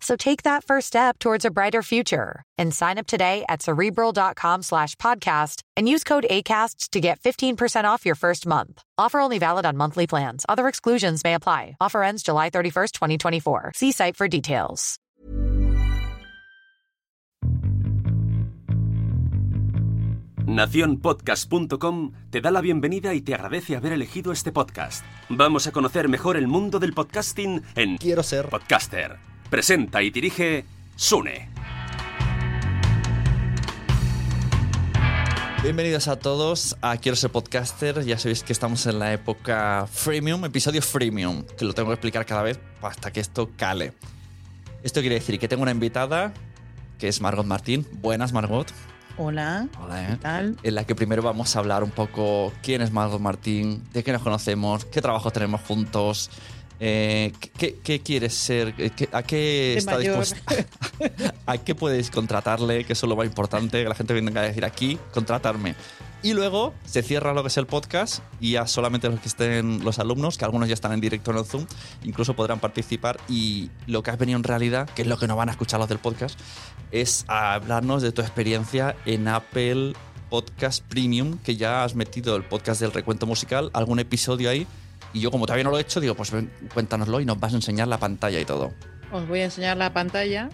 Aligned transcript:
So 0.00 0.16
take 0.16 0.42
that 0.42 0.62
first 0.64 0.88
step 0.88 1.18
towards 1.18 1.44
a 1.44 1.50
brighter 1.50 1.82
future 1.82 2.42
and 2.58 2.72
sign 2.72 2.98
up 2.98 3.06
today 3.06 3.44
at 3.48 3.62
cerebral.com 3.62 4.62
slash 4.62 4.94
podcast 4.96 5.62
and 5.76 5.88
use 5.88 6.04
code 6.04 6.26
ACasts 6.30 6.90
to 6.90 7.00
get 7.00 7.20
15% 7.20 7.84
off 7.84 8.06
your 8.06 8.14
first 8.14 8.46
month. 8.46 8.82
Offer 8.98 9.20
only 9.20 9.38
valid 9.38 9.66
on 9.66 9.76
monthly 9.76 10.06
plans. 10.06 10.44
Other 10.48 10.68
exclusions 10.68 11.24
may 11.24 11.34
apply. 11.34 11.76
Offer 11.80 12.02
ends 12.02 12.22
July 12.22 12.50
31st, 12.50 12.92
2024. 12.92 13.72
See 13.74 13.92
site 13.92 14.16
for 14.16 14.28
details. 14.28 14.98
Naciónpodcast.com 20.46 22.12
te 22.30 22.40
da 22.40 22.52
la 22.52 22.60
bienvenida 22.60 23.14
y 23.14 23.20
te 23.20 23.34
agradece 23.34 23.74
haber 23.74 23.92
elegido 23.92 24.30
este 24.30 24.52
podcast. 24.52 25.04
Vamos 25.28 25.66
a 25.66 25.72
conocer 25.72 26.08
mejor 26.08 26.36
el 26.36 26.46
mundo 26.46 26.78
del 26.78 26.92
podcasting 26.92 27.62
en 27.74 27.96
Quiero 27.96 28.22
ser 28.22 28.48
Podcaster. 28.48 29.35
Presenta 29.50 30.02
y 30.02 30.10
dirige 30.10 30.64
Sune. 30.96 31.48
Bienvenidos 35.62 36.08
a 36.08 36.16
todos 36.16 36.76
a 36.82 36.96
Quiero 36.96 37.14
ser 37.14 37.30
podcaster. 37.30 38.04
Ya 38.04 38.18
sabéis 38.18 38.42
que 38.42 38.52
estamos 38.52 38.86
en 38.86 38.98
la 38.98 39.12
época 39.12 39.86
freemium, 39.88 40.44
episodio 40.44 40.82
freemium, 40.82 41.44
que 41.56 41.64
lo 41.64 41.74
tengo 41.74 41.90
que 41.90 41.94
explicar 41.94 42.26
cada 42.26 42.42
vez 42.42 42.58
hasta 42.82 43.12
que 43.12 43.20
esto 43.20 43.50
cale. 43.56 43.92
Esto 44.82 45.00
quiere 45.00 45.14
decir 45.14 45.38
que 45.38 45.46
tengo 45.46 45.62
una 45.62 45.70
invitada 45.70 46.34
que 46.98 47.06
es 47.06 47.20
Margot 47.20 47.46
Martín. 47.46 47.86
Buenas, 47.92 48.32
Margot. 48.32 48.66
Hola. 49.16 49.68
Hola, 49.80 50.02
¿eh? 50.02 50.06
¿Qué 50.10 50.16
tal? 50.16 50.56
En 50.62 50.74
la 50.74 50.84
que 50.84 50.94
primero 50.94 51.22
vamos 51.22 51.54
a 51.54 51.60
hablar 51.60 51.84
un 51.84 51.90
poco 51.90 52.52
quién 52.62 52.82
es 52.82 52.90
Margot 52.90 53.20
Martín, 53.20 53.84
de 53.92 54.02
qué 54.02 54.12
nos 54.12 54.22
conocemos, 54.22 54.84
qué 54.86 55.00
trabajo 55.00 55.30
tenemos 55.30 55.60
juntos, 55.62 56.30
eh, 56.80 57.32
¿qué, 57.58 57.78
qué 57.82 58.00
quieres 58.00 58.34
ser? 58.34 58.74
Eh, 58.78 58.90
¿Qué- 58.94 59.08
¿A 59.12 59.22
qué 59.22 59.36
De 59.36 59.76
está 59.78 59.96
mayor. 59.96 60.18
dispuesta? 60.20 60.66
¿A 61.46 61.58
qué 61.58 61.74
podéis 61.74 62.10
contratarle? 62.10 62.84
Que 62.84 62.92
eso 62.92 63.06
es 63.06 63.10
lo 63.10 63.16
más 63.16 63.26
importante, 63.26 63.82
que 63.82 63.88
la 63.88 63.94
gente 63.94 64.12
venga 64.14 64.40
a 64.40 64.44
decir 64.44 64.64
aquí, 64.64 64.98
contratarme. 65.12 65.74
Y 66.22 66.32
luego 66.32 66.74
se 66.84 67.02
cierra 67.02 67.32
lo 67.34 67.42
que 67.42 67.48
es 67.48 67.56
el 67.56 67.66
podcast 67.66 68.20
y 68.40 68.52
ya 68.52 68.66
solamente 68.66 69.08
los 69.08 69.20
que 69.20 69.28
estén 69.28 69.84
los 69.84 69.98
alumnos, 70.00 70.38
que 70.38 70.44
algunos 70.44 70.66
ya 70.68 70.74
están 70.74 70.92
en 70.92 71.00
directo 71.00 71.30
en 71.30 71.36
el 71.38 71.44
Zoom, 71.44 71.66
incluso 72.02 72.34
podrán 72.34 72.58
participar. 72.58 73.20
Y 73.28 73.70
lo 73.86 74.02
que 74.02 74.10
has 74.10 74.18
venido 74.18 74.36
en 74.36 74.42
realidad, 74.42 74.88
que 74.90 75.02
es 75.02 75.08
lo 75.08 75.18
que 75.18 75.28
no 75.28 75.36
van 75.36 75.50
a 75.50 75.52
escuchar 75.52 75.78
los 75.78 75.88
del 75.88 75.98
podcast, 75.98 76.38
es 76.90 77.24
a 77.28 77.54
hablarnos 77.54 78.02
de 78.02 78.10
tu 78.12 78.22
experiencia 78.22 78.96
en 79.04 79.28
Apple 79.28 79.92
Podcast 80.30 80.82
Premium, 80.88 81.38
que 81.38 81.54
ya 81.56 81.84
has 81.84 81.94
metido 81.94 82.34
el 82.34 82.42
podcast 82.42 82.80
del 82.80 82.92
recuento 82.92 83.26
musical, 83.26 83.70
algún 83.72 84.00
episodio 84.00 84.50
ahí. 84.50 84.66
Y 85.16 85.20
yo, 85.20 85.30
como 85.30 85.46
todavía 85.46 85.64
no 85.64 85.70
lo 85.70 85.78
he 85.78 85.80
hecho, 85.80 85.98
digo, 85.98 86.14
pues 86.14 86.30
ven, 86.30 86.50
cuéntanoslo 86.74 87.20
y 87.20 87.24
nos 87.24 87.40
vas 87.40 87.54
a 87.54 87.56
enseñar 87.56 87.88
la 87.88 87.96
pantalla 87.98 88.38
y 88.38 88.44
todo. 88.44 88.74
Os 89.10 89.26
voy 89.26 89.40
a 89.40 89.44
enseñar 89.44 89.78
la 89.78 89.90
pantalla. 89.92 90.50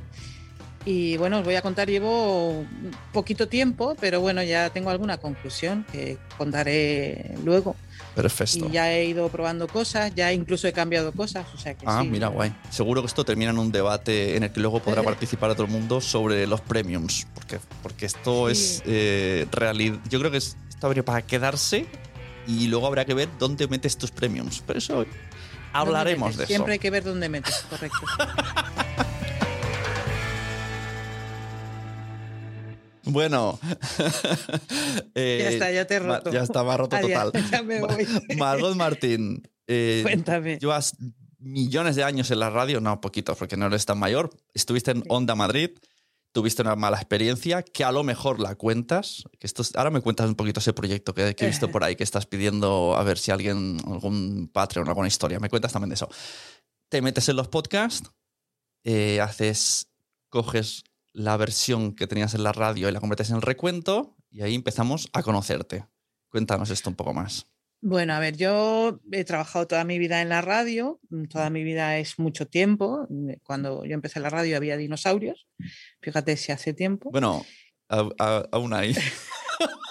Y 0.84 1.16
bueno, 1.16 1.38
os 1.40 1.44
voy 1.44 1.54
a 1.56 1.62
contar, 1.62 1.88
llevo 1.88 2.64
poquito 3.12 3.48
tiempo, 3.48 3.96
pero 4.00 4.20
bueno, 4.20 4.40
ya 4.42 4.70
tengo 4.70 4.90
alguna 4.90 5.16
conclusión 5.18 5.84
que 5.90 6.16
contaré 6.38 7.34
luego. 7.44 7.74
Perfecto. 8.14 8.66
Y 8.68 8.70
ya 8.72 8.92
he 8.92 9.04
ido 9.06 9.28
probando 9.30 9.66
cosas, 9.66 10.14
ya 10.14 10.32
incluso 10.32 10.68
he 10.68 10.72
cambiado 10.72 11.12
cosas, 11.12 11.46
o 11.54 11.58
sea 11.58 11.74
que 11.74 11.84
Ah, 11.88 12.00
sí. 12.02 12.08
mira, 12.08 12.28
guay. 12.28 12.54
Seguro 12.70 13.00
que 13.00 13.06
esto 13.06 13.24
termina 13.24 13.50
en 13.50 13.58
un 13.58 13.72
debate 13.72 14.36
en 14.36 14.44
el 14.44 14.52
que 14.52 14.60
luego 14.60 14.80
podrá 14.80 15.02
participar 15.04 15.52
todo 15.54 15.64
el 15.66 15.70
mundo 15.72 16.00
sobre 16.00 16.46
los 16.46 16.60
premiums. 16.60 17.26
Porque, 17.34 17.58
porque 17.82 18.06
esto 18.06 18.46
Sí. 18.46 18.52
es 18.52 18.82
eh, 18.86 19.46
realidad. 19.50 19.98
Yo 20.08 20.18
creo 20.20 20.30
que 20.30 20.38
es- 20.38 20.56
esto 20.68 20.86
ha 20.86 20.88
venido 20.88 21.04
para 21.04 21.22
quedarse 21.22 21.86
y 22.46 22.66
luego 22.68 22.86
habrá 22.86 23.04
que 23.04 23.14
ver 23.14 23.28
dónde 23.38 23.68
metes 23.68 23.96
tus 23.96 24.10
premiums. 24.10 24.62
Pero 24.66 24.78
eso 24.78 24.94
¿Dónde 24.94 25.10
hablaremos 25.72 26.36
de 26.36 26.44
eso. 26.44 26.48
Siempre 26.52 26.74
hay 26.74 26.78
que 26.78 26.90
ver 26.90 27.04
dónde 27.04 27.28
metes, 27.28 27.64
correcto. 27.70 27.98
Bueno. 33.04 33.58
Eh, 35.14 35.38
Ya 35.42 35.48
está, 35.50 35.70
ya 35.70 35.86
te 35.86 35.94
he 35.94 35.98
roto. 35.98 36.30
Ya 36.32 36.42
está, 36.42 36.62
roto 36.76 36.96
Adiós, 36.96 37.24
total. 37.32 37.44
ya 37.50 37.62
me 37.62 37.80
voy. 37.80 38.06
Margot 38.36 38.74
Martín. 38.76 39.42
eh, 39.66 40.00
Cuéntame. 40.02 40.58
Llevas 40.58 40.96
millones 41.38 41.96
de 41.96 42.04
años 42.04 42.30
en 42.30 42.38
la 42.40 42.50
radio, 42.50 42.80
no, 42.80 43.00
poquitos, 43.00 43.36
porque 43.36 43.56
no 43.56 43.66
eres 43.66 43.84
tan 43.84 43.98
mayor. 43.98 44.30
Estuviste 44.54 44.90
en 44.92 45.02
Onda 45.08 45.34
Madrid, 45.34 45.70
tuviste 46.32 46.62
una 46.62 46.74
mala 46.74 46.96
experiencia, 46.96 47.62
que 47.62 47.84
a 47.84 47.92
lo 47.92 48.02
mejor 48.02 48.40
la 48.40 48.54
cuentas. 48.54 49.24
Que 49.38 49.48
ahora 49.76 49.90
me 49.90 50.00
cuentas 50.00 50.26
un 50.26 50.34
poquito 50.34 50.60
ese 50.60 50.72
proyecto 50.72 51.14
que, 51.14 51.34
que 51.34 51.44
he 51.44 51.48
visto 51.48 51.70
por 51.70 51.84
ahí, 51.84 51.94
que 51.94 52.04
estás 52.04 52.26
pidiendo 52.26 52.96
a 52.96 53.02
ver 53.04 53.18
si 53.18 53.30
alguien, 53.30 53.78
algún 53.86 54.50
Patreon, 54.52 54.88
alguna 54.88 55.08
historia. 55.08 55.38
Me 55.38 55.50
cuentas 55.50 55.72
también 55.72 55.90
de 55.90 55.94
eso. 55.94 56.08
Te 56.88 57.02
metes 57.02 57.28
en 57.28 57.36
los 57.36 57.48
podcasts, 57.48 58.10
eh, 58.84 59.20
haces, 59.20 59.88
coges 60.28 60.84
la 61.12 61.36
versión 61.36 61.94
que 61.94 62.06
tenías 62.06 62.34
en 62.34 62.42
la 62.42 62.52
radio 62.52 62.88
y 62.88 62.92
la 62.92 63.00
conviertes 63.00 63.30
en 63.30 63.36
el 63.36 63.42
recuento, 63.42 64.16
y 64.30 64.42
ahí 64.42 64.54
empezamos 64.54 65.08
a 65.12 65.22
conocerte. 65.22 65.86
Cuéntanos 66.28 66.70
esto 66.70 66.88
un 66.88 66.96
poco 66.96 67.12
más. 67.12 67.46
Bueno, 67.84 68.14
a 68.14 68.20
ver, 68.20 68.36
yo 68.36 69.00
he 69.10 69.24
trabajado 69.24 69.66
toda 69.66 69.82
mi 69.84 69.98
vida 69.98 70.22
en 70.22 70.28
la 70.28 70.40
radio, 70.40 71.00
mm, 71.10 71.24
toda 71.24 71.50
mi 71.50 71.64
vida 71.64 71.98
es 71.98 72.16
mucho 72.18 72.46
tiempo. 72.46 73.06
mm, 73.10 73.32
Cuando 73.42 73.84
yo 73.84 73.94
empecé 73.94 74.20
la 74.20 74.30
radio 74.30 74.56
había 74.56 74.76
dinosaurios, 74.76 75.48
fíjate 76.00 76.36
si 76.36 76.52
hace 76.52 76.74
tiempo. 76.74 77.10
Bueno, 77.10 77.44
aún 77.88 78.72
ahí. 78.72 78.94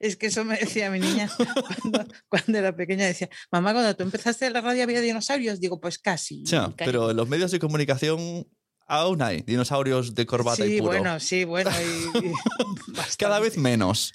Es 0.00 0.16
que 0.16 0.26
eso 0.26 0.44
me 0.44 0.58
decía 0.58 0.90
mi 0.90 0.98
niña 1.00 1.30
cuando, 1.82 2.04
cuando 2.28 2.58
era 2.58 2.76
pequeña, 2.76 3.06
decía, 3.06 3.30
mamá, 3.50 3.72
cuando 3.72 3.96
tú 3.96 4.02
empezaste 4.02 4.50
la 4.50 4.60
radio 4.60 4.82
había 4.82 5.00
dinosaurios, 5.00 5.60
digo, 5.60 5.80
pues 5.80 5.98
casi. 5.98 6.42
Ya, 6.44 6.64
casi". 6.64 6.74
pero 6.90 7.10
en 7.10 7.16
los 7.16 7.26
medios 7.28 7.50
de 7.52 7.58
comunicación 7.58 8.46
aún 8.86 9.22
hay 9.22 9.40
dinosaurios 9.42 10.14
de 10.14 10.26
corbata 10.26 10.56
sí, 10.62 10.74
y 10.76 10.78
puro. 10.80 10.90
bueno, 10.90 11.18
sí, 11.20 11.44
bueno, 11.44 11.70
y- 11.80 12.26
y 12.26 12.32
Cada 13.18 13.40
vez 13.40 13.56
menos. 13.56 14.12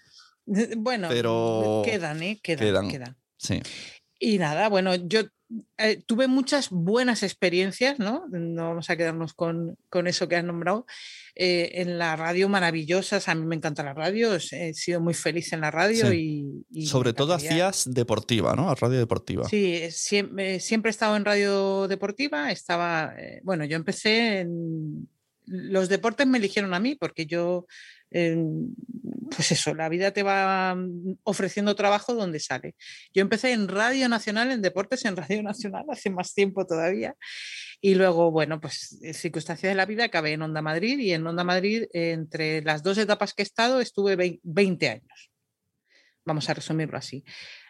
Bueno, 0.78 1.08
pero 1.10 1.82
quedan, 1.86 2.22
¿eh? 2.24 2.40
Quedan, 2.42 2.66
quedan. 2.66 2.90
quedan. 2.90 3.18
Sí. 3.38 3.62
Y 4.20 4.38
nada, 4.38 4.68
bueno, 4.68 4.96
yo 4.96 5.22
eh, 5.78 6.04
tuve 6.06 6.28
muchas 6.28 6.70
buenas 6.72 7.24
experiencias, 7.24 7.98
¿no? 8.00 8.26
No 8.30 8.68
vamos 8.70 8.90
a 8.90 8.98
quedarnos 8.98 9.34
con, 9.34 9.78
con 9.90 10.08
eso 10.08 10.28
que 10.28 10.36
has 10.36 10.44
nombrado. 10.44 10.86
eh, 11.36 11.82
en 11.82 11.98
la 11.98 12.18
radio 12.18 12.50
maravillosas, 12.50 13.30
a 13.30 13.36
mí 13.36 13.46
me 13.46 13.56
encanta 13.56 13.82
la 13.82 13.94
radio, 13.94 14.36
he 14.36 14.74
sido 14.74 15.00
muy 15.00 15.14
feliz 15.14 15.54
en 15.54 15.62
la 15.62 15.72
radio 15.72 16.10
Sí. 16.12 16.66
y, 16.70 16.82
y 16.82 16.88
Sobre 16.88 17.14
todo 17.14 17.34
hacías 17.34 17.86
deportiva, 17.94 18.56
¿no? 18.56 18.76
Radio 18.76 19.00
deportiva. 19.00 19.48
Sí, 19.48 19.84
siempre, 19.90 20.60
siempre 20.60 20.90
he 20.90 20.92
estado 20.92 21.16
en 21.16 21.24
radio 21.24 21.88
deportiva, 21.88 22.52
estaba, 22.52 23.14
eh, 23.18 23.40
bueno, 23.44 23.64
yo 23.64 23.78
empecé 23.78 24.42
en... 24.42 25.08
Los 25.46 25.88
deportes 25.90 26.28
me 26.28 26.38
eligieron 26.40 26.74
a 26.76 26.80
mí 26.80 26.96
porque 26.96 27.26
yo 27.26 27.66
eh, 28.12 28.38
pues 29.36 29.52
eso, 29.52 29.74
la 29.74 29.90
vida 29.90 30.12
te 30.12 30.24
va 30.24 30.76
mm, 30.76 31.20
ofreciendo 31.24 31.76
trabajo 31.76 32.14
donde 32.14 32.40
sale. 32.40 32.76
Yo 33.14 33.22
empecé 33.22 33.54
en 33.54 33.68
Radio 33.68 34.10
Nacional, 34.10 34.52
en 34.52 34.62
Deportes 34.62 35.06
en 35.06 35.16
Radio 35.16 35.44
Nacional, 35.44 35.86
hace 35.90 36.10
más 36.10 36.34
tiempo 36.34 36.66
todavía. 36.66 37.16
Y 37.82 37.96
luego, 37.96 38.32
bueno, 38.32 38.60
pues 38.60 39.00
circunstancias 39.14 39.72
de 39.72 39.76
la 39.76 39.86
vida, 39.86 40.06
acabé 40.06 40.34
en 40.34 40.42
Onda 40.42 40.62
Madrid 40.62 41.00
y 41.00 41.14
en 41.14 41.26
Onda 41.26 41.44
Madrid, 41.44 41.86
entre 41.94 42.62
las 42.62 42.84
dos 42.84 42.98
etapas 42.98 43.34
que 43.34 43.42
he 43.42 43.46
estado, 43.46 43.80
estuve 43.80 44.40
20 44.44 44.90
años. 44.90 45.32
Vamos 46.26 46.50
a 46.50 46.54
resumirlo 46.54 46.98
así. 46.98 47.24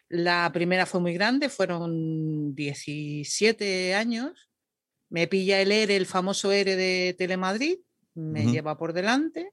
La 0.08 0.50
primera 0.52 0.88
fue 0.88 1.00
muy 1.00 1.14
grande, 1.14 1.50
fueron 1.50 2.56
17 2.56 3.94
años. 3.94 4.50
Me 5.10 5.28
pilla 5.28 5.62
el 5.62 5.72
ERE, 5.72 5.96
el 5.96 6.08
famoso 6.08 6.52
ERE 6.52 6.76
de 6.76 7.16
Telemadrid, 7.18 7.78
me 8.16 8.46
lleva 8.46 8.78
por 8.78 8.94
delante. 8.94 9.52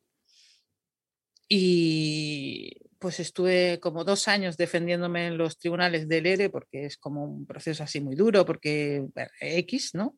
Y 1.48 2.72
pues 2.98 3.20
estuve 3.20 3.78
como 3.81 4.04
dos 4.04 4.26
años 4.26 4.56
defendiéndome 4.56 5.28
en 5.28 5.38
los 5.38 5.58
tribunales 5.58 6.08
del 6.08 6.26
ERE 6.26 6.50
porque 6.50 6.87
es 6.87 6.96
como 6.96 7.25
un 7.25 7.46
proceso 7.46 7.84
así 7.84 8.00
muy 8.00 8.16
duro, 8.16 8.44
porque 8.44 9.04
X, 9.40 9.94
¿no? 9.94 10.16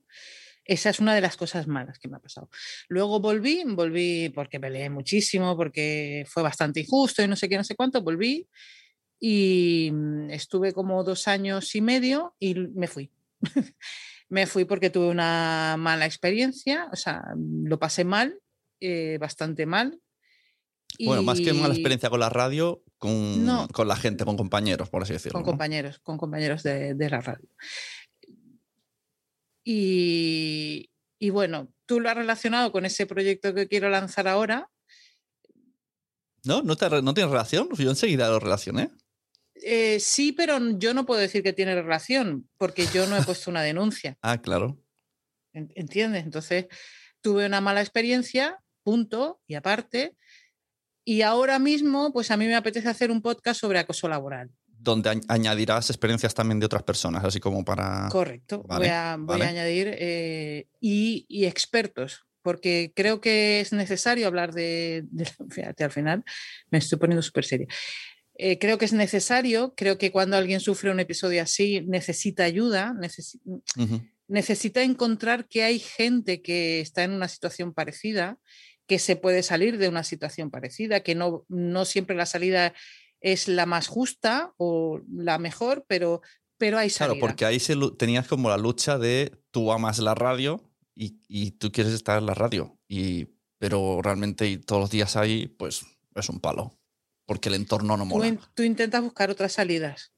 Esa 0.64 0.90
es 0.90 1.00
una 1.00 1.14
de 1.14 1.22
las 1.22 1.36
cosas 1.36 1.66
malas 1.66 1.98
que 1.98 2.08
me 2.08 2.18
ha 2.18 2.20
pasado. 2.20 2.50
Luego 2.88 3.20
volví, 3.20 3.62
volví 3.66 4.28
porque 4.28 4.60
peleé 4.60 4.90
muchísimo, 4.90 5.56
porque 5.56 6.24
fue 6.28 6.42
bastante 6.42 6.80
injusto 6.80 7.22
y 7.22 7.28
no 7.28 7.36
sé 7.36 7.48
qué, 7.48 7.56
no 7.56 7.64
sé 7.64 7.74
cuánto, 7.74 8.02
volví 8.02 8.46
y 9.20 9.90
mm, 9.92 10.30
estuve 10.30 10.72
como 10.72 11.02
dos 11.04 11.28
años 11.28 11.74
y 11.74 11.80
medio 11.80 12.34
y 12.38 12.54
me 12.54 12.86
fui. 12.86 13.10
me 14.28 14.46
fui 14.46 14.64
porque 14.64 14.90
tuve 14.90 15.08
una 15.08 15.76
mala 15.78 16.06
experiencia, 16.06 16.88
o 16.92 16.96
sea, 16.96 17.22
lo 17.36 17.78
pasé 17.78 18.04
mal, 18.04 18.38
eh, 18.80 19.18
bastante 19.18 19.66
mal. 19.66 20.00
Bueno, 21.04 21.22
más 21.22 21.40
que 21.40 21.52
mala 21.52 21.74
experiencia 21.74 22.10
con 22.10 22.20
la 22.20 22.28
radio, 22.28 22.82
con, 22.98 23.68
con, 23.72 23.88
la 23.88 23.96
gente, 23.96 24.24
con 24.24 24.36
compañeros, 24.36 24.88
por 24.88 25.02
así 25.02 25.12
decirlo. 25.12 25.34
Con 25.34 25.44
compañeros, 25.44 26.00
con 26.00 26.18
compañeros 26.18 26.62
de, 26.62 26.94
de 26.94 27.10
la 27.10 27.20
radio. 27.20 27.48
Y, 29.64 30.90
y, 31.18 31.30
bueno, 31.30 31.72
tú 31.86 32.00
lo 32.00 32.08
has 32.08 32.16
relacionado 32.16 32.72
con 32.72 32.86
ese 32.86 33.06
proyecto 33.06 33.54
que 33.54 33.68
quiero 33.68 33.90
lanzar 33.90 34.26
ahora. 34.26 34.70
¿No? 36.44 36.62
¿No, 36.62 36.76
te, 36.76 36.88
no 37.02 37.14
tiene 37.14 37.30
relación? 37.30 37.68
Yo 37.76 37.90
enseguida 37.90 38.28
lo 38.28 38.40
relacioné. 38.40 38.90
Eh, 39.62 40.00
sí, 40.00 40.32
pero 40.32 40.58
yo 40.78 40.94
no 40.94 41.04
puedo 41.04 41.20
decir 41.20 41.42
que 41.42 41.52
tiene 41.52 41.74
relación, 41.74 42.48
porque 42.56 42.86
yo 42.92 43.06
no 43.06 43.16
he 43.16 43.22
puesto 43.22 43.50
una 43.50 43.62
denuncia. 43.62 44.16
ah, 44.22 44.40
claro. 44.40 44.82
¿Entiendes? 45.52 46.24
Entonces, 46.24 46.66
tuve 47.20 47.46
una 47.46 47.60
mala 47.60 47.80
experiencia, 47.80 48.58
punto, 48.82 49.40
y 49.46 49.54
aparte. 49.54 50.16
Y 51.08 51.22
ahora 51.22 51.58
mismo, 51.58 52.12
pues 52.12 52.30
a 52.30 52.36
mí 52.36 52.44
me 52.44 52.54
apetece 52.54 52.86
hacer 52.86 53.10
un 53.10 53.22
podcast 53.22 53.58
sobre 53.58 53.78
acoso 53.78 54.10
laboral. 54.10 54.50
Donde 54.66 55.18
añadirás 55.28 55.88
experiencias 55.88 56.34
también 56.34 56.60
de 56.60 56.66
otras 56.66 56.82
personas, 56.82 57.24
así 57.24 57.40
como 57.40 57.64
para... 57.64 58.10
Correcto, 58.10 58.62
voy, 58.68 58.88
a, 58.88 59.14
añadir 59.14 59.88
eh, 59.90 60.66
y, 60.82 61.46
expertos, 61.46 62.26
porque 62.42 62.92
creo 62.94 63.22
que 63.22 63.60
es 63.60 63.72
necesario 63.72 64.26
hablar 64.26 64.52
de, 64.52 65.06
fíjate, 65.50 65.82
al 65.82 65.92
final 65.92 66.24
me 66.70 66.76
estoy 66.76 66.98
poniendo 66.98 67.22
súper 67.22 67.46
seria. 67.46 67.68
Eh, 68.34 68.58
creo 68.58 68.76
que 68.76 68.84
es 68.84 68.92
necesario, 68.92 69.72
creo 69.74 69.96
que 69.96 70.12
cuando 70.12 70.36
alguien 70.36 70.60
sufre 70.60 70.90
un 70.90 71.00
episodio 71.00 71.42
así 71.42 71.80
necesita 71.86 72.44
ayuda, 72.44 72.94
necesita 74.26 74.82
encontrar 74.82 75.48
que 75.48 75.62
hay 75.62 75.78
gente 75.78 76.42
que 76.42 76.82
está 76.82 77.02
en 77.02 77.12
una 77.12 77.28
situación 77.28 77.72
parecida, 77.72 78.38
que 78.88 78.98
se 78.98 79.14
puede 79.14 79.44
salir 79.44 79.78
de 79.78 79.88
una 79.88 80.02
situación 80.02 80.50
parecida, 80.50 81.00
que 81.00 81.14
no, 81.14 81.44
no 81.48 81.84
siempre 81.84 82.16
la 82.16 82.26
salida 82.26 82.74
es 83.20 83.46
la 83.46 83.66
más 83.66 83.86
justa 83.86 84.54
o 84.56 85.00
la 85.08 85.38
mejor, 85.38 85.84
pero, 85.86 86.22
pero 86.56 86.78
hay 86.78 86.90
salida. 86.90 87.14
Claro, 87.14 87.20
porque 87.28 87.44
ahí 87.44 87.60
se, 87.60 87.76
tenías 87.96 88.26
como 88.26 88.48
la 88.48 88.56
lucha 88.56 88.98
de 88.98 89.32
tú 89.52 89.70
amas 89.70 89.98
la 89.98 90.16
radio 90.16 90.68
y, 90.94 91.20
y 91.28 91.52
tú 91.52 91.70
quieres 91.70 91.92
estar 91.92 92.18
en 92.18 92.26
la 92.26 92.34
radio, 92.34 92.76
y, 92.88 93.28
pero 93.58 94.00
realmente 94.02 94.58
todos 94.58 94.80
los 94.80 94.90
días 94.90 95.16
ahí, 95.16 95.46
pues 95.46 95.84
es 96.14 96.28
un 96.28 96.40
palo 96.40 96.78
porque 97.28 97.50
el 97.50 97.56
entorno 97.56 97.94
no 97.98 98.06
mola. 98.06 98.38
Tú, 98.54 98.62
intentas 98.62 99.02
buscar 99.02 99.30
otras 99.30 99.52
salidas, 99.52 100.14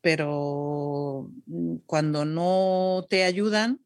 pero 0.00 1.32
mm, 1.46 1.78
cuando 1.84 2.24
no 2.24 3.04
te 3.10 3.24
ayudan, 3.24 3.84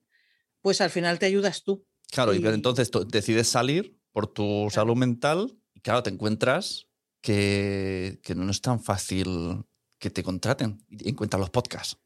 pues 0.60 0.82
al 0.82 0.90
final 0.90 1.18
te 1.18 1.24
ayudas 1.24 1.64
tú. 1.64 1.86
Claro, 2.10 2.34
y, 2.34 2.46
entonces 2.46 2.90
decides 3.08 3.48
salir 3.48 3.98
por 4.12 4.26
tu 4.26 4.68
salud 4.70 4.96
mental 4.96 5.58
y 5.74 5.80
claro, 5.80 6.02
te 6.02 6.10
encuentras 6.10 6.88
que, 7.20 8.20
que, 8.22 8.34
no 8.34 8.50
es 8.50 8.60
tan 8.60 8.82
fácil 8.82 9.64
que 9.98 10.10
te 10.10 10.22
contraten 10.22 10.84
y 10.90 11.10
encuentras 11.10 11.40
los 11.40 11.50
podcasts. 11.50 11.96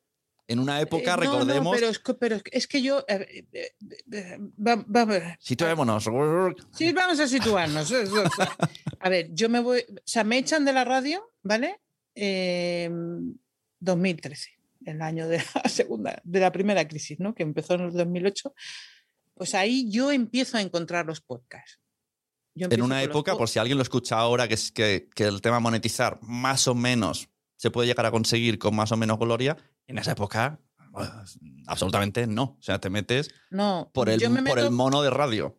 En 0.49 0.61
una 0.61 0.81
época, 0.81 1.15
eh, 1.15 1.17
recordemos. 1.17 1.75
pero, 1.75 1.89
es 1.89 1.99
que, 1.99 2.15
pero, 2.15 2.41
es 2.53 2.69
que, 2.69 2.81
yo. 2.81 3.05
Eh, 3.09 3.47
eh, 3.53 3.75
Situémonos. 5.41 6.09
Sí, 6.73 6.93
vamos 6.93 7.19
a 7.19 7.27
situarnos. 7.27 7.93
a 9.01 9.09
ver, 9.09 9.31
yo 9.33 9.49
me 9.49 9.59
voy. 9.61 9.81
O 9.89 10.03
sea, 10.05 10.23
me 10.23 10.39
echan 10.39 10.65
de 10.65 10.73
la 10.73 10.85
radio, 10.85 11.33
¿vale? 11.43 11.81
2013, 13.81 14.51
el 14.85 15.03
año 15.03 15.27
de 15.27 15.39
la 15.39 15.69
segunda, 15.69 16.21
de 16.23 16.41
la 16.41 16.53
primera 16.53 16.87
crisis, 16.87 17.19
¿no? 17.19 17.35
Que 17.35 17.43
empezó 17.43 17.75
en 17.75 17.81
el 17.83 17.93
2008. 17.93 18.55
Pues 19.35 19.55
ahí 19.55 19.91
yo 19.91 20.13
empiezo 20.13 20.59
a 20.59 20.63
encontrar 20.63 21.07
los 21.07 21.21
podcasts. 21.21 21.81
En 22.57 22.83
una 22.83 23.03
época, 23.03 23.37
por 23.37 23.49
si 23.49 23.59
alguien 23.59 23.79
lo 23.79 23.83
escucha 23.83 24.19
ahora, 24.19 24.49
que 24.49 24.55
es 24.55 24.73
que, 24.73 25.09
que 25.15 25.25
el 25.25 25.41
tema 25.41 25.61
monetizar 25.61 26.19
más 26.23 26.67
o 26.69 26.75
menos 26.75 27.29
se 27.57 27.71
puede 27.71 27.89
llegar 27.89 28.07
a 28.07 28.11
conseguir 28.11 28.59
con 28.59 28.75
más 28.75 28.93
o 28.93 28.97
menos 28.97 29.19
gloria, 29.19 29.57
en 29.87 29.99
esa 29.99 30.13
época 30.13 30.61
absolutamente 31.67 32.27
no. 32.27 32.57
O 32.59 32.63
sea, 32.63 32.81
te 32.81 32.91
metes 32.91 33.31
no, 33.51 33.91
por, 33.93 34.09
el, 34.09 34.21
por 34.45 34.59
el 34.59 34.71
mono 34.71 35.03
de 35.03 35.11
radio. 35.11 35.59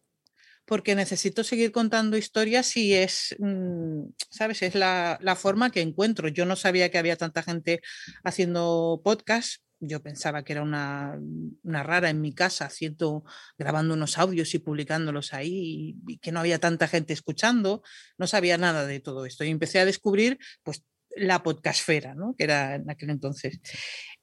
Porque 0.66 0.96
necesito 0.96 1.44
seguir 1.44 1.72
contando 1.72 2.18
historias 2.18 2.76
y 2.76 2.94
es, 2.94 3.36
mm, 3.40 4.02
¿sabes? 4.30 4.62
Es 4.64 4.76
la, 4.76 5.18
la, 5.22 5.36
forma 5.38 5.70
que 5.70 5.82
encuentro. 5.82 6.28
Yo 6.28 6.46
no 6.46 6.58
sabía 6.58 6.92
que 6.92 6.98
había 6.98 7.16
tanta 7.16 7.42
gente 7.42 7.82
haciendo 8.24 9.00
podcast. 9.04 9.62
Yo 9.80 10.02
pensaba 10.02 10.44
que 10.44 10.54
era 10.54 10.64
una, 10.64 11.20
una 11.64 11.84
rara 11.84 12.10
en 12.10 12.22
mi 12.22 12.34
casa, 12.34 12.66
haciendo, 12.66 13.24
grabando 13.58 13.94
unos 13.94 14.18
audios 14.18 14.54
y 14.56 14.60
publicándolos 14.60 15.34
ahí, 15.34 15.96
y, 16.08 16.14
y 16.14 16.18
que 16.18 16.32
no 16.32 16.40
había 16.40 16.60
tanta 16.60 16.88
gente 16.88 17.14
escuchando. 17.14 17.84
No 18.18 18.28
sabía 18.28 18.58
nada 18.58 18.86
de 18.86 19.00
todo 19.00 19.26
esto. 19.26 19.44
Y 19.44 19.50
empecé 19.50 19.80
a 19.80 19.86
descubrir, 19.86 20.40
pues, 20.64 20.84
la 21.18 21.44
podcastfera, 21.44 22.16
¿no? 22.16 22.36
que 22.38 22.44
era 22.46 22.76
en 22.76 22.90
aquel 22.90 23.10
entonces. 23.10 23.60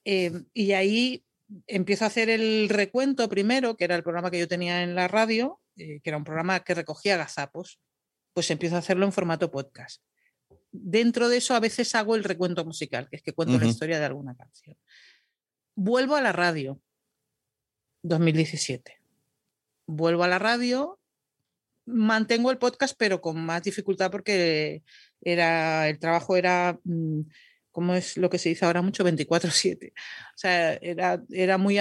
Em, 0.05 0.47
y 0.53 0.73
ahí 0.73 1.25
empiezo 1.67 2.05
a 2.05 2.09
hacer 2.09 2.31
el 2.31 2.69
recuento 2.69 3.29
primero, 3.29 3.77
que 3.77 3.85
era 3.85 3.97
el 3.97 4.03
programa 4.03 4.31
que 4.31 4.39
yo 4.39 4.49
tenía 4.49 4.83
en 4.83 4.95
la 4.95 5.09
radio, 5.09 5.61
eh, 5.77 6.01
que 6.01 6.11
era 6.11 6.17
un 6.17 6.25
programa 6.25 6.61
que 6.61 6.75
recogía 6.75 7.17
gazapos, 7.17 7.81
pues 8.33 8.51
empiezo 8.51 8.77
a 8.77 8.81
hacerlo 8.81 9.07
en 9.07 9.13
formato 9.13 9.51
podcast. 9.51 10.03
Dentro 10.73 11.29
de 11.29 11.37
eso 11.37 11.55
a 11.55 11.61
veces 11.61 11.95
hago 11.95 12.17
el 12.17 12.25
recuento 12.25 12.65
musical, 12.65 13.09
que 13.09 13.17
es 13.17 13.23
que 13.23 13.33
cuento 13.33 13.59
la 13.59 13.67
historia 13.67 13.99
de 13.99 14.07
alguna 14.07 14.35
canción. 14.35 14.77
Vuelvo 15.77 16.15
a 16.15 16.21
la 16.21 16.31
radio, 16.31 16.81
2017. 18.03 19.01
Vuelvo 19.87 20.23
a 20.23 20.29
la 20.29 20.39
radio, 20.39 21.01
mantengo 21.85 22.53
el 22.53 22.59
podcast, 22.59 22.95
pero 22.97 23.21
con 23.21 23.45
más 23.45 23.65
dificultad 23.65 24.11
porque 24.13 24.85
era, 25.21 25.89
el 25.89 25.99
trabajo 25.99 26.37
era, 26.37 26.79
mm, 26.85 27.23
como 27.73 27.95
es 27.95 28.17
lo 28.17 28.31
que 28.31 28.39
se 28.39 28.51
dice 28.51 28.65
ahora 28.65 28.83
mucho, 28.83 29.03
24/7. 29.03 29.93
O 29.97 30.37
sea, 30.37 30.75
era, 30.75 31.21
era 31.31 31.59
muy, 31.59 31.79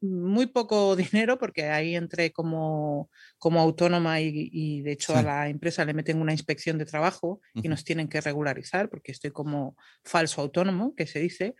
muy 0.00 0.46
poco 0.46 0.94
dinero 0.94 1.36
porque 1.36 1.64
ahí 1.70 1.96
entré 1.96 2.30
como, 2.30 3.10
como 3.38 3.60
autónoma 3.60 4.20
y, 4.20 4.80
de 4.82 4.92
hecho 4.92 5.16
a 5.16 5.22
la 5.22 5.48
empresa 5.48 5.84
le 5.84 5.94
meten 5.94 6.20
una 6.20 6.32
inspección 6.32 6.78
de 6.78 6.86
trabajo 6.86 7.40
y 7.52 7.68
nos 7.68 7.82
tienen 7.82 8.08
que 8.08 8.20
regularizar 8.20 8.88
porque 8.88 9.10
estoy 9.10 9.32
como 9.32 9.76
falso 10.04 10.40
autónomo, 10.40 10.94
que 10.94 11.08
se 11.08 11.18
dice. 11.18 11.56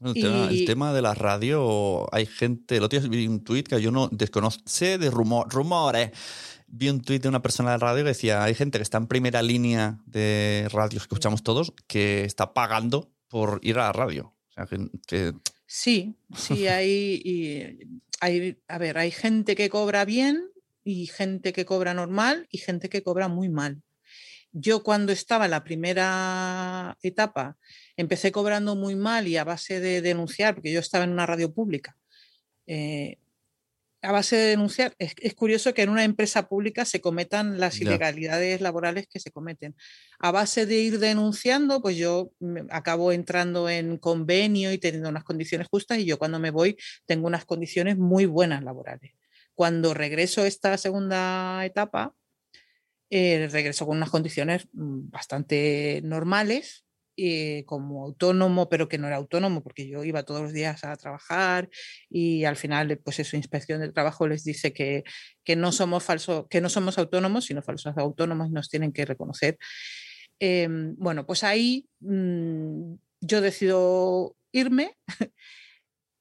El, 0.00 0.64
tema, 0.64 0.92
de 0.92 1.02
la 1.02 1.14
radio, 1.14 2.12
hay 2.14 2.26
gente, 2.26 2.80
lo 2.80 2.88
tienes 2.88 3.08
vi 3.08 3.26
un 3.26 3.42
tweet 3.42 3.64
que 3.64 3.80
yo 3.80 3.90
no 3.90 4.08
desconozco, 4.12 4.62
sé 4.66 4.98
de 4.98 5.10
rumor, 5.10 5.48
rumores 5.52 6.10
vi 6.68 6.90
un 6.90 7.00
tuit 7.00 7.22
de 7.22 7.28
una 7.28 7.42
persona 7.42 7.72
de 7.72 7.78
radio 7.78 8.04
que 8.04 8.10
decía, 8.10 8.44
hay 8.44 8.54
gente 8.54 8.78
que 8.78 8.82
está 8.82 8.98
en 8.98 9.06
primera 9.06 9.42
línea 9.42 9.98
de 10.06 10.68
radios 10.70 11.02
que 11.02 11.06
escuchamos 11.06 11.42
todos 11.42 11.72
que 11.86 12.24
está 12.24 12.52
pagando 12.52 13.10
por 13.28 13.60
ir 13.62 13.78
a 13.78 13.84
la 13.84 13.92
radio. 13.92 14.34
O 14.48 14.52
sea, 14.52 14.66
que, 15.06 15.32
Sí, 15.66 16.16
sí, 16.34 16.66
hay, 16.68 17.78
hay, 18.20 18.58
a 18.68 18.78
ver, 18.78 18.98
hay 18.98 19.10
gente 19.10 19.54
que 19.54 19.68
cobra 19.68 20.04
bien 20.04 20.50
y 20.84 21.06
gente 21.06 21.52
que 21.52 21.64
cobra 21.64 21.94
normal 21.94 22.46
y 22.50 22.58
gente 22.58 22.88
que 22.88 23.02
cobra 23.02 23.28
muy 23.28 23.48
mal. 23.48 23.82
Yo 24.52 24.82
cuando 24.82 25.12
estaba 25.12 25.44
en 25.44 25.50
la 25.52 25.64
primera 25.64 26.96
etapa 27.02 27.56
empecé 27.96 28.32
cobrando 28.32 28.76
muy 28.76 28.96
mal 28.96 29.28
y 29.28 29.36
a 29.36 29.44
base 29.44 29.80
de 29.80 30.00
denunciar, 30.00 30.54
porque 30.54 30.72
yo 30.72 30.80
estaba 30.80 31.04
en 31.04 31.10
una 31.10 31.26
radio 31.26 31.52
pública, 31.52 31.96
eh, 32.66 33.18
a 34.02 34.12
base 34.12 34.36
de 34.36 34.46
denunciar, 34.48 34.94
es, 34.98 35.14
es, 35.18 35.34
curioso 35.34 35.74
que 35.74 35.82
en 35.82 35.88
una 35.88 36.04
empresa 36.04 36.48
pública 36.48 36.84
se 36.84 37.00
cometan 37.00 37.58
las 37.58 37.80
ilegalidades 37.80 38.60
laborales 38.60 39.08
que 39.08 39.18
se 39.18 39.32
cometen. 39.32 39.74
A 40.20 40.30
base 40.30 40.66
de 40.66 40.76
ir 40.76 40.98
denunciando, 41.00 41.82
pues 41.82 41.96
yo 41.96 42.30
acabo 42.70 43.10
entrando 43.10 43.68
en 43.68 43.96
convenio 43.98 44.72
y 44.72 44.78
teniendo 44.78 45.08
unas 45.08 45.24
condiciones 45.24 45.66
justas 45.68 45.98
y 45.98 46.04
yo 46.04 46.18
cuando 46.18 46.38
me 46.38 46.50
voy 46.50 46.76
tengo 47.06 47.26
unas 47.26 47.44
condiciones 47.44 47.98
muy 47.98 48.26
buenas 48.26 48.62
laborales. 48.62 49.14
Cuando 49.54 49.94
regreso 49.94 50.42
a 50.42 50.46
esta 50.46 50.78
segunda 50.78 51.64
etapa, 51.64 52.14
eh, 53.10 53.48
regreso 53.50 53.86
con 53.86 53.96
unas 53.96 54.10
condiciones 54.10 54.68
mm, 54.72 55.10
bastante 55.10 56.00
normales, 56.04 56.84
eh, 57.20 57.64
como 57.66 58.04
autónomo, 58.04 58.68
pero 58.68 58.88
que 58.88 58.96
no 58.96 59.08
era 59.08 59.16
autónomo 59.16 59.60
porque 59.60 59.88
yo 59.88 60.04
iba 60.04 60.22
todos 60.22 60.40
los 60.40 60.52
días 60.52 60.84
a 60.84 60.94
trabajar 60.94 61.68
y 62.08 62.44
al 62.44 62.54
final, 62.54 62.96
pues 63.02 63.18
eso, 63.18 63.36
inspección 63.36 63.80
de 63.80 63.90
trabajo 63.90 64.28
les 64.28 64.44
dice 64.44 64.72
que, 64.72 65.02
que 65.42 65.56
no 65.56 65.72
somos 65.72 66.04
falsos, 66.04 66.46
que 66.48 66.60
no 66.60 66.68
somos 66.68 66.96
autónomos, 66.96 67.46
sino 67.46 67.60
falsos 67.60 67.96
autónomos 67.96 68.50
y 68.50 68.52
nos 68.52 68.68
tienen 68.68 68.92
que 68.92 69.04
reconocer. 69.04 69.58
Em, 70.38 70.94
bueno, 70.96 71.26
pues 71.26 71.42
ahí 71.42 71.88
mm, 71.98 72.94
yo 73.20 73.40
decido 73.40 74.36
irme 74.52 74.96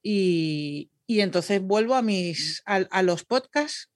y, 0.02 0.90
y, 1.06 1.20
entonces 1.20 1.62
vuelvo 1.62 1.94
a 1.94 2.02
mis 2.02 2.64
a, 2.66 2.78
a 2.90 3.04
los 3.04 3.24
podcasts. 3.24 3.92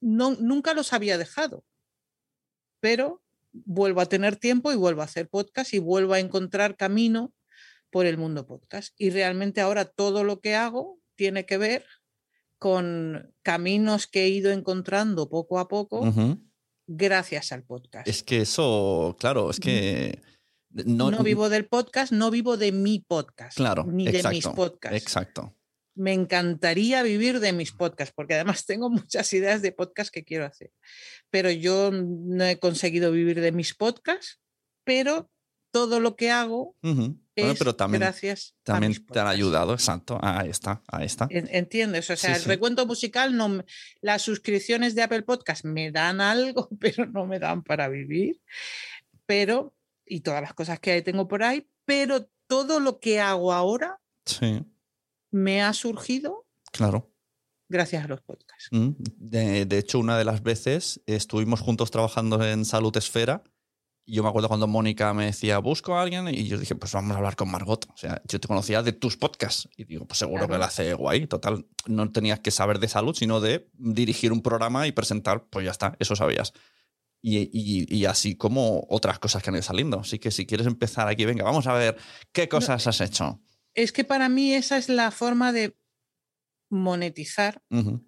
No, 0.00 0.36
nunca 0.36 0.72
los 0.72 0.94
había 0.94 1.18
dejado, 1.18 1.64
pero 2.84 3.22
vuelvo 3.54 4.02
a 4.02 4.06
tener 4.06 4.36
tiempo 4.36 4.70
y 4.70 4.76
vuelvo 4.76 5.00
a 5.00 5.06
hacer 5.06 5.26
podcast 5.30 5.72
y 5.72 5.78
vuelvo 5.78 6.12
a 6.12 6.20
encontrar 6.20 6.76
camino 6.76 7.32
por 7.88 8.04
el 8.04 8.18
mundo 8.18 8.46
podcast. 8.46 8.94
Y 8.98 9.08
realmente 9.08 9.62
ahora 9.62 9.86
todo 9.86 10.22
lo 10.22 10.40
que 10.40 10.54
hago 10.54 10.98
tiene 11.14 11.46
que 11.46 11.56
ver 11.56 11.86
con 12.58 13.32
caminos 13.40 14.06
que 14.06 14.24
he 14.24 14.28
ido 14.28 14.50
encontrando 14.50 15.30
poco 15.30 15.58
a 15.58 15.66
poco 15.66 16.12
gracias 16.86 17.52
al 17.52 17.62
podcast. 17.62 18.06
Es 18.06 18.22
que 18.22 18.42
eso, 18.42 19.16
claro, 19.18 19.48
es 19.48 19.60
que... 19.60 20.20
No, 20.68 21.10
no, 21.10 21.22
vivo 21.22 21.48
del 21.48 21.64
podcast, 21.64 22.12
no 22.12 22.30
vivo 22.30 22.58
de 22.58 22.70
mi 22.70 22.98
podcast. 22.98 23.56
Claro. 23.56 23.86
Ni 23.86 24.04
de 24.12 24.28
mis 24.28 24.46
podcasts. 24.48 25.00
Exacto 25.00 25.54
me 25.94 26.12
encantaría 26.12 27.02
vivir 27.02 27.40
de 27.40 27.52
mis 27.52 27.72
podcasts, 27.72 28.12
porque 28.14 28.34
además 28.34 28.66
tengo 28.66 28.90
muchas 28.90 29.32
ideas 29.32 29.62
de 29.62 29.72
podcast 29.72 30.12
que 30.12 30.24
quiero 30.24 30.44
hacer. 30.46 30.72
Pero 31.30 31.50
yo 31.50 31.90
no 31.92 32.44
he 32.44 32.58
conseguido 32.58 33.12
vivir 33.12 33.40
de 33.40 33.52
mis 33.52 33.74
podcasts, 33.74 34.40
pero 34.84 35.30
todo 35.70 35.98
lo 35.98 36.14
que 36.14 36.30
hago 36.30 36.76
es 37.34 37.58
pero 37.58 37.74
también, 37.74 38.00
gracias 38.00 38.54
también 38.62 38.94
te 39.06 39.18
han 39.18 39.26
ayudado, 39.26 39.72
exacto. 39.72 40.20
Ahí 40.22 40.48
está, 40.48 40.82
ahí 40.86 41.06
está. 41.06 41.26
Entiendes, 41.30 42.08
o 42.10 42.16
sea, 42.16 42.36
el 42.36 42.44
recuento 42.44 42.86
musical, 42.86 43.36
no, 43.36 43.64
las 44.00 44.22
suscripciones 44.22 44.94
de 44.94 45.02
Apple 45.02 45.22
Podcast 45.22 45.64
me 45.64 45.90
dan 45.90 46.20
algo, 46.20 46.68
pero 46.80 47.06
no 47.06 47.26
me 47.26 47.40
dan 47.40 47.64
para 47.64 47.88
vivir. 47.88 48.40
Pero, 49.26 49.74
y 50.06 50.20
todas 50.20 50.42
las 50.42 50.54
cosas 50.54 50.78
que 50.78 51.02
tengo 51.02 51.26
por 51.26 51.42
ahí, 51.42 51.66
pero 51.84 52.30
todo 52.46 52.78
lo 52.78 53.00
que 53.00 53.20
hago 53.20 53.52
ahora 53.52 53.98
sí 54.26 54.64
me 55.34 55.62
ha 55.62 55.72
surgido 55.72 56.46
claro. 56.70 57.12
gracias 57.68 58.04
a 58.04 58.08
los 58.08 58.20
podcasts. 58.20 58.68
Mm, 58.70 58.90
de, 58.98 59.66
de, 59.66 59.78
hecho, 59.78 59.98
una 59.98 60.16
de 60.16 60.24
las 60.24 60.44
veces 60.44 61.02
estuvimos 61.06 61.60
juntos 61.60 61.90
trabajando 61.90 62.42
en 62.46 62.64
Salud 62.64 62.96
Esfera. 62.96 63.42
Yo 64.06 64.22
me 64.22 64.28
acuerdo 64.28 64.48
cuando 64.48 64.68
Mónica 64.68 65.12
me 65.12 65.26
decía, 65.26 65.58
busco 65.58 65.96
a 65.96 66.02
alguien, 66.02 66.28
y 66.28 66.46
yo 66.46 66.56
dije, 66.56 66.76
pues 66.76 66.92
vamos 66.92 67.12
a 67.12 67.16
hablar 67.16 67.34
con 67.34 67.50
Margot. 67.50 67.84
O 67.92 67.96
sea, 67.96 68.22
yo 68.28 68.38
te 68.38 68.46
conocía 68.46 68.82
de 68.82 68.92
tus 68.92 69.16
podcasts. 69.16 69.68
Y 69.76 69.84
digo, 69.84 70.06
pues 70.06 70.18
seguro 70.18 70.46
claro. 70.46 70.52
que 70.52 70.58
la 70.58 70.66
hace 70.66 70.94
guay. 70.94 71.26
Total, 71.26 71.66
no 71.86 72.12
tenías 72.12 72.38
que 72.38 72.52
saber 72.52 72.78
de 72.78 72.86
salud, 72.86 73.16
sino 73.16 73.40
de 73.40 73.68
dirigir 73.72 74.30
un 74.30 74.40
programa 74.40 74.86
y 74.86 74.92
presentar, 74.92 75.48
pues 75.48 75.64
ya 75.64 75.72
está, 75.72 75.96
eso 75.98 76.14
sabías. 76.14 76.52
Y, 77.22 77.38
y, 77.38 77.86
y, 77.88 78.04
así 78.04 78.36
como 78.36 78.86
otras 78.90 79.18
cosas 79.18 79.42
que 79.42 79.48
han 79.48 79.56
ido 79.56 79.62
saliendo. 79.62 80.00
Así 80.00 80.18
que 80.18 80.30
si 80.30 80.46
quieres 80.46 80.66
empezar 80.66 81.08
aquí, 81.08 81.24
venga, 81.24 81.42
vamos 81.42 81.66
a 81.66 81.72
ver 81.72 81.96
qué 82.30 82.48
cosas 82.48 82.84
no, 82.84 82.90
has 82.90 83.00
hecho 83.00 83.40
es 83.74 83.92
que 83.92 84.04
para 84.04 84.28
mí 84.28 84.54
esa 84.54 84.76
es 84.76 84.88
la 84.88 85.10
forma 85.10 85.52
de 85.52 85.76
monetizar 86.70 87.60
uh 87.70 87.76
-huh. 87.76 88.04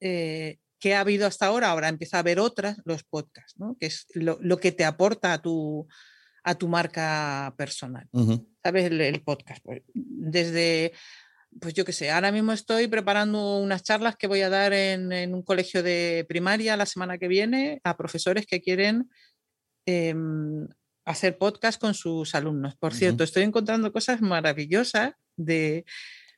eh, 0.00 0.58
que 0.78 0.94
ha 0.94 1.00
habido 1.00 1.26
hasta 1.26 1.46
ahora. 1.46 1.70
Ahora 1.70 1.88
empieza 1.88 2.16
a 2.18 2.20
haber 2.20 2.38
otras, 2.38 2.80
los 2.84 3.04
podcasts, 3.04 3.58
¿no? 3.58 3.76
que 3.78 3.86
es 3.86 4.06
lo, 4.14 4.38
lo, 4.40 4.58
que 4.58 4.72
te 4.72 4.84
aporta 4.84 5.32
a 5.32 5.40
tu, 5.40 5.86
a 6.44 6.54
tu 6.54 6.68
marca 6.68 7.54
personal. 7.56 8.06
Uh 8.12 8.20
-huh. 8.20 8.46
¿Sabes? 8.62 8.84
El, 8.86 9.00
el, 9.00 9.22
podcast. 9.22 9.62
Pues, 9.64 9.82
desde, 9.94 10.92
pues 11.60 11.74
yo 11.74 11.84
qué 11.84 11.92
sé, 11.92 12.10
ahora 12.10 12.32
mismo 12.32 12.52
estoy 12.52 12.88
preparando 12.88 13.58
unas 13.58 13.82
charlas 13.82 14.16
que 14.16 14.26
voy 14.26 14.42
a 14.42 14.50
dar 14.50 14.72
en, 14.72 15.12
en 15.12 15.34
un 15.34 15.42
colegio 15.42 15.82
de 15.82 16.24
primaria 16.28 16.76
la 16.76 16.86
semana 16.86 17.18
que 17.18 17.28
viene 17.28 17.80
a 17.84 17.96
profesores 17.96 18.46
que 18.46 18.60
quieren 18.60 19.08
eh, 19.86 20.14
hacer 21.06 21.38
podcast 21.38 21.80
con 21.80 21.94
sus 21.94 22.34
alumnos. 22.34 22.76
Por 22.76 22.92
uh 22.92 22.94
-huh. 22.94 22.98
cierto, 22.98 23.24
estoy 23.24 23.44
encontrando 23.44 23.92
cosas 23.92 24.20
maravillosas 24.20 25.14
de, 25.36 25.86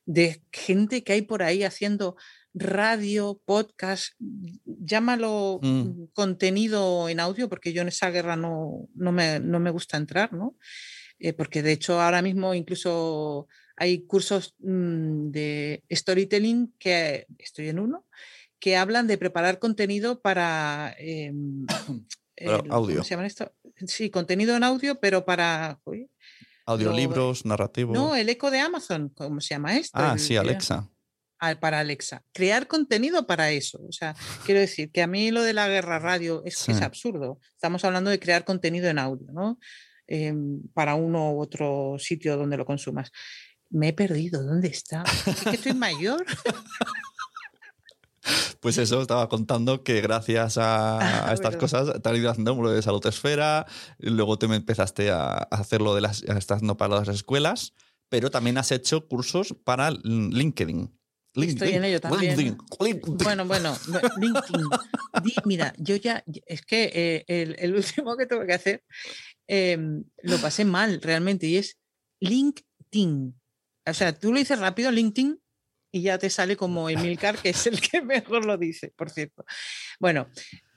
de, 0.04 0.42
gente 0.52 1.02
que 1.02 1.14
hay 1.14 1.22
por 1.22 1.42
ahí 1.42 1.64
haciendo 1.64 2.16
radio, 2.54 3.40
podcast, 3.44 4.14
llámalo 4.64 5.60
mm. 5.62 6.04
contenido 6.12 7.08
en 7.08 7.20
audio, 7.20 7.48
porque 7.48 7.72
yo 7.72 7.82
en 7.82 7.88
esa 7.88 8.10
guerra 8.10 8.36
no, 8.36 8.88
no, 8.94 9.12
me, 9.12 9.40
no 9.40 9.58
me 9.58 9.70
gusta 9.70 9.96
entrar, 9.96 10.32
¿no? 10.32 10.56
Eh, 11.18 11.32
porque 11.32 11.62
de 11.62 11.72
hecho 11.72 12.00
ahora 12.00 12.22
mismo 12.22 12.54
incluso 12.54 13.48
hay 13.76 14.06
cursos 14.06 14.54
mmm, 14.58 15.30
de 15.30 15.82
storytelling 15.90 16.74
que 16.78 17.26
estoy 17.38 17.68
en 17.68 17.80
uno 17.80 18.06
que 18.60 18.76
hablan 18.76 19.06
de 19.06 19.18
preparar 19.18 19.58
contenido 19.58 20.20
para 20.20 20.94
eh, 20.98 21.32
el, 22.38 22.70
audio. 22.70 22.96
¿Cómo 22.96 23.04
se 23.04 23.10
llama 23.10 23.26
esto? 23.26 23.52
Sí, 23.86 24.10
contenido 24.10 24.56
en 24.56 24.64
audio, 24.64 24.98
pero 25.00 25.24
para. 25.24 25.80
Uy, 25.84 26.08
Audiolibros, 26.68 27.46
narrativos. 27.46 27.94
No, 27.94 28.14
el 28.14 28.28
eco 28.28 28.50
de 28.50 28.58
Amazon, 28.58 29.08
¿cómo 29.14 29.40
se 29.40 29.54
llama 29.54 29.78
esto? 29.78 29.98
Ah, 29.98 30.12
el, 30.12 30.20
sí, 30.20 30.36
Alexa. 30.36 30.90
Para 31.60 31.80
Alexa. 31.80 32.22
Crear 32.34 32.66
contenido 32.66 33.26
para 33.26 33.50
eso. 33.50 33.80
O 33.88 33.92
sea, 33.92 34.14
quiero 34.44 34.60
decir 34.60 34.90
que 34.90 35.00
a 35.00 35.06
mí 35.06 35.30
lo 35.30 35.42
de 35.42 35.54
la 35.54 35.66
guerra 35.66 35.98
radio 35.98 36.42
es, 36.44 36.58
sí. 36.58 36.72
es 36.72 36.82
absurdo. 36.82 37.38
Estamos 37.54 37.84
hablando 37.84 38.10
de 38.10 38.20
crear 38.20 38.44
contenido 38.44 38.88
en 38.88 38.98
audio, 38.98 39.32
¿no? 39.32 39.58
Eh, 40.08 40.34
para 40.74 40.94
uno 40.94 41.32
u 41.32 41.40
otro 41.40 41.96
sitio 41.98 42.36
donde 42.36 42.58
lo 42.58 42.66
consumas. 42.66 43.12
Me 43.70 43.88
he 43.88 43.92
perdido. 43.94 44.42
¿Dónde 44.42 44.68
está? 44.68 45.04
¿Es 45.26 45.44
que 45.44 45.56
estoy 45.56 45.74
mayor? 45.74 46.26
Pues 48.60 48.78
eso, 48.78 49.00
estaba 49.00 49.28
contando 49.28 49.82
que 49.82 50.00
gracias 50.00 50.58
a, 50.58 50.98
a 51.30 51.32
estas 51.32 51.54
bueno. 51.54 51.58
cosas 51.58 52.02
te 52.02 52.08
han 52.08 52.16
ido 52.16 52.30
haciendo 52.30 52.54
lo 52.60 52.70
de 52.70 52.82
salud 52.82 53.04
esfera, 53.06 53.66
luego 53.98 54.38
te 54.38 54.46
empezaste 54.46 55.10
a 55.10 55.34
hacerlo 55.34 55.94
de 55.94 56.00
las, 56.00 56.24
no 56.62 56.76
para 56.76 56.96
las 56.96 57.08
escuelas, 57.08 57.74
pero 58.08 58.30
también 58.30 58.58
has 58.58 58.72
hecho 58.72 59.06
cursos 59.06 59.54
para 59.64 59.90
LinkedIn. 59.90 60.90
LinkedIn. 61.34 61.62
Estoy 61.62 61.76
en 61.76 61.84
ello 61.84 62.00
también. 62.00 62.36
LinkedIn. 62.36 62.58
LinkedIn. 62.80 63.16
Bueno, 63.18 63.46
bueno, 63.46 63.76
LinkedIn. 64.18 64.66
Mira, 65.44 65.72
yo 65.78 65.96
ya, 65.96 66.24
es 66.46 66.62
que 66.62 66.90
eh, 66.92 67.24
el, 67.28 67.56
el, 67.58 67.74
último 67.74 68.16
que 68.16 68.26
tuve 68.26 68.46
que 68.46 68.54
hacer 68.54 68.84
eh, 69.46 69.78
lo 70.22 70.38
pasé 70.38 70.64
mal 70.64 71.00
realmente 71.00 71.46
y 71.46 71.56
es 71.56 71.78
LinkedIn. 72.20 73.38
O 73.86 73.94
sea, 73.94 74.12
tú 74.12 74.32
lo 74.32 74.38
dices 74.38 74.58
rápido, 74.58 74.90
LinkedIn, 74.90 75.40
y 75.90 76.02
ya 76.02 76.18
te 76.18 76.30
sale 76.30 76.56
como 76.56 76.90
Emilcar, 76.90 77.38
que 77.38 77.50
es 77.50 77.66
el 77.66 77.80
que 77.80 78.02
mejor 78.02 78.44
lo 78.44 78.56
dice, 78.56 78.92
por 78.96 79.10
cierto. 79.10 79.44
Bueno, 79.98 80.28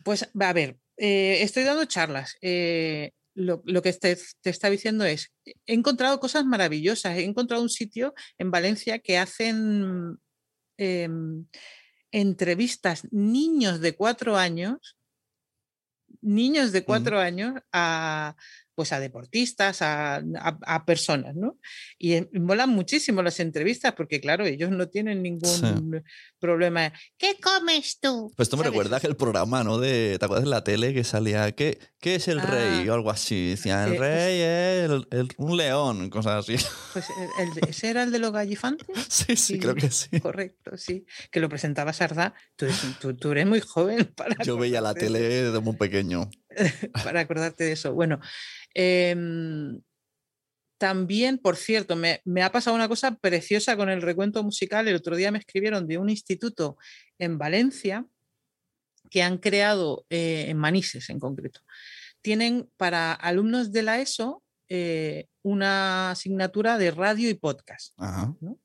pues 0.03 0.29
a 0.39 0.53
ver, 0.53 0.77
eh, 0.97 1.41
estoy 1.41 1.63
dando 1.63 1.85
charlas. 1.85 2.37
Eh, 2.41 3.11
lo, 3.33 3.61
lo, 3.65 3.81
que 3.81 3.93
te, 3.93 4.17
te, 4.41 4.49
está 4.49 4.69
diciendo 4.69 5.05
es, 5.05 5.31
he 5.45 5.73
encontrado 5.73 6.19
cosas 6.19 6.45
maravillosas. 6.45 7.17
He 7.17 7.23
encontrado 7.23 7.63
un 7.63 7.69
sitio 7.69 8.13
en 8.37 8.51
Valencia 8.51 8.99
que 8.99 9.17
hacen 9.17 10.17
eh, 10.77 11.07
entrevistas 12.11 13.07
niños 13.11 13.79
de 13.79 13.95
cuatro 13.95 14.37
años, 14.37 14.97
niños 16.21 16.71
de 16.71 16.83
cuatro 16.83 17.19
años 17.19 17.53
a 17.71 18.35
pues 18.75 18.93
a 18.93 18.99
deportistas, 18.99 19.81
a, 19.81 20.15
a, 20.15 20.57
a 20.65 20.85
personas, 20.85 21.35
¿no? 21.35 21.57
Y 21.97 22.21
molan 22.39 22.69
muchísimo 22.69 23.21
las 23.21 23.39
entrevistas 23.39 23.93
porque, 23.93 24.21
claro, 24.21 24.45
ellos 24.45 24.71
no 24.71 24.87
tienen 24.87 25.21
ningún 25.21 25.49
sí. 25.49 26.01
problema. 26.39 26.93
¿Qué 27.17 27.37
comes 27.41 27.99
tú? 27.99 28.31
Pues 28.35 28.47
esto 28.47 28.57
me 28.57 28.63
recuerda 28.63 28.99
que 28.99 29.07
el 29.07 29.15
programa, 29.15 29.63
¿no? 29.63 29.77
De, 29.77 30.17
¿Te 30.19 30.25
acuerdas 30.25 30.45
de 30.45 30.49
la 30.49 30.63
tele 30.63 30.93
que 30.93 31.03
salía, 31.03 31.51
¿qué, 31.51 31.79
qué 31.99 32.15
es 32.15 32.27
el 32.27 32.39
ah, 32.39 32.45
rey? 32.45 32.89
O 32.89 32.93
algo 32.93 33.11
así. 33.11 33.51
Decía, 33.51 33.85
el 33.85 33.93
eh, 33.93 33.97
rey 33.97 34.41
es 34.41 34.89
el, 34.89 35.07
el, 35.11 35.27
un 35.37 35.57
león, 35.57 36.09
cosas 36.09 36.39
así. 36.39 36.55
Pues 36.93 37.05
el, 37.39 37.69
¿ese 37.69 37.89
era 37.89 38.03
el 38.03 38.11
de 38.11 38.19
los 38.19 38.31
gallifantes? 38.31 38.87
Sí, 39.09 39.23
sí, 39.35 39.35
sí, 39.35 39.59
creo 39.59 39.75
que 39.75 39.91
sí. 39.91 40.19
Correcto, 40.19 40.77
sí. 40.77 41.05
Que 41.31 41.39
lo 41.39 41.49
presentaba 41.49 41.93
Sardá. 41.93 42.33
Tú, 42.55 42.67
tú, 42.99 43.15
tú 43.15 43.31
eres 43.31 43.45
muy 43.45 43.59
joven 43.59 44.05
para... 44.15 44.35
Yo 44.43 44.57
veía 44.57 44.81
la 44.81 44.93
tele 44.93 45.19
desde 45.19 45.59
muy 45.59 45.75
pequeño. 45.75 46.29
para 47.03 47.21
acordarte 47.21 47.63
de 47.63 47.71
eso. 47.73 47.93
Bueno, 47.93 48.19
eh, 48.73 49.15
también, 50.81 51.37
por 51.37 51.57
cierto, 51.57 51.95
me, 51.95 52.21
me, 52.25 52.41
ha 52.41 52.51
pasado 52.51 52.75
una 52.75 52.87
cosa 52.87 53.15
preciosa 53.15 53.77
con 53.77 53.89
el 53.89 54.01
recuento 54.01 54.43
musical. 54.43 54.87
El 54.87 54.95
otro 54.95 55.15
día 55.15 55.31
me 55.31 55.37
escribieron 55.37 55.87
de 55.87 55.99
un 55.99 56.09
instituto 56.09 56.77
en 57.19 57.37
Valencia 57.37 58.07
que 59.11 59.21
han 59.21 59.37
creado, 59.37 60.07
eh, 60.09 60.45
en 60.47 60.57
Manises 60.57 61.11
en 61.11 61.19
concreto, 61.19 61.59
tienen 62.23 62.67
para 62.77 63.13
alumnos 63.13 63.71
de 63.71 63.83
la 63.83 63.99
ESO 63.99 64.41
eh, 64.69 65.27
una 65.43 66.11
asignatura 66.11 66.79
de 66.79 66.89
radio 66.89 67.29
y 67.29 67.35
podcast. 67.35 67.95
¿no? 67.99 68.57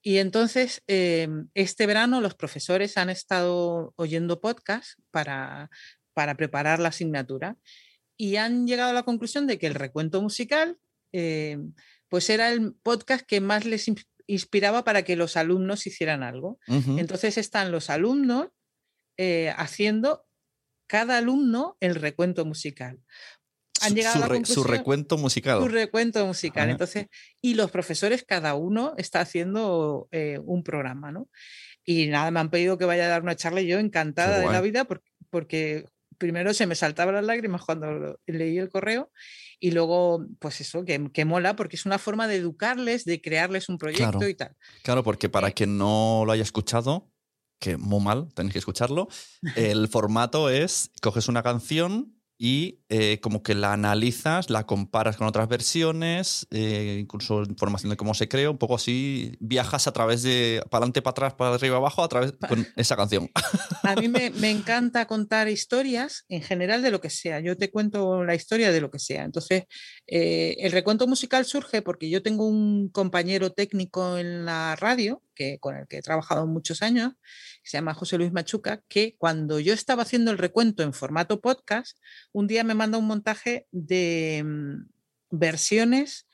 Y 0.00 0.18
entonces, 0.18 0.82
eh, 0.86 1.28
este 1.54 1.86
verano 1.86 2.22
los 2.22 2.34
profesores 2.34 2.96
han 2.96 3.10
estado 3.10 3.92
oyendo 3.96 4.40
podcast 4.40 4.98
para, 5.10 5.70
para 6.14 6.36
preparar 6.36 6.80
la 6.80 6.88
asignatura 6.88 7.56
y 8.16 8.36
han 8.36 8.66
llegado 8.66 8.90
a 8.90 8.94
la 8.94 9.02
conclusión 9.02 9.46
de 9.46 9.58
que 9.58 9.66
el 9.66 9.74
recuento 9.74 10.22
musical 10.22 10.78
eh, 11.12 11.58
pues 12.08 12.30
era 12.30 12.50
el 12.50 12.74
podcast 12.74 13.26
que 13.26 13.40
más 13.40 13.64
les 13.64 13.90
inspiraba 14.26 14.84
para 14.84 15.02
que 15.02 15.16
los 15.16 15.36
alumnos 15.36 15.86
hicieran 15.86 16.22
algo. 16.22 16.58
Entonces 16.66 17.36
están 17.38 17.72
los 17.72 17.90
alumnos 17.90 18.48
eh, 19.16 19.52
haciendo 19.56 20.24
cada 20.86 21.18
alumno 21.18 21.76
el 21.80 21.94
recuento 21.94 22.44
musical 22.44 23.00
han 23.84 23.94
llegado 23.94 24.16
su, 24.16 24.22
a 24.22 24.28
la 24.28 24.44
su 24.44 24.64
recuento 24.64 25.18
musical. 25.18 25.60
Su 25.60 25.68
recuento 25.68 26.26
musical. 26.26 26.70
Entonces, 26.70 27.06
y 27.40 27.54
los 27.54 27.70
profesores, 27.70 28.24
cada 28.24 28.54
uno 28.54 28.94
está 28.96 29.20
haciendo 29.20 30.08
eh, 30.10 30.38
un 30.44 30.62
programa, 30.62 31.12
¿no? 31.12 31.28
Y 31.84 32.06
nada, 32.06 32.30
me 32.30 32.40
han 32.40 32.50
pedido 32.50 32.78
que 32.78 32.86
vaya 32.86 33.04
a 33.06 33.08
dar 33.08 33.22
una 33.22 33.36
charla 33.36 33.60
y 33.60 33.66
yo 33.66 33.78
encantada 33.78 34.38
de 34.38 34.46
la 34.46 34.60
vida 34.60 34.84
porque, 34.84 35.10
porque 35.28 35.84
primero 36.18 36.54
se 36.54 36.66
me 36.66 36.74
saltaban 36.74 37.14
las 37.14 37.24
lágrimas 37.24 37.62
cuando 37.62 38.18
leí 38.26 38.58
el 38.58 38.70
correo 38.70 39.10
y 39.60 39.70
luego, 39.70 40.26
pues 40.38 40.60
eso, 40.60 40.84
que, 40.84 41.10
que, 41.12 41.24
mola 41.24 41.56
porque 41.56 41.76
es 41.76 41.86
una 41.86 41.98
forma 41.98 42.28
de 42.28 42.36
educarles, 42.36 43.04
de 43.04 43.20
crearles 43.20 43.68
un 43.68 43.78
proyecto 43.78 44.28
y 44.28 44.34
tal. 44.34 44.56
Claro, 44.82 45.02
porque 45.02 45.28
para 45.28 45.48
eh 45.48 45.54
quien 45.54 45.78
no 45.78 46.24
lo 46.26 46.32
haya 46.32 46.42
escuchado, 46.42 47.10
que 47.58 47.76
muy 47.76 48.00
mal, 48.02 48.32
tenéis 48.34 48.52
que 48.52 48.58
escucharlo, 48.58 49.08
el 49.56 49.88
formato 49.88 50.50
es, 50.50 50.90
coges 51.00 51.28
una 51.28 51.42
canción 51.42 52.14
y 52.44 52.80
eh, 52.90 53.20
como 53.22 53.42
que 53.42 53.54
la 53.54 53.72
analizas, 53.72 54.50
la 54.50 54.66
comparas 54.66 55.16
con 55.16 55.26
otras 55.26 55.48
versiones, 55.48 56.46
eh, 56.50 56.98
incluso 57.00 57.42
información 57.42 57.88
de 57.88 57.96
cómo 57.96 58.12
se 58.12 58.28
creó, 58.28 58.50
un 58.50 58.58
poco 58.58 58.74
así, 58.74 59.34
viajas 59.40 59.86
a 59.86 59.92
través 59.92 60.22
de, 60.22 60.62
para 60.68 60.80
adelante, 60.82 61.00
para 61.00 61.12
atrás, 61.12 61.32
para 61.32 61.54
arriba, 61.54 61.78
abajo, 61.78 62.04
a 62.04 62.08
través 62.10 62.34
con 62.46 62.68
esa 62.76 62.96
canción. 62.96 63.30
A 63.82 63.96
mí 63.96 64.08
me, 64.08 64.28
me, 64.28 64.50
encanta 64.50 65.06
contar 65.06 65.48
historias 65.48 66.26
en 66.28 66.42
general 66.42 66.82
de 66.82 66.90
lo 66.90 67.00
que 67.00 67.08
sea. 67.08 67.40
Yo 67.40 67.56
te 67.56 67.70
cuento 67.70 68.24
la 68.24 68.34
historia 68.34 68.72
de 68.72 68.80
lo 68.82 68.90
que 68.90 68.98
sea. 68.98 69.24
Entonces, 69.24 69.64
eh, 70.06 70.56
el 70.58 70.72
recuento 70.72 71.06
musical 71.06 71.46
surge 71.46 71.80
porque 71.80 72.10
yo 72.10 72.22
tengo 72.22 72.46
un 72.46 72.90
compañero 72.90 73.52
técnico 73.52 74.18
en 74.18 74.44
la 74.44 74.76
radio, 74.76 75.22
que, 75.34 75.58
con 75.58 75.76
el 75.76 75.86
que 75.86 75.98
he 75.98 76.02
trabajado 76.02 76.46
muchos 76.46 76.82
años, 76.82 77.12
que 77.62 77.70
se 77.70 77.76
llama 77.76 77.94
José 77.94 78.18
Luis 78.18 78.32
Machuca, 78.32 78.82
que 78.88 79.16
cuando 79.18 79.60
yo 79.60 79.74
estaba 79.74 80.02
haciendo 80.02 80.30
el 80.30 80.38
recuento 80.38 80.82
en 80.82 80.92
formato 80.92 81.40
podcast, 81.40 81.98
un 82.32 82.46
día 82.46 82.64
me 82.64 82.74
manda 82.74 82.98
un 82.98 83.06
montaje 83.06 83.66
de 83.70 84.42
mm, 84.44 84.88
versiones. 85.30 86.28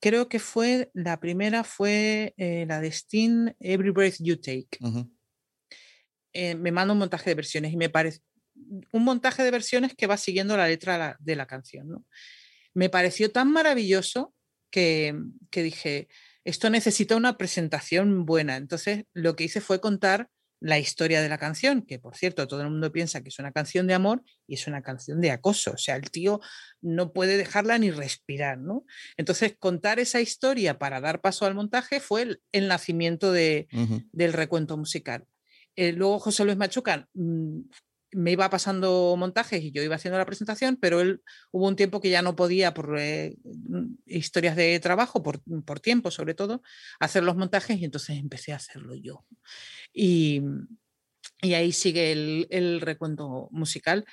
Creo 0.00 0.28
que 0.28 0.38
fue, 0.38 0.90
la 0.94 1.20
primera 1.20 1.64
fue 1.64 2.34
eh, 2.36 2.64
la 2.66 2.80
de 2.80 2.88
Sting, 2.88 3.52
Every 3.60 3.90
Breath 3.90 4.16
You 4.20 4.36
Take. 4.36 4.78
eh, 6.32 6.54
me 6.54 6.72
manda 6.72 6.92
un 6.92 6.98
montaje 6.98 7.30
de 7.30 7.34
versiones 7.34 7.72
y 7.72 7.76
me 7.76 7.90
parece 7.90 8.20
un 8.92 9.04
montaje 9.04 9.42
de 9.42 9.50
versiones 9.50 9.94
que 9.94 10.06
va 10.06 10.16
siguiendo 10.16 10.56
la 10.56 10.68
letra 10.68 10.94
de 10.94 10.98
la, 10.98 11.16
de 11.18 11.36
la 11.36 11.46
canción. 11.46 11.88
¿no? 11.88 12.04
Me 12.74 12.88
pareció 12.88 13.30
tan 13.30 13.50
maravilloso 13.50 14.34
que, 14.70 15.14
que 15.50 15.62
dije, 15.62 16.08
esto 16.50 16.68
necesita 16.68 17.16
una 17.16 17.36
presentación 17.38 18.26
buena. 18.26 18.56
Entonces, 18.56 19.04
lo 19.14 19.36
que 19.36 19.44
hice 19.44 19.60
fue 19.60 19.80
contar 19.80 20.28
la 20.62 20.78
historia 20.78 21.22
de 21.22 21.28
la 21.30 21.38
canción, 21.38 21.80
que 21.80 21.98
por 21.98 22.14
cierto 22.16 22.46
todo 22.46 22.60
el 22.60 22.68
mundo 22.68 22.92
piensa 22.92 23.22
que 23.22 23.30
es 23.30 23.38
una 23.38 23.50
canción 23.50 23.86
de 23.86 23.94
amor 23.94 24.22
y 24.46 24.54
es 24.54 24.66
una 24.66 24.82
canción 24.82 25.18
de 25.22 25.30
acoso, 25.30 25.72
o 25.72 25.78
sea, 25.78 25.96
el 25.96 26.10
tío 26.10 26.40
no 26.82 27.14
puede 27.14 27.38
dejarla 27.38 27.78
ni 27.78 27.90
respirar, 27.90 28.58
¿no? 28.58 28.84
Entonces, 29.16 29.56
contar 29.58 29.98
esa 30.00 30.20
historia 30.20 30.78
para 30.78 31.00
dar 31.00 31.22
paso 31.22 31.46
al 31.46 31.54
montaje 31.54 31.98
fue 31.98 32.22
el, 32.22 32.42
el 32.52 32.68
nacimiento 32.68 33.32
de, 33.32 33.68
uh 33.72 33.78
-huh. 33.78 34.08
del 34.12 34.34
recuento 34.34 34.76
musical. 34.76 35.24
Eh, 35.76 35.92
luego 35.92 36.18
José 36.18 36.44
Luis 36.44 36.58
Machuca 36.58 37.08
mmm, 37.14 37.60
me 38.12 38.32
iba 38.32 38.50
pasando 38.50 39.14
montajes 39.16 39.62
y 39.62 39.70
yo 39.70 39.82
iba 39.82 39.96
haciendo 39.96 40.18
la 40.18 40.26
presentación, 40.26 40.76
pero 40.80 41.00
él 41.00 41.22
hubo 41.52 41.68
un 41.68 41.76
tiempo 41.76 42.00
que 42.00 42.10
ya 42.10 42.22
no 42.22 42.36
podía, 42.36 42.74
por 42.74 42.98
eh, 42.98 43.36
historias 44.06 44.56
de 44.56 44.78
trabajo, 44.80 45.22
por, 45.22 45.40
por, 45.64 45.80
tiempo 45.80 46.10
sobre 46.10 46.34
todo, 46.34 46.62
hacer 46.98 47.22
los 47.22 47.36
montajes 47.36 47.78
y 47.78 47.84
entonces 47.84 48.18
empecé 48.18 48.52
a 48.52 48.56
hacerlo 48.56 48.94
yo. 48.94 49.24
Y, 49.92 50.42
y 51.42 51.54
ahí 51.54 51.72
sigue 51.72 52.12
el, 52.12 52.46
el, 52.50 52.80
recuento 52.80 53.48
musical. 53.52 54.04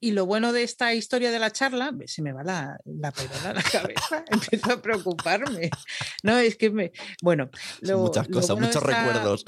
Y 0.00 0.10
lo 0.10 0.26
bueno 0.26 0.52
de 0.52 0.64
esta 0.64 0.94
historia 0.94 1.30
de 1.30 1.38
la 1.38 1.52
charla, 1.52 1.94
se 2.06 2.22
me 2.22 2.32
va 2.32 2.42
la, 2.42 2.76
la 2.84 3.08
a 3.44 3.52
la 3.52 3.62
cabeza, 3.62 4.24
empiezo 4.30 4.72
a 4.72 4.82
preocuparme. 4.82 5.70
No, 6.24 6.38
es 6.38 6.56
que 6.56 6.70
me. 6.70 6.90
Bueno, 7.22 7.50
lo, 7.82 7.98
muchas 7.98 8.26
cosas, 8.26 8.56
bueno 8.56 8.66
muchos 8.66 8.82
esta, 8.82 9.04
recuerdos 9.04 9.44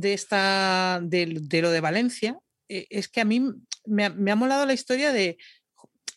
de, 0.00 0.12
esta, 0.12 1.00
de, 1.02 1.38
de, 1.40 1.62
lo 1.62 1.70
de 1.70 1.80
Valencia 1.80 2.38
eh, 2.68 2.86
es 2.90 3.08
que 3.08 3.20
a 3.20 3.24
mí 3.24 3.40
me, 3.86 4.10
me, 4.10 4.30
ha 4.30 4.36
molado 4.36 4.66
la 4.66 4.72
historia 4.72 5.12
de, 5.12 5.38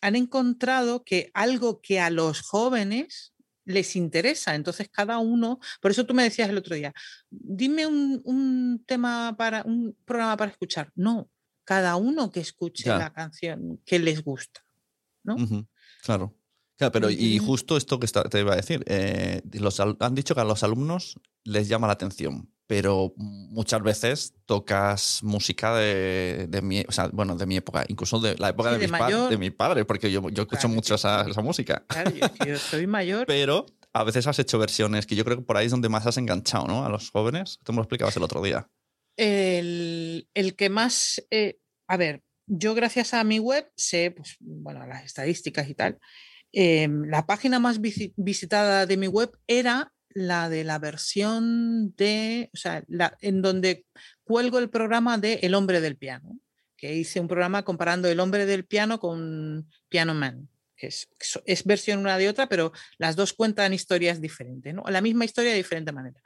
han 0.01 0.15
encontrado 0.15 1.03
que 1.03 1.29
algo 1.33 1.79
que 1.81 1.99
a 1.99 2.09
los 2.09 2.41
jóvenes 2.41 3.33
les 3.65 3.95
interesa, 3.95 4.55
entonces 4.55 4.89
cada 4.89 5.17
uno, 5.19 5.59
por 5.81 5.91
eso 5.91 6.05
tú 6.05 6.13
me 6.13 6.23
decías 6.23 6.49
el 6.49 6.57
otro 6.57 6.75
día, 6.75 6.93
dime 7.29 7.85
un, 7.85 8.21
un 8.23 8.83
tema 8.87 9.35
para, 9.37 9.63
un 9.63 9.95
programa 10.05 10.37
para 10.37 10.51
escuchar, 10.51 10.91
no, 10.95 11.29
cada 11.65 11.97
uno 11.97 12.31
que 12.31 12.39
escuche 12.39 12.85
ya. 12.85 12.97
la 12.97 13.13
canción 13.13 13.81
que 13.85 13.99
les 13.99 14.23
gusta, 14.23 14.65
¿no? 15.23 15.35
Uh 15.35 15.39
-huh. 15.39 15.67
Claro. 16.03 16.33
Claro, 16.77 16.91
pero 16.91 17.09
y 17.09 17.39
justo 17.39 17.75
esto 17.75 17.99
que 17.99 18.05
te 18.07 18.39
iba 18.39 18.53
a 18.53 18.57
decir, 18.57 18.83
eh, 18.85 19.41
los, 19.53 19.79
han 19.79 20.13
dicho 20.13 20.35
que 20.35 20.41
a 20.41 20.43
los 20.43 20.61
alumnos 20.61 21.19
les 21.43 21.67
llama 21.67 21.87
la 21.87 21.93
atención, 21.93 22.51
pero 22.67 23.13
muchas 23.15 23.81
veces 23.81 24.35
tocas 24.45 25.23
música 25.23 25.75
de, 25.75 26.47
de 26.49 26.61
mi, 26.61 26.83
o 26.87 26.91
sea, 26.91 27.07
bueno, 27.07 27.35
de 27.35 27.45
mi 27.45 27.55
época, 27.55 27.85
incluso 27.87 28.19
de 28.19 28.35
la 28.37 28.49
época 28.49 28.69
sí, 28.69 28.75
de, 28.75 28.81
de, 28.81 28.87
mis 28.91 28.99
pa 28.99 29.29
de 29.29 29.37
mi 29.37 29.51
padre, 29.51 29.85
porque 29.85 30.11
yo, 30.11 30.21
yo 30.29 30.43
escucho 30.43 30.61
claro, 30.61 30.75
mucho 30.75 30.95
esa, 30.95 31.21
esa, 31.27 31.41
música. 31.41 31.85
Claro, 31.87 32.11
yo, 32.11 32.45
yo 32.45 32.57
soy 32.57 32.85
mayor. 32.85 33.25
pero 33.27 33.65
a 33.93 34.03
veces 34.03 34.27
has 34.27 34.37
hecho 34.39 34.59
versiones 34.59 35.05
que 35.05 35.15
yo 35.15 35.23
creo 35.23 35.37
que 35.37 35.43
por 35.43 35.55
ahí 35.57 35.65
es 35.65 35.71
donde 35.71 35.89
más 35.89 36.05
has 36.05 36.17
enganchado, 36.17 36.67
¿no? 36.67 36.85
A 36.85 36.89
los 36.89 37.09
jóvenes. 37.09 37.59
Tú 37.63 37.71
me 37.71 37.77
lo 37.77 37.83
explicabas 37.83 38.15
el 38.17 38.23
otro 38.23 38.41
día. 38.41 38.69
El, 39.15 40.29
el 40.33 40.55
que 40.55 40.69
más, 40.69 41.25
eh, 41.31 41.59
a 41.87 41.97
ver, 41.97 42.21
yo 42.47 42.75
gracias 42.75 43.13
a 43.13 43.23
mi 43.23 43.39
web 43.39 43.71
sé, 43.75 44.11
pues, 44.11 44.35
bueno, 44.39 44.85
las 44.85 45.05
estadísticas 45.05 45.69
y 45.69 45.73
tal, 45.73 45.99
eh, 46.53 46.87
la 47.05 47.25
página 47.25 47.59
más 47.59 47.79
visitada 47.81 48.85
de 48.85 48.97
mi 48.97 49.07
web 49.07 49.31
era 49.47 49.93
la 50.17 50.49
de 50.49 50.63
la 50.63 50.79
versión 50.79 51.95
de, 51.95 52.49
o 52.51 52.57
sea, 52.57 52.83
la, 52.87 53.15
en 53.21 53.43
donde 53.43 53.85
cuelgo 54.23 54.57
el 54.57 54.69
programa 54.69 55.19
de 55.19 55.35
El 55.43 55.53
hombre 55.53 55.79
del 55.79 55.95
piano, 55.95 56.39
que 56.75 56.95
hice 56.95 57.19
un 57.19 57.27
programa 57.27 57.63
comparando 57.63 58.07
El 58.07 58.19
hombre 58.19 58.47
del 58.47 58.65
piano 58.65 58.99
con 58.99 59.69
Piano 59.89 60.15
Man. 60.15 60.49
Que 60.75 60.87
es, 60.87 61.07
es, 61.45 61.63
versión 61.65 61.99
una 61.99 62.17
de 62.17 62.29
otra, 62.29 62.47
pero 62.49 62.71
las 62.97 63.15
dos 63.15 63.33
cuentan 63.33 63.73
historias 63.73 64.21
diferentes, 64.21 64.73
¿no? 64.73 64.83
La 64.87 65.01
misma 65.01 65.25
historia 65.25 65.51
de 65.51 65.57
diferente 65.57 65.91
manera. 65.91 66.19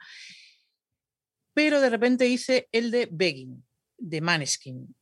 Pero 1.54 1.80
de 1.80 1.90
repente 1.90 2.26
hice 2.26 2.68
el 2.72 2.90
de 2.90 3.08
Begging, 3.10 3.62
de 3.98 4.20
Maneskin, 4.20 4.94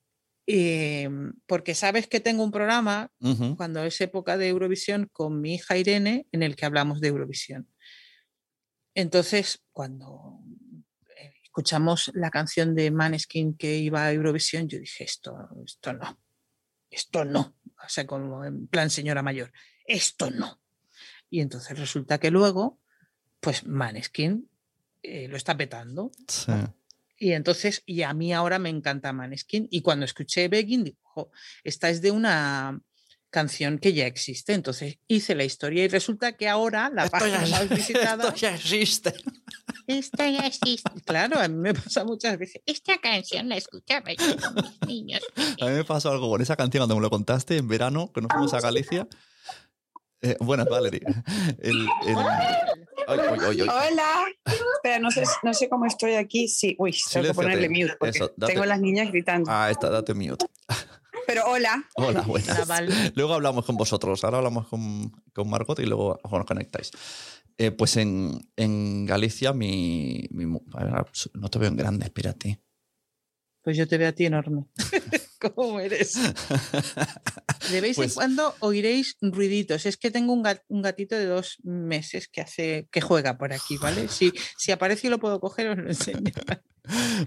eh, 0.46 1.08
porque 1.46 1.76
sabes 1.76 2.08
que 2.08 2.18
tengo 2.18 2.42
un 2.42 2.50
programa 2.50 3.08
uh 3.20 3.34
-huh. 3.34 3.56
cuando 3.56 3.84
es 3.84 4.00
época 4.00 4.36
de 4.36 4.48
Eurovisión 4.48 5.08
con 5.12 5.40
mi 5.40 5.54
hija 5.54 5.76
Irene 5.76 6.26
en 6.32 6.42
el 6.42 6.56
que 6.56 6.66
hablamos 6.66 7.00
de 7.00 7.08
Eurovisión. 7.08 7.68
Entonces, 9.00 9.62
cuando 9.72 10.40
escuchamos 11.42 12.10
la 12.14 12.30
canción 12.30 12.74
de 12.74 12.90
Maneskin 12.90 13.56
que 13.56 13.78
iba 13.78 14.04
a 14.04 14.12
Eurovisión, 14.12 14.68
yo 14.68 14.78
dije, 14.78 15.04
esto, 15.04 15.48
esto 15.64 15.92
no, 15.94 16.20
esto 16.90 17.24
no, 17.24 17.56
o 17.82 17.88
sea, 17.88 18.06
como 18.06 18.44
en 18.44 18.66
plan 18.66 18.90
señora 18.90 19.22
mayor, 19.22 19.52
esto 19.86 20.30
no. 20.30 20.60
Y 21.30 21.40
entonces 21.40 21.78
resulta 21.78 22.18
que 22.18 22.30
luego, 22.30 22.78
pues 23.40 23.64
Maneskin 23.66 24.50
eh, 25.02 25.28
lo 25.28 25.36
está 25.36 25.56
petando. 25.56 26.12
Sí. 26.28 26.52
Y 27.16 27.32
entonces, 27.32 27.82
y 27.86 28.02
a 28.02 28.12
mí 28.12 28.32
ahora 28.32 28.58
me 28.58 28.68
encanta 28.68 29.12
Maneskin. 29.12 29.66
Y 29.70 29.80
cuando 29.80 30.04
escuché 30.04 30.48
Begging, 30.48 30.84
digo, 30.84 31.30
esta 31.64 31.88
es 31.88 32.02
de 32.02 32.10
una 32.10 32.82
canción 33.30 33.78
que 33.78 33.92
ya 33.92 34.06
existe. 34.06 34.52
Entonces 34.52 34.98
hice 35.08 35.34
la 35.34 35.44
historia 35.44 35.84
y 35.84 35.88
resulta 35.88 36.36
que 36.36 36.48
ahora 36.48 36.90
la 36.92 37.04
esto 37.04 37.18
página 37.18 37.44
ya, 37.44 37.50
más 37.58 37.68
visitada. 37.70 38.24
Esto 38.28 38.36
ya 38.36 38.54
existe. 38.54 39.14
Esto 39.86 40.24
ya 40.24 40.46
existe. 40.46 40.90
Claro, 41.04 41.38
a 41.38 41.48
mí 41.48 41.56
me 41.56 41.74
pasa 41.74 42.04
muchas 42.04 42.38
veces. 42.38 42.62
Esta 42.66 42.98
canción 42.98 43.48
la 43.48 43.56
escuchaba 43.56 44.12
yo 44.12 44.36
con 44.36 44.54
mis 44.54 44.80
niños. 44.86 45.20
A 45.60 45.66
mí 45.66 45.72
me 45.72 45.84
pasó 45.84 46.10
algo 46.10 46.28
con 46.30 46.40
esa 46.42 46.56
canción 46.56 46.82
cuando 46.82 46.96
me 46.96 47.02
lo 47.02 47.10
contaste 47.10 47.56
en 47.56 47.66
verano, 47.68 48.10
que 48.12 48.20
nos 48.20 48.30
fuimos 48.32 48.52
a 48.54 48.60
Galicia. 48.60 49.08
Eh, 50.22 50.36
buenas, 50.40 50.66
Valerie. 50.68 51.00
El- 51.60 51.88
el- 52.06 52.16
Ay, 53.08 53.18
ay, 53.18 53.38
ay, 53.42 53.60
ay. 53.62 53.68
Hola. 53.68 54.24
Espera, 54.76 54.98
no 55.00 55.10
sé, 55.10 55.24
no 55.42 55.52
sé 55.54 55.68
cómo 55.68 55.86
estoy 55.86 56.14
aquí. 56.14 56.46
Sí, 56.46 56.76
uy, 56.78 56.94
tengo 57.12 57.26
que 57.28 57.34
ponerle 57.34 57.68
mute 57.68 57.96
porque 57.98 58.18
Eso, 58.18 58.32
date- 58.36 58.52
tengo 58.52 58.64
las 58.66 58.80
niñas 58.80 59.10
gritando. 59.10 59.50
Ah, 59.50 59.68
está, 59.70 59.88
date 59.90 60.14
mute. 60.14 60.44
Pero 61.30 61.46
hola. 61.46 61.84
Hola, 61.94 62.22
buenas. 62.22 62.68
Hola. 62.68 63.12
Luego 63.14 63.34
hablamos 63.34 63.64
con 63.64 63.76
vosotros. 63.76 64.24
Ahora 64.24 64.38
hablamos 64.38 64.66
con, 64.66 65.10
con 65.32 65.48
Margot 65.48 65.78
y 65.78 65.86
luego 65.86 66.18
os 66.22 66.44
conectáis. 66.44 66.90
Eh, 67.56 67.70
pues 67.70 67.96
en, 67.96 68.50
en 68.56 69.06
Galicia, 69.06 69.52
mi, 69.52 70.26
mi 70.30 70.46
mu- 70.46 70.62
a 70.74 70.82
ver, 70.84 71.04
no 71.34 71.48
te 71.48 71.58
veo 71.58 71.68
en 71.68 71.76
grande, 71.76 72.06
espérate. 72.06 72.60
Pues 73.62 73.76
yo 73.76 73.86
te 73.86 73.96
veo 73.98 74.08
a 74.08 74.12
ti 74.12 74.24
enorme. 74.26 74.64
¿Cómo 75.40 75.80
eres? 75.80 76.14
De 77.70 77.80
vez 77.80 77.96
Pues- 77.96 78.10
en 78.10 78.14
cuando 78.14 78.54
oiréis 78.60 79.16
ruiditos. 79.20 79.86
Es 79.86 79.96
que 79.96 80.10
tengo 80.10 80.32
un, 80.32 80.42
gat- 80.44 80.62
un 80.68 80.82
gatito 80.82 81.14
de 81.16 81.26
dos 81.26 81.58
meses 81.62 82.28
que 82.28 82.40
hace 82.40 82.88
que 82.90 83.00
juega 83.00 83.38
por 83.38 83.52
aquí, 83.52 83.76
¿vale? 83.78 84.08
Si, 84.08 84.32
si 84.58 84.72
aparece 84.72 85.06
y 85.06 85.10
lo 85.10 85.18
puedo 85.18 85.40
coger, 85.40 85.68
os 85.70 85.78
lo 85.78 85.88
enseño. 85.88 86.32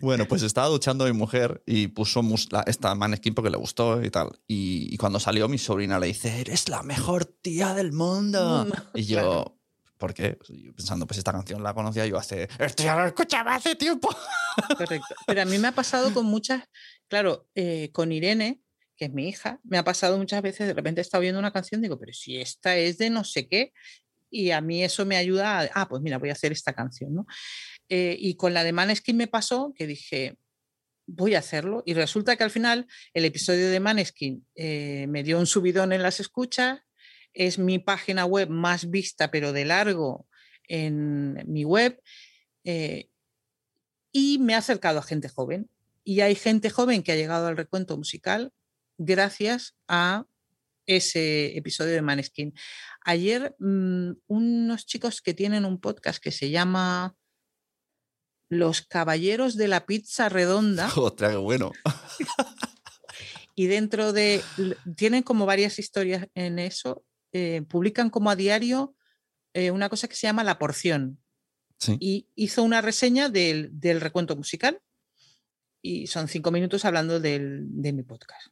Bueno, 0.02 0.26
pues 0.28 0.42
estaba 0.42 0.68
duchando 0.68 1.06
mi 1.06 1.14
mujer 1.14 1.62
y 1.66 1.88
puso 1.88 2.22
la- 2.50 2.64
esta 2.68 2.94
Maneskin 2.96 3.34
porque 3.36 3.52
le 3.52 3.56
gustó 3.58 4.04
y 4.04 4.10
tal. 4.10 4.42
Y, 4.48 4.94
y 4.94 4.98
cuando 4.98 5.20
salió 5.22 5.48
mi 5.48 5.58
sobrina 5.60 6.00
le 6.00 6.08
dice, 6.08 6.42
eres 6.42 6.68
la 6.70 6.82
mejor 6.82 7.24
tía 7.26 7.74
del 7.76 7.94
mundo. 7.94 8.66
Mundo, 8.66 8.76
y 8.96 9.06
yo, 9.06 9.20
claro. 9.20 9.60
¿por 10.00 10.14
qué? 10.14 10.38
Pensando, 10.76 11.06
pues 11.06 11.20
esta 11.20 11.32
canción 11.32 11.64
la 11.64 11.74
conocía 11.74 12.06
yo 12.08 12.18
hace, 12.18 12.50
esto 12.60 12.84
ya 12.84 12.96
lo 12.98 13.06
escuchaba 13.06 13.56
hace 13.56 13.76
tiempo. 13.76 14.10
Correcto. 14.76 15.16
Pero 15.28 15.44
a 15.44 15.46
mí 15.46 15.58
me 15.60 15.68
ha 15.70 15.72
pasado 15.72 16.14
con 16.14 16.26
muchas, 16.26 16.64
claro, 17.08 17.48
eh, 17.56 17.90
con 17.92 18.12
Irene, 18.12 18.62
que 18.98 19.06
es 19.06 19.14
mi 19.14 19.28
hija, 19.28 19.60
me 19.64 19.78
ha 19.78 19.84
pasado 19.84 20.18
muchas 20.18 20.42
veces, 20.42 20.68
de 20.68 20.74
repente 20.74 21.02
está 21.02 21.18
oyendo 21.18 21.40
una 21.40 21.54
canción, 21.54 21.82
digo, 21.82 22.00
pero 22.00 22.14
si 22.14 22.40
esta 22.40 22.76
es 22.78 22.98
de 22.98 23.10
no 23.10 23.24
sé 23.24 23.48
qué, 23.48 23.74
y 24.30 24.52
a 24.52 24.62
mí 24.62 24.84
eso 24.84 25.06
me 25.06 25.18
ayuda 25.18 25.60
a, 25.60 25.70
ah, 25.74 25.90
pues 25.90 26.02
mira, 26.02 26.18
voy 26.18 26.30
a 26.30 26.34
hacer 26.34 26.52
esta 26.52 26.74
canción, 26.74 27.14
¿no? 27.14 27.28
Eh, 27.90 28.16
y 28.20 28.36
con 28.36 28.54
la 28.54 28.64
de 28.64 28.74
Maneskin 28.74 29.18
me 29.18 29.28
pasó 29.28 29.74
que 29.76 29.88
dije, 29.88 30.38
voy 31.06 31.36
a 31.36 31.40
hacerlo, 31.40 31.84
y 31.86 31.94
resulta 31.94 32.36
que 32.36 32.44
al 32.44 32.52
final 32.52 32.88
el 33.14 33.26
episodio 33.26 33.70
de 33.70 33.80
Maneskin 33.80 34.46
eh, 34.56 35.06
me 35.08 35.24
dio 35.24 35.38
un 35.40 35.48
subidón 35.48 35.94
en 35.94 36.02
las 36.02 36.20
escuchas, 36.20 36.80
es 37.34 37.60
mi 37.60 37.80
página 37.80 38.26
web 38.26 38.50
más 38.50 38.90
vista, 38.90 39.32
pero 39.32 39.54
de 39.54 39.66
largo 39.66 40.28
en 40.68 41.44
mi 41.46 41.66
web. 41.66 42.00
y 44.12 44.38
me 44.40 44.54
ha 44.54 44.60
acercado 44.60 45.00
a 45.00 45.04
gente 45.04 45.28
joven. 45.28 45.70
Y 46.04 46.22
hay 46.22 46.36
gente 46.36 46.70
joven 46.70 47.04
que 47.04 47.12
ha 47.12 47.16
llegado 47.16 47.48
al 47.48 47.58
recuento 47.58 47.98
musical 47.98 48.52
gracias 48.98 49.76
a 49.88 50.26
ese 50.86 51.58
episodio 51.58 51.94
de 51.94 52.02
Maneskin. 52.02 52.54
Ayer 53.06 53.56
mm, 53.60 54.12
unos 54.28 54.86
chicos 54.86 55.22
que 55.22 55.34
tienen 55.34 55.66
un 55.66 55.80
podcast 55.80 56.22
que 56.22 56.32
se 56.32 56.50
llama 56.50 57.16
Los 58.50 58.82
Caballeros 58.82 59.56
de 59.56 59.68
la 59.70 59.86
Pizza 59.86 60.28
Redonda 60.30 60.92
Otra, 60.98 61.30
qué 61.32 61.38
bueno. 61.38 61.72
y 63.56 63.68
dentro 63.68 64.12
de, 64.14 64.44
tienen 64.98 65.24
como 65.24 65.46
varias 65.46 65.80
historias 65.80 66.28
en 66.34 66.60
eso, 66.60 67.06
eh, 67.32 67.62
publican 67.68 68.10
como 68.10 68.30
a 68.30 68.36
diario 68.36 68.96
eh, 69.54 69.72
una 69.72 69.88
cosa 69.90 70.08
que 70.08 70.16
se 70.16 70.28
llama 70.28 70.44
La 70.44 70.60
Porción 70.60 71.20
Sí. 71.80 71.98
y 72.00 72.30
hizo 72.36 72.64
una 72.64 72.80
reseña 72.80 73.28
del, 73.28 73.70
del 73.74 74.00
recuento 74.00 74.38
musical 74.38 74.80
y 75.86 76.08
son 76.08 76.28
cinco 76.28 76.50
minutos 76.50 76.86
hablando 76.86 77.20
del- 77.20 77.66
de 77.70 77.94
mi 77.94 78.04
podcast. 78.04 78.48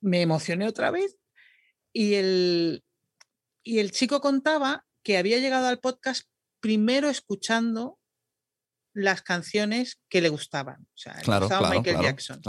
Me 0.00 0.20
emocioné 0.20 0.68
otra 0.68 0.90
vez 0.90 1.16
y 1.92 2.14
el, 2.14 2.84
y 3.64 3.78
el 3.78 3.90
chico 3.90 4.20
contaba 4.20 4.84
que 5.02 5.16
había 5.16 5.38
llegado 5.38 5.66
al 5.66 5.80
podcast 5.80 6.28
primero 6.60 7.08
escuchando 7.08 7.98
las 8.92 9.22
canciones 9.22 9.98
que 10.08 10.20
le 10.20 10.28
gustaban. 10.28 10.82
O 10.82 10.96
sea, 10.96 11.16
le 11.16 11.22
Claro, 11.22 11.46
gustaba 11.46 11.68
claro, 11.68 11.80
Michael 11.80 11.96
claro, 11.96 12.08
Jackson. 12.08 12.40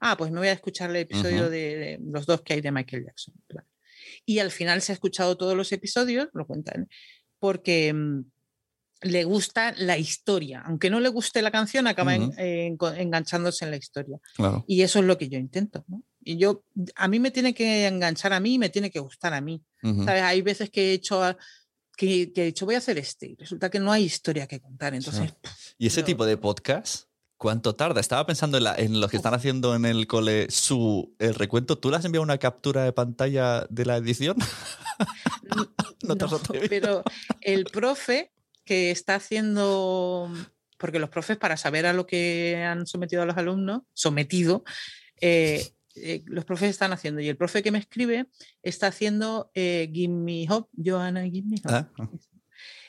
Ah, 0.00 0.16
pues 0.16 0.30
me 0.30 0.38
voy 0.38 0.48
a 0.48 0.52
escuchar 0.52 0.90
el 0.90 0.96
episodio 0.96 1.48
de, 1.50 1.76
de 1.76 1.98
los 2.02 2.26
dos 2.26 2.42
que 2.42 2.54
hay 2.54 2.60
de 2.60 2.72
Michael 2.72 3.04
Jackson. 3.06 3.34
Y 4.26 4.38
al 4.38 4.50
final 4.50 4.82
se 4.82 4.92
ha 4.92 4.94
escuchado 4.94 5.36
todos 5.36 5.56
los 5.56 5.72
episodios, 5.72 6.28
lo 6.34 6.46
cuentan, 6.46 6.88
porque 7.38 7.92
mm, 7.92 8.24
le 9.02 9.24
gusta 9.24 9.74
la 9.76 9.98
historia. 9.98 10.62
Aunque 10.66 10.90
no 10.90 11.00
le 11.00 11.08
guste 11.08 11.42
la 11.42 11.50
canción, 11.50 11.86
acaba 11.86 12.14
en- 12.14 12.32
enco- 12.32 12.96
enganchándose 12.96 13.64
en 13.64 13.70
la 13.72 13.76
historia. 13.76 14.18
Claro. 14.36 14.64
Y 14.66 14.82
eso 14.82 14.98
es 15.00 15.04
lo 15.04 15.18
que 15.18 15.28
yo 15.28 15.38
intento. 15.38 15.84
¿no? 15.88 16.02
Y 16.22 16.36
yo, 16.38 16.64
a 16.96 17.06
mí 17.08 17.18
me 17.20 17.30
tiene 17.30 17.52
que 17.54 17.86
enganchar 17.86 18.32
a 18.32 18.40
mí 18.40 18.54
y 18.54 18.58
me 18.58 18.70
tiene 18.70 18.90
que 18.90 19.00
gustar 19.00 19.34
a 19.34 19.40
mí. 19.40 19.62
¿Sabes? 19.82 20.22
Hay 20.22 20.40
veces 20.42 20.70
que 20.70 20.90
he 20.90 20.92
hecho... 20.94 21.22
a- 21.22 21.36
Que, 21.96 22.32
que 22.32 22.42
he 22.42 22.46
dicho, 22.46 22.66
voy 22.66 22.74
a 22.74 22.78
hacer 22.78 22.98
este, 22.98 23.26
y 23.28 23.34
resulta 23.36 23.70
que 23.70 23.78
no 23.78 23.92
hay 23.92 24.02
historia 24.04 24.48
que 24.48 24.58
contar. 24.60 24.94
Entonces, 24.94 25.32
Y 25.78 25.86
ese 25.86 25.96
Pero- 26.00 26.06
tipo 26.06 26.26
de 26.26 26.36
podcast, 26.36 27.04
¿cuánto 27.36 27.76
tarda? 27.76 28.00
Estaba 28.00 28.26
pensando 28.26 28.58
en, 28.58 28.64
la- 28.64 28.74
en 28.74 29.00
los 29.00 29.08
que 29.10 29.16
están 29.16 29.32
haciendo 29.32 29.76
en 29.76 29.84
el 29.84 30.08
cole 30.08 30.50
su 30.50 31.14
el 31.20 31.34
recuento. 31.36 31.78
¿Tú 31.78 31.90
le 31.90 31.98
has 31.98 32.04
enviado 32.04 32.24
una 32.24 32.38
captura 32.38 32.82
de 32.82 32.92
pantalla 32.92 33.66
de 33.70 33.84
la 33.86 33.96
edición? 33.98 34.36
No 36.02 36.16
te 36.16 36.24
has 36.24 36.32
No, 36.32 36.40
pero 36.68 37.02
el 37.40 37.64
profe 37.66 38.32
que 38.64 38.90
está 38.90 39.16
haciendo, 39.16 40.30
porque 40.78 40.98
los 40.98 41.10
profes 41.10 41.36
para 41.36 41.56
saber 41.56 41.86
a 41.86 41.92
lo 41.92 42.06
que 42.06 42.62
han 42.64 42.86
sometido 42.86 43.22
a 43.22 43.26
los 43.26 43.36
alumnos, 43.36 43.82
sometido, 43.92 44.64
eh, 45.20 45.66
eh, 45.96 46.22
los 46.26 46.44
profes 46.44 46.70
están 46.70 46.92
haciendo. 46.92 47.20
Y 47.20 47.28
el 47.28 47.36
profe 47.36 47.62
que 47.62 47.70
me 47.70 47.78
escribe 47.78 48.26
está 48.62 48.88
haciendo 48.88 49.50
eh, 49.54 49.90
Give 49.92 50.12
Me 50.12 50.46
Hope, 50.48 50.70
Johanna, 50.82 51.24
Give 51.24 51.48
Me 51.48 51.56
Hope. 51.56 51.68
Ah, 51.68 51.88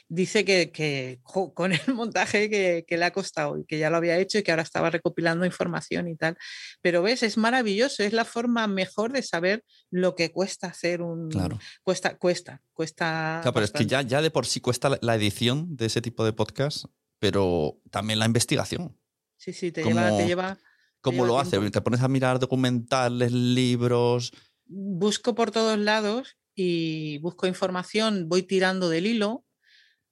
Dice 0.07 0.45
que, 0.45 0.71
que, 0.71 1.19
jo, 1.23 1.53
con 1.55 1.71
el 1.71 1.79
montaje 1.95 2.47
que, 2.47 2.85
que 2.87 2.97
le 2.97 3.05
ha 3.05 3.11
costado 3.11 3.57
y 3.57 3.65
que 3.65 3.79
ya 3.79 3.89
lo 3.89 3.97
había 3.97 4.19
hecho 4.19 4.37
y 4.37 4.43
que 4.43 4.51
ahora 4.51 4.61
estaba 4.61 4.91
recopilando 4.91 5.45
información 5.45 6.07
y 6.07 6.15
tal. 6.15 6.37
Pero 6.81 7.01
ves, 7.01 7.23
es 7.23 7.37
maravilloso, 7.37 8.03
es 8.03 8.13
la 8.13 8.23
forma 8.23 8.67
mejor 8.67 9.11
de 9.11 9.23
saber 9.23 9.63
lo 9.89 10.13
que 10.13 10.31
cuesta 10.31 10.67
hacer 10.67 11.01
un... 11.01 11.29
Claro. 11.29 11.57
Cuesta, 11.81 12.17
cuesta, 12.17 12.61
cuesta. 12.73 13.39
Claro, 13.41 13.53
pero 13.53 13.65
es 13.65 13.71
que 13.71 13.87
ya, 13.87 14.03
ya 14.03 14.21
de 14.21 14.29
por 14.29 14.45
sí 14.45 14.59
cuesta 14.59 14.95
la- 15.01 15.15
edición 15.15 15.75
de 15.75 15.87
ese 15.87 16.01
tipo 16.01 16.23
de 16.23 16.33
podcast, 16.33 16.85
pero 17.17 17.79
también 17.89 18.19
la 18.19 18.25
investigación. 18.27 18.95
Sí, 19.37 19.53
sí, 19.53 19.71
te 19.71 19.83
lleva, 19.83 20.15
te 20.15 20.27
lleva. 20.27 20.57
¿Cómo 21.01 21.17
lleva 21.23 21.27
lo 21.27 21.39
hace? 21.39 21.51
tiempo. 21.51 21.71
Te 21.71 21.81
pones 21.81 22.01
a 22.01 22.07
mirar 22.07 22.37
documentales, 22.37 23.31
libros. 23.31 24.31
Busco 24.67 25.33
por 25.33 25.49
todos 25.49 25.79
lados 25.79 26.37
y 26.53 27.17
busco 27.19 27.47
información, 27.47 28.29
voy 28.29 28.43
tirando 28.43 28.89
del 28.89 29.07
hilo 29.07 29.43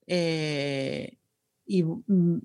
eh, 0.08 1.18
y 1.66 1.84
mm, 1.84 2.40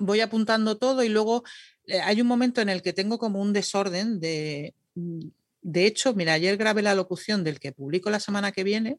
voy 0.00 0.20
apuntando 0.20 0.76
todo 0.78 1.02
y 1.02 1.08
luego 1.08 1.44
eh, 1.86 2.00
hay 2.00 2.20
un 2.20 2.26
momento 2.26 2.60
en 2.60 2.68
el 2.68 2.82
que 2.82 2.92
tengo 2.92 3.18
como 3.18 3.40
un 3.40 3.52
desorden 3.52 4.20
de... 4.20 4.74
mm, 4.94 5.28
De 5.62 5.84
hecho, 5.86 6.14
mira, 6.14 6.32
ayer 6.34 6.56
grabé 6.56 6.80
la 6.82 6.94
locución 6.94 7.44
del 7.44 7.58
que 7.60 7.72
publico 7.72 8.08
la 8.10 8.18
semana 8.20 8.50
que 8.52 8.64
viene 8.64 8.98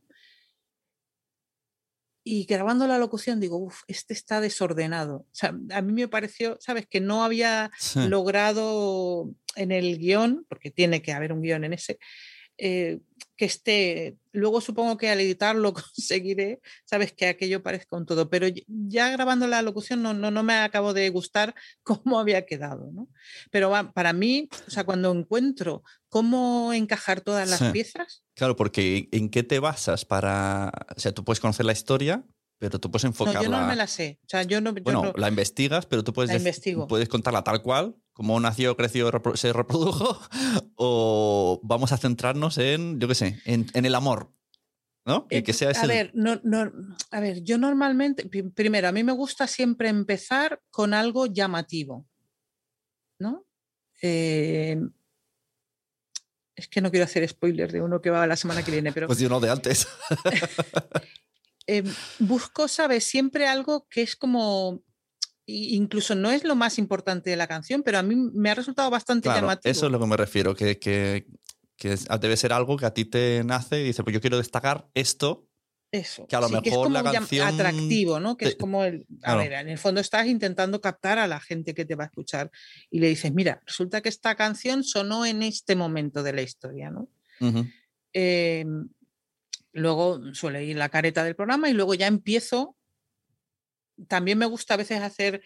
y 2.23 2.45
grabando 2.45 2.85
la 2.85 2.99
locución 2.99 3.39
digo, 3.39 3.57
uff, 3.57 3.81
este 3.87 4.13
está 4.13 4.41
desordenado. 4.41 5.15
O 5.21 5.27
sea, 5.33 5.55
a 5.71 5.81
mí 5.81 5.91
me 5.91 6.07
pareció, 6.07 6.55
¿sabes? 6.59 6.85
Que 6.87 7.01
no 7.01 7.23
había 7.23 7.71
Sí. 7.79 8.07
logrado 8.07 9.31
en 9.55 9.71
el 9.71 9.97
guion, 9.97 10.45
porque 10.47 10.69
tiene 10.69 11.01
que 11.01 11.13
haber 11.13 11.33
un 11.33 11.41
guion 11.41 11.63
en 11.63 11.73
ese, 11.73 11.97
eh, 12.59 12.99
que 13.41 13.45
esté, 13.45 14.17
luego 14.33 14.61
supongo 14.61 14.97
que 14.97 15.09
al 15.09 15.19
editarlo 15.19 15.73
conseguiré, 15.95 16.61
sabes, 16.85 17.11
que 17.11 17.25
aquello 17.25 17.63
parezca 17.63 17.97
un 17.97 18.05
todo, 18.05 18.29
pero 18.29 18.45
ya 18.67 19.09
grabando 19.09 19.47
la 19.47 19.63
locución 19.63 20.03
no, 20.03 20.13
no, 20.13 20.29
no 20.29 20.43
me 20.43 20.53
acabo 20.53 20.93
de 20.93 21.09
gustar 21.09 21.55
cómo 21.81 22.19
había 22.19 22.45
quedado, 22.45 22.91
¿no? 22.93 23.07
Pero 23.49 23.71
va, 23.71 23.93
para 23.93 24.13
mí, 24.13 24.47
o 24.67 24.69
sea, 24.69 24.83
cuando 24.83 25.11
encuentro 25.11 25.81
cómo 26.07 26.71
encajar 26.71 27.21
todas 27.21 27.49
las 27.49 27.57
Sí. 27.57 27.71
piezas, 27.71 28.23
Claro, 28.35 28.55
porque 28.55 29.09
¿en 29.11 29.29
qué 29.29 29.41
te 29.41 29.57
basas 29.57 30.05
para...? 30.05 30.71
O 30.95 30.99
sea, 30.99 31.11
tú 31.11 31.23
puedes 31.25 31.39
conocer 31.39 31.65
la 31.65 31.73
historia, 31.73 32.23
pero 32.61 32.79
tú 32.79 32.91
puedes 32.91 33.05
no, 33.05 33.09
enfocarla... 33.09 33.41
yo 33.41 33.49
no 33.49 33.65
me 33.65 33.75
la 33.75 33.87
sé, 33.87 34.19
o 34.23 34.29
sea, 34.29 34.43
yo 34.43 34.61
no... 34.61 34.71
yo 34.75 34.83
Bueno, 34.83 35.01
no- 35.05 35.13
la 35.15 35.29
investigas, 35.29 35.87
pero 35.87 36.03
tú 36.03 36.13
puedes, 36.13 36.29
La 36.31 36.87
puedes 36.87 37.09
contarla 37.09 37.43
tal 37.43 37.63
cual, 37.63 37.95
como 38.13 38.39
nació, 38.39 38.77
creció, 38.77 39.11
repro- 39.11 39.35
se 39.35 39.51
reprodujo, 39.51 40.19
o 40.75 41.59
vamos 41.63 41.91
a 41.91 41.97
centrarnos 41.97 42.59
en, 42.59 42.99
yo 42.99 43.07
qué 43.07 43.15
sé, 43.15 43.41
en, 43.45 43.65
en 43.73 43.85
el 43.85 43.95
amor, 43.95 44.31
¿no? 45.07 45.25
Y 45.31 45.41
que 45.41 45.53
sea 45.53 45.71
a 45.71 45.87
ver, 45.87 46.11
no, 46.13 46.39
no, 46.43 46.71
a 47.09 47.19
ver, 47.19 47.41
yo 47.41 47.57
normalmente, 47.57 48.27
pri- 48.29 48.51
primero, 48.51 48.87
a 48.87 48.91
mí 48.91 49.03
me 49.03 49.11
gusta 49.13 49.47
siempre 49.47 49.89
empezar 49.89 50.61
con 50.69 50.93
algo 50.93 51.25
llamativo, 51.25 52.05
¿no? 53.17 53.43
Eh, 54.03 54.79
es 56.55 56.67
que 56.67 56.79
no 56.79 56.91
quiero 56.91 57.05
hacer 57.05 57.27
spoiler 57.27 57.71
de 57.71 57.81
uno 57.81 58.01
que 58.01 58.11
va 58.11 58.27
la 58.27 58.35
semana 58.35 58.63
que 58.63 58.69
viene, 58.69 58.91
pero 58.93 59.07
Pues 59.07 59.17
yo 59.17 59.29
no 59.29 59.39
de 59.39 59.49
antes. 59.49 59.87
eh, 61.77 61.83
busco, 62.19 62.67
¿sabes? 62.67 63.03
Siempre 63.05 63.47
algo 63.47 63.87
que 63.89 64.01
es 64.01 64.15
como, 64.15 64.81
i- 65.45 65.75
incluso 65.75 66.15
no 66.15 66.31
es 66.31 66.43
lo 66.43 66.55
más 66.55 66.77
importante 66.77 67.29
de 67.29 67.35
la 67.35 67.47
canción, 67.47 67.83
pero 67.83 67.97
a 67.99 68.03
mí 68.03 68.15
me 68.15 68.49
ha 68.49 68.55
resultado 68.55 68.89
bastante 68.89 69.23
Claro, 69.27 69.41
llamativo. 69.41 69.71
eso 69.71 69.85
es 69.85 69.91
lo 69.91 69.99
que 69.99 70.07
me 70.07 70.17
refiero, 70.17 70.55
que, 70.55 70.77
que, 70.79 71.25
que 71.77 71.95
debe 72.19 72.37
ser 72.37 72.53
algo 72.53 72.77
que 72.77 72.85
a 72.85 72.93
ti 72.93 73.05
te 73.05 73.43
nace 73.43 73.79
y 73.81 73.85
dice, 73.85 74.03
pues 74.03 74.13
yo 74.13 74.21
quiero 74.21 74.37
destacar 74.37 74.87
esto. 74.93 75.47
Eso. 75.93 76.25
Que 76.25 76.37
a 76.37 76.39
lo 76.39 76.47
mejor 76.47 76.89
la 76.89 77.03
canción. 77.03 77.45
Atractivo, 77.45 78.19
¿no? 78.21 78.37
Que 78.37 78.45
es 78.45 78.55
como 78.55 78.85
el. 78.85 79.05
A 79.23 79.35
ver, 79.35 79.51
en 79.51 79.67
el 79.67 79.77
fondo 79.77 79.99
estás 79.99 80.25
intentando 80.25 80.79
captar 80.79 81.19
a 81.19 81.27
la 81.27 81.41
gente 81.41 81.73
que 81.73 81.83
te 81.83 81.95
va 81.95 82.05
a 82.05 82.07
escuchar 82.07 82.49
y 82.89 83.01
le 83.01 83.09
dices, 83.09 83.33
mira, 83.33 83.61
resulta 83.65 83.99
que 84.01 84.07
esta 84.07 84.35
canción 84.35 84.85
sonó 84.85 85.25
en 85.25 85.43
este 85.43 85.75
momento 85.75 86.23
de 86.23 86.31
la 86.31 86.43
historia, 86.43 86.91
¿no? 86.91 87.09
Em, 88.13 88.87
luego 89.73 90.33
suele 90.33 90.65
ir 90.65 90.77
la 90.77 90.89
careta 90.89 91.23
del 91.23 91.35
programa 91.35 91.69
y 91.69 91.73
luego 91.73 91.93
ya 91.93 92.07
empiezo. 92.07 92.75
También 94.07 94.37
me 94.37 94.45
gusta 94.45 94.73
a 94.73 94.77
veces 94.77 95.01
hacer 95.01 95.41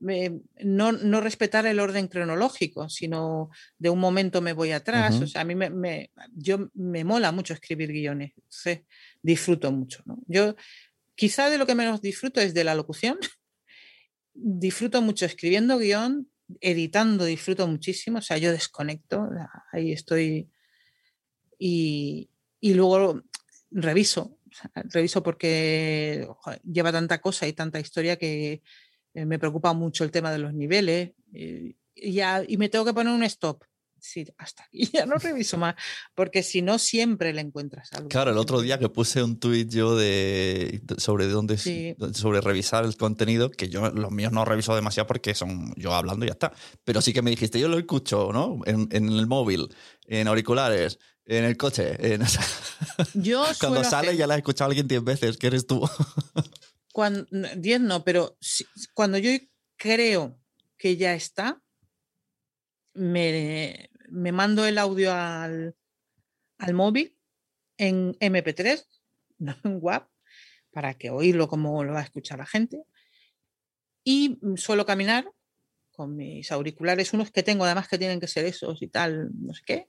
no, 0.00 0.92
no, 0.92 1.20
respetar 1.20 1.66
el 1.66 1.78
orden 1.78 2.08
cronológico, 2.08 2.88
sino 2.88 3.50
de 3.78 3.90
un 3.90 3.98
momento 3.98 4.40
me 4.40 4.54
voy 4.54 4.72
atrás. 4.72 5.20
O 5.20 5.26
sea, 5.26 5.42
a 5.42 5.44
mí 5.44 5.54
me, 5.54 6.10
yo, 6.32 6.70
me 6.74 7.04
mola 7.04 7.32
mucho 7.32 7.52
escribir 7.52 7.92
guiones, 7.92 8.32
disfruto 9.22 9.70
mucho. 9.72 10.02
Yo 10.26 10.56
quizá 11.14 11.50
de 11.50 11.58
lo 11.58 11.66
que 11.66 11.74
menos 11.74 12.00
disfruto 12.00 12.40
es 12.40 12.54
de 12.54 12.64
la 12.64 12.74
locución. 12.74 13.18
disfruto 14.32 15.02
mucho 15.02 15.26
escribiendo 15.26 15.78
guion, 15.78 16.30
editando 16.60 17.24
disfruto 17.26 17.66
muchísimo, 17.66 18.18
o 18.18 18.22
sea, 18.22 18.38
yo 18.38 18.52
desconecto, 18.52 19.28
ahí 19.72 19.92
estoy 19.92 20.48
y, 21.58 22.30
y 22.58 22.74
luego 22.74 23.22
reviso, 23.70 24.38
reviso 24.74 25.22
porque 25.22 26.28
lleva 26.64 26.92
tanta 26.92 27.20
cosa 27.20 27.46
y 27.46 27.52
tanta 27.52 27.80
historia 27.80 28.16
que 28.16 28.62
eh, 29.14 29.24
me 29.24 29.38
preocupa 29.38 29.72
mucho 29.72 30.04
el 30.04 30.10
tema 30.10 30.30
de 30.30 30.38
los 30.38 30.54
niveles 30.54 31.12
eh, 31.32 31.74
y, 31.94 32.12
ya, 32.12 32.42
y 32.46 32.56
me 32.56 32.68
tengo 32.68 32.84
que 32.84 32.94
poner 32.94 33.12
un 33.12 33.24
stop. 33.24 33.64
Sí, 34.02 34.24
hasta 34.38 34.64
aquí 34.64 34.88
ya 34.94 35.04
no 35.04 35.16
reviso 35.16 35.58
más, 35.58 35.74
porque 36.14 36.42
si 36.42 36.62
no 36.62 36.78
siempre 36.78 37.34
le 37.34 37.42
encuentras 37.42 37.92
algo. 37.92 38.08
Claro, 38.08 38.30
el 38.30 38.38
otro 38.38 38.60
día 38.62 38.78
que 38.78 38.88
puse 38.88 39.22
un 39.22 39.38
tuit 39.38 39.70
yo 39.70 39.94
de 39.94 40.80
sobre 40.96 41.26
dónde 41.26 41.58
sobre 41.58 42.40
revisar 42.40 42.84
el 42.84 42.96
contenido, 42.96 43.50
que 43.50 43.68
yo 43.68 43.90
los 43.90 44.10
míos 44.10 44.32
no 44.32 44.44
reviso 44.46 44.74
demasiado 44.74 45.06
porque 45.06 45.34
son 45.34 45.74
yo 45.76 45.92
hablando 45.92 46.24
y 46.24 46.28
ya 46.28 46.32
está. 46.32 46.52
Pero 46.82 47.02
sí 47.02 47.12
que 47.12 47.20
me 47.20 47.30
dijiste, 47.30 47.60
yo 47.60 47.68
lo 47.68 47.78
escucho, 47.78 48.30
¿no? 48.32 48.60
En, 48.64 48.88
en 48.90 49.10
el 49.10 49.26
móvil, 49.26 49.68
en 50.06 50.28
auriculares, 50.28 50.98
en 51.30 51.44
el 51.44 51.56
coche. 51.56 52.14
En... 52.14 52.22
Yo 53.14 53.44
Cuando 53.60 53.84
sale 53.84 54.16
ya 54.16 54.26
la 54.26 54.34
has 54.34 54.38
escuchado 54.38 54.68
alguien 54.68 54.88
10 54.88 55.04
veces, 55.04 55.36
que 55.38 55.46
eres 55.46 55.66
tú. 55.66 55.80
Cuando, 56.92 57.24
10 57.30 57.80
no, 57.82 58.02
pero 58.02 58.36
cuando 58.94 59.16
yo 59.16 59.30
creo 59.76 60.36
que 60.76 60.96
ya 60.96 61.14
está, 61.14 61.62
me, 62.94 63.90
me 64.08 64.32
mando 64.32 64.66
el 64.66 64.76
audio 64.76 65.14
al, 65.14 65.76
al, 66.58 66.74
móvil 66.74 67.16
en 67.78 68.14
MP3, 68.14 68.84
no 69.38 69.56
en 69.62 69.78
WAP, 69.80 70.10
para 70.72 70.94
que 70.94 71.10
oírlo 71.10 71.46
como 71.46 71.84
lo 71.84 71.92
va 71.92 72.00
a 72.00 72.04
escuchar 72.04 72.38
la 72.38 72.46
gente. 72.46 72.82
Y 74.02 74.40
suelo 74.56 74.84
caminar 74.84 75.30
con 75.92 76.16
mis 76.16 76.50
auriculares, 76.50 77.12
unos 77.12 77.30
que 77.30 77.44
tengo 77.44 77.64
además 77.64 77.86
que 77.86 77.98
tienen 77.98 78.18
que 78.18 78.26
ser 78.26 78.46
esos 78.46 78.82
y 78.82 78.88
tal, 78.88 79.30
no 79.32 79.54
sé 79.54 79.62
qué, 79.64 79.88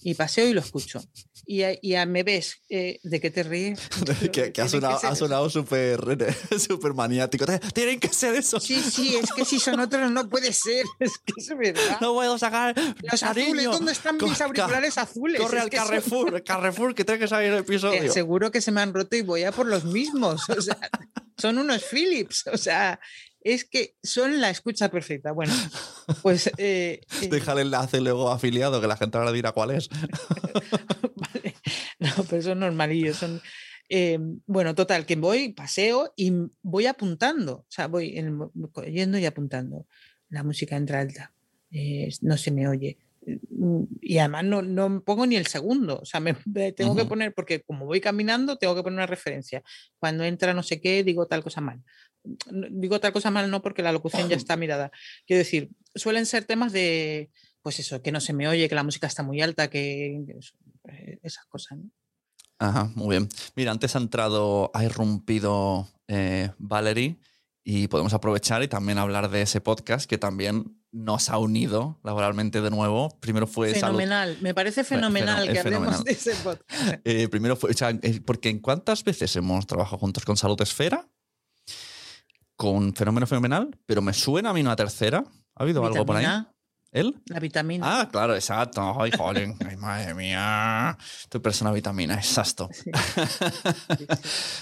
y 0.00 0.14
paseo 0.14 0.48
y 0.48 0.52
lo 0.52 0.60
escucho. 0.60 1.02
Y, 1.46 1.62
y 1.82 2.06
me 2.06 2.22
ves 2.22 2.62
eh, 2.68 3.00
de 3.02 3.20
qué 3.20 3.30
te 3.30 3.42
ríes. 3.42 3.80
que, 4.32 4.52
ha 4.60 4.68
sonado, 4.68 5.50
súper 5.50 6.00
super 6.58 6.94
maniático. 6.94 7.46
Tienen 7.74 7.98
que 7.98 8.08
ser 8.08 8.34
eso. 8.34 8.60
Sí, 8.60 8.80
sí, 8.80 9.16
es 9.16 9.32
que 9.32 9.44
si 9.44 9.58
son 9.58 9.80
otros 9.80 10.10
no 10.10 10.28
puede 10.28 10.52
ser. 10.52 10.84
Es 11.00 11.18
que 11.18 11.32
es 11.36 11.48
verdad. 11.56 11.98
No 12.00 12.12
puedo 12.12 12.38
sacar. 12.38 12.74
Los 13.02 13.22
azules, 13.22 13.64
¿dónde 13.64 13.92
están 13.92 14.16
mis 14.16 14.40
auriculares 14.40 14.98
azules? 14.98 15.40
Corre 15.40 15.60
al 15.60 15.70
Carrefour, 15.70 16.42
Carrefour, 16.42 16.94
que 16.94 17.04
tiene 17.04 17.20
que 17.20 17.28
salir 17.28 17.52
el 17.52 17.58
episodio. 17.58 18.12
seguro 18.12 18.50
que 18.50 18.60
se 18.60 18.72
me 18.72 18.80
han 18.80 18.92
roto 18.92 19.16
y 19.16 19.22
voy 19.22 19.44
a 19.44 19.52
por 19.52 19.66
los 19.66 19.84
mismos. 19.84 20.48
O 20.50 20.60
sea, 20.60 20.78
son 21.36 21.58
unos 21.58 21.82
Philips. 21.84 22.46
O 22.52 22.58
sea, 22.58 23.00
es 23.54 23.64
que 23.64 23.96
son 24.02 24.40
la 24.40 24.50
escucha 24.50 24.90
perfecta. 24.90 25.32
Bueno, 25.32 25.52
pues... 26.22 26.48
Eh, 26.58 27.00
eh 27.22 27.28
Deja 27.28 27.52
el 27.52 27.60
enlace 27.60 28.00
luego 28.00 28.30
afiliado, 28.30 28.80
que 28.80 28.86
la 28.86 28.96
gente 28.96 29.16
ahora 29.18 29.32
dirá 29.32 29.52
cuál 29.52 29.72
es. 29.72 29.88
vale. 31.16 31.54
No, 31.98 32.10
pero 32.28 32.42
son 32.42 32.60
normalillos. 32.60 33.16
Son, 33.16 33.40
eh, 33.88 34.18
bueno, 34.46 34.74
total, 34.74 35.06
que 35.06 35.16
voy, 35.16 35.52
paseo 35.52 36.12
y 36.16 36.32
voy 36.62 36.86
apuntando. 36.86 37.54
O 37.60 37.66
sea, 37.68 37.86
voy 37.86 38.12
yendo 38.86 39.18
y 39.18 39.24
apuntando. 39.24 39.86
La 40.28 40.42
música 40.42 40.76
entra 40.76 41.00
alta. 41.00 41.32
Eh, 41.70 42.10
no 42.20 42.36
se 42.36 42.50
me 42.50 42.68
oye. 42.68 42.98
Y 44.00 44.18
además 44.18 44.44
no, 44.44 44.62
no, 44.62 45.02
pongo 45.02 45.26
ni 45.26 45.36
el 45.36 45.46
segundo, 45.46 45.98
o 46.00 46.04
sea, 46.06 46.18
me, 46.18 46.32
tengo 46.72 46.96
que 46.96 47.04
poner, 47.04 47.34
porque 47.34 47.60
como 47.60 47.84
voy 47.84 48.00
caminando, 48.00 48.56
tengo 48.56 48.74
que 48.74 48.82
poner 48.82 48.96
una 48.96 49.06
referencia. 49.06 49.62
Cuando 49.98 50.24
entra 50.24 50.54
no 50.54 50.62
sé 50.62 50.80
qué, 50.80 51.04
digo 51.04 51.26
tal 51.26 51.42
cosa 51.42 51.60
mal 51.60 51.82
digo 52.70 53.00
tal 53.00 53.12
cosa 53.12 53.30
mal 53.30 53.50
no 53.50 53.62
porque 53.62 53.82
la 53.82 53.92
locución 53.92 54.28
ya 54.28 54.36
está 54.36 54.56
mirada. 54.56 54.90
Quiero 55.26 55.38
decir, 55.38 55.70
suelen 55.94 56.26
ser 56.26 56.44
temas 56.44 56.72
de, 56.72 57.30
pues 57.62 57.78
eso, 57.78 58.02
que 58.02 58.12
no 58.12 58.20
se 58.20 58.32
me 58.32 58.48
oye, 58.48 58.68
que 58.68 58.74
la 58.74 58.82
música 58.82 59.06
está 59.06 59.22
muy 59.22 59.40
alta, 59.40 59.68
que, 59.68 60.24
eh, 60.88 61.18
esas 61.22 61.44
cosas. 61.46 61.78
¿no? 61.78 61.90
Ajá, 62.58 62.90
muy 62.94 63.16
bien. 63.16 63.28
Mira, 63.54 63.70
antes 63.70 63.94
ha 63.94 63.98
entrado, 63.98 64.70
ha 64.74 64.84
irrumpido 64.84 65.88
eh, 66.08 66.50
Valerie 66.58 67.18
y 67.64 67.88
podemos 67.88 68.14
aprovechar 68.14 68.62
y 68.62 68.68
también 68.68 68.98
hablar 68.98 69.30
de 69.30 69.42
ese 69.42 69.60
podcast 69.60 70.08
que 70.08 70.18
también 70.18 70.78
nos 70.90 71.28
ha 71.28 71.38
unido 71.38 72.00
laboralmente 72.02 72.60
de 72.60 72.70
nuevo. 72.70 73.10
Primero 73.20 73.46
fue 73.46 73.74
fenomenal, 73.74 74.38
me 74.40 74.54
parece 74.54 74.84
fenomenal 74.84 75.50
que 75.52 75.58
hablemos 75.58 76.02
de 76.02 76.12
ese 76.12 76.34
podcast. 76.36 76.68
Eh, 77.04 77.28
primero 77.28 77.56
fue, 77.56 77.72
porque 78.24 78.48
¿en 78.48 78.60
cuántas 78.60 79.04
veces 79.04 79.36
hemos 79.36 79.66
trabajado 79.66 79.98
juntos 79.98 80.24
con 80.24 80.36
Salud 80.36 80.60
Esfera? 80.60 81.06
Con 82.58 82.92
Fenómeno 82.92 83.24
Fenomenal, 83.24 83.70
pero 83.86 84.02
me 84.02 84.12
suena 84.12 84.50
a 84.50 84.52
mí 84.52 84.60
una 84.60 84.74
tercera. 84.74 85.22
¿Ha 85.54 85.62
habido 85.62 85.86
algo 85.86 86.04
por 86.04 86.16
ahí? 86.16 86.26
¿Él? 86.90 87.22
La 87.26 87.38
vitamina. 87.38 88.00
Ah, 88.00 88.08
claro, 88.10 88.34
exacto. 88.34 89.00
Ay, 89.00 89.12
joder, 89.16 89.54
ay, 89.64 89.76
madre 89.76 90.12
mía. 90.14 90.98
Tu 91.28 91.40
persona 91.40 91.70
vitamina, 91.70 92.14
exacto. 92.14 92.68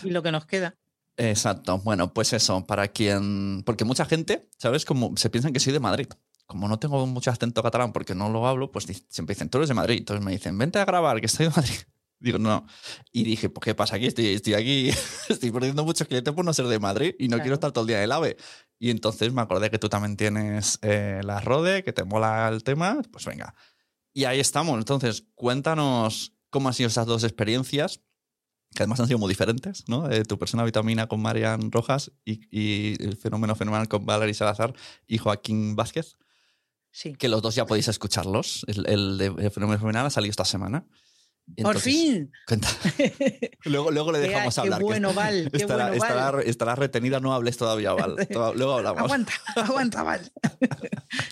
Y 0.04 0.10
lo 0.10 0.22
que 0.22 0.30
nos 0.30 0.44
queda. 0.44 0.76
Exacto. 1.16 1.78
Bueno, 1.78 2.12
pues 2.12 2.34
eso, 2.34 2.66
para 2.66 2.88
quien. 2.88 3.62
Porque 3.64 3.86
mucha 3.86 4.04
gente, 4.04 4.50
¿sabes? 4.58 4.84
Como 4.84 5.16
se 5.16 5.30
piensan 5.30 5.54
que 5.54 5.60
soy 5.60 5.72
de 5.72 5.80
Madrid. 5.80 6.08
Como 6.44 6.68
no 6.68 6.78
tengo 6.78 7.06
mucho 7.06 7.30
acento 7.30 7.62
catalán 7.62 7.94
porque 7.94 8.14
no 8.14 8.28
lo 8.28 8.46
hablo, 8.46 8.70
pues 8.70 8.84
siempre 9.08 9.34
dicen, 9.34 9.48
tú 9.48 9.56
eres 9.56 9.68
de 9.68 9.74
Madrid. 9.74 9.96
Entonces 9.98 10.22
me 10.22 10.32
dicen, 10.32 10.58
vente 10.58 10.78
a 10.78 10.84
grabar, 10.84 11.18
que 11.18 11.26
estoy 11.26 11.46
de 11.46 11.52
Madrid. 11.56 11.80
Digo, 12.18 12.38
no. 12.38 12.66
Y 13.12 13.24
dije, 13.24 13.50
pues, 13.50 13.64
¿qué 13.64 13.74
pasa 13.74 13.96
aquí? 13.96 14.06
Estoy, 14.06 14.28
estoy 14.28 14.54
aquí, 14.54 14.90
estoy 15.28 15.50
perdiendo 15.50 15.84
muchos 15.84 16.08
clientes 16.08 16.32
por 16.32 16.44
no 16.44 16.52
ser 16.52 16.66
de 16.66 16.78
Madrid 16.78 17.14
y 17.18 17.28
no 17.28 17.38
quiero 17.38 17.54
estar 17.54 17.72
todo 17.72 17.82
el 17.82 17.88
día 17.88 17.98
en 17.98 18.04
el 18.04 18.12
AVE. 18.12 18.36
Y 18.78 18.90
entonces 18.90 19.32
me 19.32 19.42
acordé 19.42 19.70
que 19.70 19.78
tú 19.78 19.88
también 19.88 20.16
tienes 20.16 20.78
eh, 20.82 21.20
la 21.24 21.40
Rode, 21.40 21.82
que 21.82 21.92
te 21.92 22.04
mola 22.04 22.48
el 22.48 22.62
tema. 22.62 23.00
Pues 23.10 23.24
venga. 23.24 23.54
Y 24.12 24.24
ahí 24.24 24.40
estamos. 24.40 24.78
Entonces, 24.78 25.24
cuéntanos 25.34 26.34
cómo 26.50 26.68
han 26.68 26.74
sido 26.74 26.88
esas 26.88 27.06
dos 27.06 27.22
experiencias, 27.24 28.00
que 28.74 28.82
además 28.82 29.00
han 29.00 29.06
sido 29.06 29.18
muy 29.18 29.28
diferentes, 29.28 29.84
¿no? 29.88 30.10
Eh, 30.10 30.24
tu 30.24 30.38
persona 30.38 30.64
vitamina 30.64 31.06
con 31.06 31.20
Marian 31.20 31.70
Rojas 31.70 32.12
y, 32.24 33.02
el 33.02 33.16
fenómeno 33.16 33.54
fenomenal 33.54 33.88
con 33.88 34.04
Valerie 34.06 34.34
Salazar 34.34 34.74
y 35.06 35.18
Joaquín 35.18 35.76
Vázquez. 35.76 36.16
Sí. 36.90 37.14
Que 37.14 37.28
los 37.28 37.42
dos 37.42 37.54
ya 37.54 37.66
podéis 37.66 37.88
escucharlos. 37.88 38.64
El, 38.68 38.86
el, 38.88 39.20
el 39.38 39.50
fenómeno 39.50 39.78
fenomenal 39.78 40.06
ha 40.06 40.10
salido 40.10 40.30
esta 40.30 40.46
semana. 40.46 40.86
¡Por 41.62 41.78
fin! 41.78 42.32
luego, 43.64 43.90
luego 43.90 44.12
le 44.12 44.18
dejamos 44.18 44.58
hablar. 44.58 44.78
Qué 44.78 44.84
bueno, 44.84 45.14
Val. 45.14 45.48
Qué 45.50 45.58
estará, 45.58 45.88
bueno, 45.88 46.14
Val. 46.14 46.40
Estará, 46.44 46.74
retenida, 46.74 47.20
no 47.20 47.32
hables 47.32 47.56
todavía, 47.56 47.92
Val. 47.92 48.16
Luego 48.56 48.74
hablamos. 48.74 49.02
aguanta, 49.02 49.32
aguanta, 49.54 50.02
Val. 50.02 50.32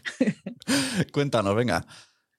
Cuéntanos, 1.13 1.57
venga. 1.57 1.85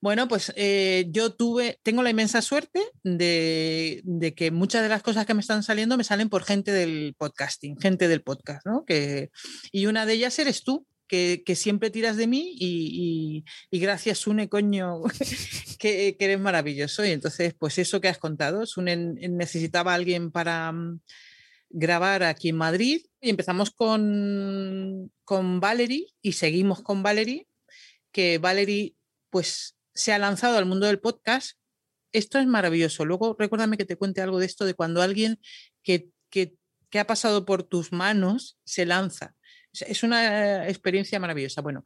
Bueno, 0.02 0.28
pues 0.28 0.54
eh, 0.56 1.08
yo 1.10 1.34
tuve, 1.34 1.80
tengo 1.84 2.04
la 2.04 2.12
inmensa 2.12 2.42
suerte 2.42 2.80
de, 3.04 4.02
de, 4.04 4.36
que 4.36 4.52
muchas 4.52 4.84
de 4.84 4.90
las 4.90 5.02
cosas 5.02 5.26
que 5.26 5.34
me 5.34 5.42
están 5.42 5.64
saliendo 5.64 5.98
me 5.98 6.04
salen 6.04 6.30
por 6.30 6.44
gente 6.44 6.72
del 6.72 7.16
podcasting, 7.18 7.80
gente 7.80 8.08
del 8.08 8.22
podcast, 8.22 8.66
¿no? 8.66 8.86
Que, 8.86 9.32
y 9.72 9.88
una 9.88 10.06
de 10.06 10.14
ellas 10.14 10.38
eres 10.38 10.64
tú, 10.64 10.86
que, 11.08 11.56
siempre 11.56 11.90
tiras 11.90 12.18
de 12.18 12.28
mí 12.28 12.56
y, 12.60 13.46
gracias, 13.72 14.20
Sune, 14.20 14.50
coño, 14.50 15.04
que, 15.80 16.16
eres 16.20 16.40
maravilloso. 16.40 17.06
Y 17.06 17.12
entonces, 17.12 17.54
pues 17.58 17.78
eso 17.78 18.02
que 18.02 18.08
has 18.08 18.18
contado, 18.18 18.66
Sune 18.66 18.96
necesitaba 18.96 19.92
a 19.92 19.96
alguien 19.96 20.32
para 20.32 20.72
mm, 20.72 21.02
grabar 21.70 22.24
aquí 22.24 22.50
en 22.50 22.58
Madrid 22.58 23.06
y 23.22 23.30
empezamos 23.30 23.72
con, 23.72 25.12
con 25.24 25.60
Valerie 25.60 26.08
y 26.22 26.34
seguimos 26.34 26.82
con 26.82 27.04
Valerie, 27.04 27.48
que 28.12 28.38
Valerie 28.38 28.96
pues 29.30 29.76
se 29.94 30.14
ha 30.14 30.20
lanzado 30.20 30.58
al 30.58 30.66
mundo 30.66 30.88
del 30.88 31.00
podcast. 31.00 31.58
Esto 32.12 32.40
es 32.40 32.48
maravilloso. 32.48 33.06
Luego 33.06 33.36
recuérdame 33.38 33.78
que 33.78 33.86
te 33.86 33.98
cuente 33.98 34.22
algo 34.22 34.40
de 34.40 34.46
esto, 34.46 34.66
de 34.66 34.74
cuando 34.74 35.02
alguien 35.02 35.40
que, 35.84 36.10
que, 36.30 36.56
que 36.90 37.00
ha 37.00 37.08
pasado 37.08 37.46
por 37.46 37.64
tus 37.64 37.92
manos 37.92 38.58
se 38.64 38.86
lanza 38.86 39.35
Es 39.82 40.04
una 40.04 40.68
experiencia 40.68 41.20
maravillosa. 41.20 41.62
Bueno, 41.62 41.84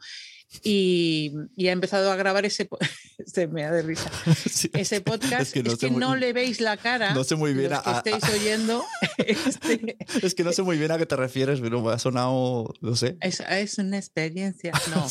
y, 0.64 1.32
y 1.56 1.68
ha 1.68 1.72
empezado 1.72 2.12
a 2.12 2.16
grabar 2.16 2.46
ese, 2.46 2.68
se 3.26 3.48
me 3.48 3.62
da 3.64 3.72
de 3.72 3.82
risa, 3.84 4.10
Sí. 4.50 4.70
ese 4.74 5.02
podcast. 5.02 5.42
Es 5.42 5.52
que 5.54 5.64
no 5.64 5.72
es 5.74 5.80
sé 5.80 5.88
que 5.88 5.92
muy- 5.92 6.00
no 6.00 6.16
le 6.16 6.34
veis 6.34 6.60
la 6.62 6.76
cara. 6.78 7.14
no 7.14 7.24
sé 7.24 7.36
muy 7.36 7.54
bien 7.54 7.70
los 7.72 7.82
que 7.84 7.90
a- 7.90 7.94
a- 7.94 7.98
estéis 7.98 8.24
oyendo. 8.34 8.84
este, 9.18 9.98
Es 10.24 10.34
que 10.36 10.44
no 10.44 10.52
sé 10.52 10.64
muy 10.64 10.78
bien 10.78 10.92
a 10.92 10.98
qué 10.98 11.06
te 11.06 11.16
refieres, 11.16 11.60
pero 11.62 11.82
me 11.82 11.92
ha 11.94 12.00
sonado, 12.00 12.74
no 12.82 12.96
sé. 12.96 13.18
es, 13.22 13.42
es 13.42 13.78
una 13.78 13.98
experiencia. 13.98 14.72
No. 14.92 15.08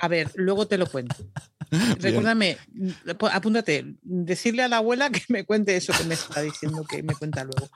A 0.00 0.08
ver, 0.08 0.30
luego 0.34 0.66
te 0.66 0.78
lo 0.78 0.86
cuento. 0.86 1.16
Recuérdame, 2.00 2.58
po- 3.18 3.28
apúntate, 3.28 3.94
decirle 4.02 4.62
a 4.62 4.68
la 4.68 4.78
abuela 4.78 5.10
que 5.10 5.22
me 5.28 5.44
cuente 5.44 5.76
eso 5.76 5.92
que 5.96 6.04
me 6.04 6.14
está 6.14 6.42
diciendo 6.42 6.84
que 6.84 7.02
me 7.02 7.14
cuenta 7.14 7.44
luego. 7.44 7.70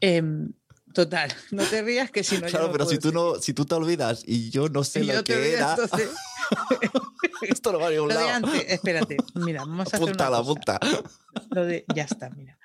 Em, 0.00 0.52
total, 0.92 1.32
no 1.50 1.64
te 1.64 1.82
rías 1.82 2.10
que 2.10 2.24
si 2.24 2.36
no. 2.36 2.46
yo 2.46 2.50
Claro, 2.50 2.66
no 2.66 2.72
pero 2.72 2.86
si 2.86 2.98
tú, 2.98 3.12
no, 3.12 3.36
si 3.36 3.54
tú 3.54 3.64
te 3.64 3.74
olvidas 3.74 4.22
y 4.26 4.50
yo 4.50 4.68
no 4.68 4.84
sé. 4.84 5.00
Si 5.00 5.06
lo 5.06 5.14
yo 5.14 5.24
te 5.24 5.32
que 5.32 5.38
olvidas, 5.38 5.78
era, 5.78 5.84
entonces, 5.84 6.10
esto 7.42 7.72
no 7.72 7.78
va 7.80 7.88
a 7.88 7.90
ningún 7.90 8.08
lo 8.08 8.14
de 8.14 8.20
lado. 8.20 8.46
antes, 8.46 8.64
espérate, 8.68 9.16
mira, 9.34 9.60
vamos 9.60 9.80
a 9.80 9.82
hacer 9.96 10.02
Apunta, 10.02 10.30
la 10.30 10.38
cosa. 10.38 10.50
apunta. 10.50 10.80
Lo 11.50 11.64
de, 11.64 11.84
ya 11.94 12.04
está, 12.04 12.30
mira. 12.30 12.58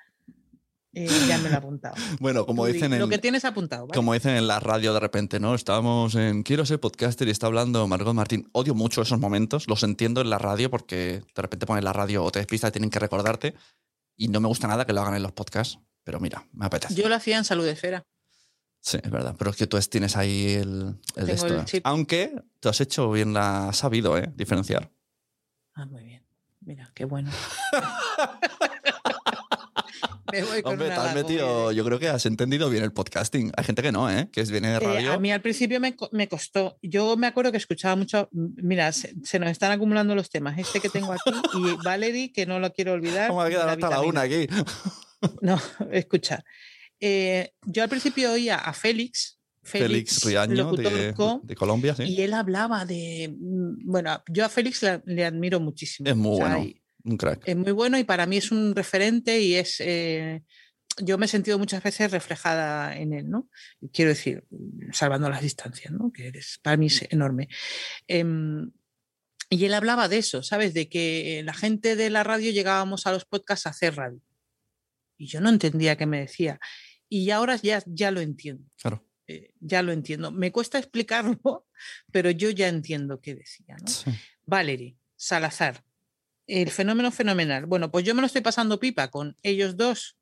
Eh, 0.98 1.10
ya 1.28 1.36
me 1.36 1.50
lo 1.50 1.54
he 1.56 1.58
apuntado. 1.58 1.94
Bueno, 2.20 2.46
como 2.46 2.66
Tú 2.66 2.72
dicen 2.72 2.98
Lo 2.98 3.04
en, 3.04 3.10
que 3.10 3.18
tienes 3.18 3.44
apuntado, 3.44 3.86
¿vale? 3.86 3.94
como 3.94 4.14
dicen 4.14 4.34
en 4.34 4.46
la 4.46 4.60
radio 4.60 4.94
de 4.94 5.00
repente, 5.00 5.38
¿no? 5.38 5.54
Estábamos 5.54 6.14
en 6.14 6.42
Quiero 6.42 6.64
ser 6.64 6.80
podcaster 6.80 7.28
y 7.28 7.32
está 7.32 7.48
hablando 7.48 7.86
Margot 7.86 8.14
Martín. 8.14 8.48
Odio 8.52 8.74
mucho 8.74 9.02
esos 9.02 9.20
momentos, 9.20 9.68
los 9.68 9.82
entiendo 9.82 10.22
en 10.22 10.30
la 10.30 10.38
radio 10.38 10.70
porque 10.70 11.22
de 11.34 11.42
repente 11.42 11.66
pones 11.66 11.84
la 11.84 11.92
radio 11.92 12.24
o 12.24 12.30
te 12.30 12.38
despistas 12.38 12.70
y 12.70 12.72
tienen 12.72 12.88
que 12.88 12.98
recordarte. 12.98 13.54
Y 14.16 14.28
no 14.28 14.40
me 14.40 14.48
gusta 14.48 14.68
nada 14.68 14.86
que 14.86 14.94
lo 14.94 15.02
hagan 15.02 15.14
en 15.16 15.22
los 15.22 15.32
podcasts. 15.32 15.78
Pero 16.02 16.18
mira, 16.18 16.46
me 16.52 16.64
apetece. 16.64 16.94
Yo 16.94 17.10
lo 17.10 17.16
hacía 17.16 17.36
en 17.36 17.44
Salud 17.44 17.66
Esfera. 17.66 18.06
Sí, 18.86 18.98
es 19.02 19.10
verdad. 19.10 19.34
Pero 19.36 19.50
es 19.50 19.56
que 19.56 19.66
tú 19.66 19.76
es- 19.78 19.90
tienes 19.90 20.16
ahí 20.16 20.52
el, 20.54 20.94
el 21.16 21.28
esto. 21.30 21.48
el 21.48 21.64
chip. 21.64 21.84
Aunque 21.84 22.40
tú 22.60 22.68
has 22.68 22.80
hecho 22.80 23.10
bien 23.10 23.32
la 23.34 23.70
has 23.70 23.78
sabido, 23.78 24.16
¿eh? 24.16 24.30
Diferenciar. 24.36 24.92
Ah, 25.74 25.86
muy 25.86 26.04
bien. 26.04 26.22
Mira, 26.60 26.88
qué 26.94 27.04
bueno. 27.04 27.32
Me 30.32 30.42
voy 30.42 30.60
con 30.62 30.72
Hombre, 30.74 30.90
te 30.90 31.14
metido, 31.14 31.70
yo 31.72 31.84
creo 31.84 31.98
que 32.00 32.08
has 32.08 32.26
entendido 32.26 32.68
bien 32.68 32.82
el 32.82 32.92
podcasting. 32.92 33.52
Hay 33.56 33.64
gente 33.64 33.80
que 33.82 33.90
no, 33.92 34.10
¿eh? 34.10 34.28
Que 34.32 34.40
es- 34.40 34.50
viene 34.50 34.68
de 34.68 34.76
Eh, 34.76 34.80
radio. 34.80 35.12
a 35.14 35.18
mí 35.18 35.30
al 35.32 35.40
principio 35.40 35.78
me, 35.80 35.96
me 36.12 36.28
costó. 36.28 36.78
Yo 36.82 37.16
me 37.16 37.26
acuerdo 37.28 37.50
que 37.52 37.58
escuchaba 37.58 37.94
mucho. 37.96 38.28
Mira, 38.32 38.92
se, 38.92 39.14
se 39.24 39.38
nos 39.38 39.50
están 39.50 39.72
acumulando 39.72 40.14
los 40.14 40.28
temas. 40.30 40.58
Este 40.58 40.80
que 40.80 40.88
tengo 40.90 41.12
aquí 41.12 41.30
y 41.54 41.76
Valerie, 41.84 42.32
que 42.32 42.44
no 42.46 42.58
lo 42.58 42.72
quiero 42.72 42.92
olvidar. 42.92 43.26
¿Cómo 43.30 43.38
va 43.40 43.46
a 43.46 43.50
quedar 43.50 43.68
hasta 43.68 43.88
la 43.90 44.00
una 44.00 44.22
aquí? 44.22 44.46
No, 45.40 45.60
escucha. 45.92 46.44
Eh, 47.00 47.52
yo 47.62 47.82
al 47.82 47.88
principio 47.88 48.32
oía 48.32 48.56
a 48.56 48.72
Félix. 48.72 49.38
Félix 49.62 50.24
Riaño 50.24 50.54
locutor 50.54 50.92
de, 50.92 51.12
co, 51.14 51.40
de 51.42 51.54
Colombia, 51.56 51.94
sí. 51.96 52.04
Y 52.04 52.22
él 52.22 52.34
hablaba 52.34 52.84
de. 52.84 53.34
mm, 53.36 53.90
Bueno, 53.90 54.22
yo 54.28 54.44
a 54.44 54.48
Félix 54.48 54.82
le, 54.82 55.02
le 55.06 55.24
admiro 55.24 55.58
muchísimo. 55.60 56.08
Es 56.08 56.16
muy 56.16 56.34
O 56.34 56.36
sea, 56.36 56.56
bueno. 56.56 56.72
Un 57.04 57.16
crack. 57.16 57.42
es 57.46 57.56
muy 57.56 57.72
bueno 57.72 57.98
y 57.98 58.04
para 58.04 58.26
mí 58.26 58.36
es 58.36 58.50
un 58.52 58.74
referente 58.74 59.40
y 59.40 59.54
es. 59.54 59.76
eh, 59.80 60.42
yo 61.02 61.18
me 61.18 61.26
he 61.26 61.28
sentido 61.28 61.58
muchas 61.58 61.82
veces 61.82 62.10
reflejada 62.10 62.96
en 62.96 63.12
él, 63.12 63.28
¿no? 63.28 63.50
Quiero 63.92 64.08
decir, 64.10 64.44
salvando 64.92 65.28
las 65.28 65.42
distancias, 65.42 65.92
¿no? 65.92 66.10
Que 66.10 66.28
eres, 66.28 66.58
para 66.62 66.76
mí 66.78 66.86
es 66.86 67.06
enorme. 67.10 67.48
Em, 68.08 68.70
y 69.50 69.64
él 69.66 69.74
hablaba 69.74 70.08
de 70.08 70.18
eso, 70.18 70.42
¿sabes? 70.42 70.72
De 70.74 70.88
que 70.88 71.42
la 71.44 71.52
gente 71.52 71.96
de 71.96 72.08
la 72.08 72.24
radio 72.24 72.50
llegábamos 72.50 73.06
a 73.06 73.12
los 73.12 73.26
podcasts 73.26 73.66
a 73.66 73.70
hacer 73.70 73.94
radio. 73.96 74.20
Y 75.18 75.26
yo 75.26 75.40
no 75.40 75.50
entendía 75.50 75.96
qué 75.96 76.06
me 76.06 76.20
decía. 76.20 76.58
Y 77.08 77.30
ahora 77.30 77.56
ya, 77.56 77.82
ya 77.86 78.10
lo 78.10 78.20
entiendo. 78.20 78.68
Claro. 78.80 79.04
eh, 79.26 79.52
ya 79.60 79.82
lo 79.82 79.92
entiendo. 79.92 80.30
Me 80.30 80.52
cuesta 80.52 80.78
explicarlo, 80.78 81.66
pero 82.12 82.30
yo 82.30 82.50
ya 82.50 82.68
entiendo 82.68 83.20
qué 83.20 83.34
decía, 83.34 83.76
¿no? 83.80 83.88
Sí. 83.88 84.10
Valerie, 84.44 84.96
Salazar, 85.16 85.84
el 86.46 86.70
fenómeno 86.70 87.10
fenomenal. 87.10 87.66
Bueno, 87.66 87.90
pues 87.90 88.04
yo 88.04 88.14
me 88.14 88.20
lo 88.20 88.26
estoy 88.26 88.42
pasando 88.42 88.78
pipa 88.78 89.10
con 89.10 89.36
ellos 89.42 89.76
dos, 89.76 90.16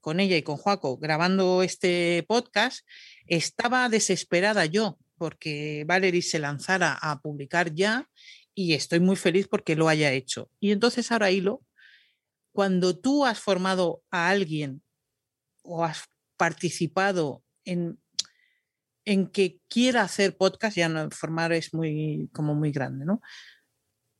con 0.00 0.20
ella 0.20 0.36
y 0.36 0.42
con 0.42 0.56
Joaco, 0.56 0.98
grabando 0.98 1.62
este 1.62 2.24
podcast. 2.28 2.86
Estaba 3.26 3.88
desesperada 3.88 4.66
yo 4.66 4.98
porque 5.16 5.84
Valerie 5.86 6.22
se 6.22 6.38
lanzara 6.38 6.96
a 7.00 7.20
publicar 7.20 7.74
ya 7.74 8.08
y 8.54 8.74
estoy 8.74 9.00
muy 9.00 9.16
feliz 9.16 9.48
porque 9.48 9.76
lo 9.76 9.88
haya 9.88 10.12
hecho. 10.12 10.50
Y 10.60 10.72
entonces 10.72 11.10
ahora 11.10 11.30
hilo, 11.30 11.62
cuando 12.52 12.98
tú 12.98 13.24
has 13.24 13.38
formado 13.38 14.02
a 14.10 14.28
alguien 14.30 14.82
o 15.68 15.84
has 15.84 16.04
participado 16.36 17.44
en, 17.64 17.98
en 19.04 19.26
que 19.28 19.60
quiera 19.68 20.02
hacer 20.02 20.36
podcast, 20.36 20.76
ya 20.76 20.88
no 20.88 21.10
formar 21.10 21.52
es 21.52 21.74
muy 21.74 22.28
como 22.32 22.54
muy 22.54 22.70
grande, 22.72 23.04
¿no? 23.04 23.20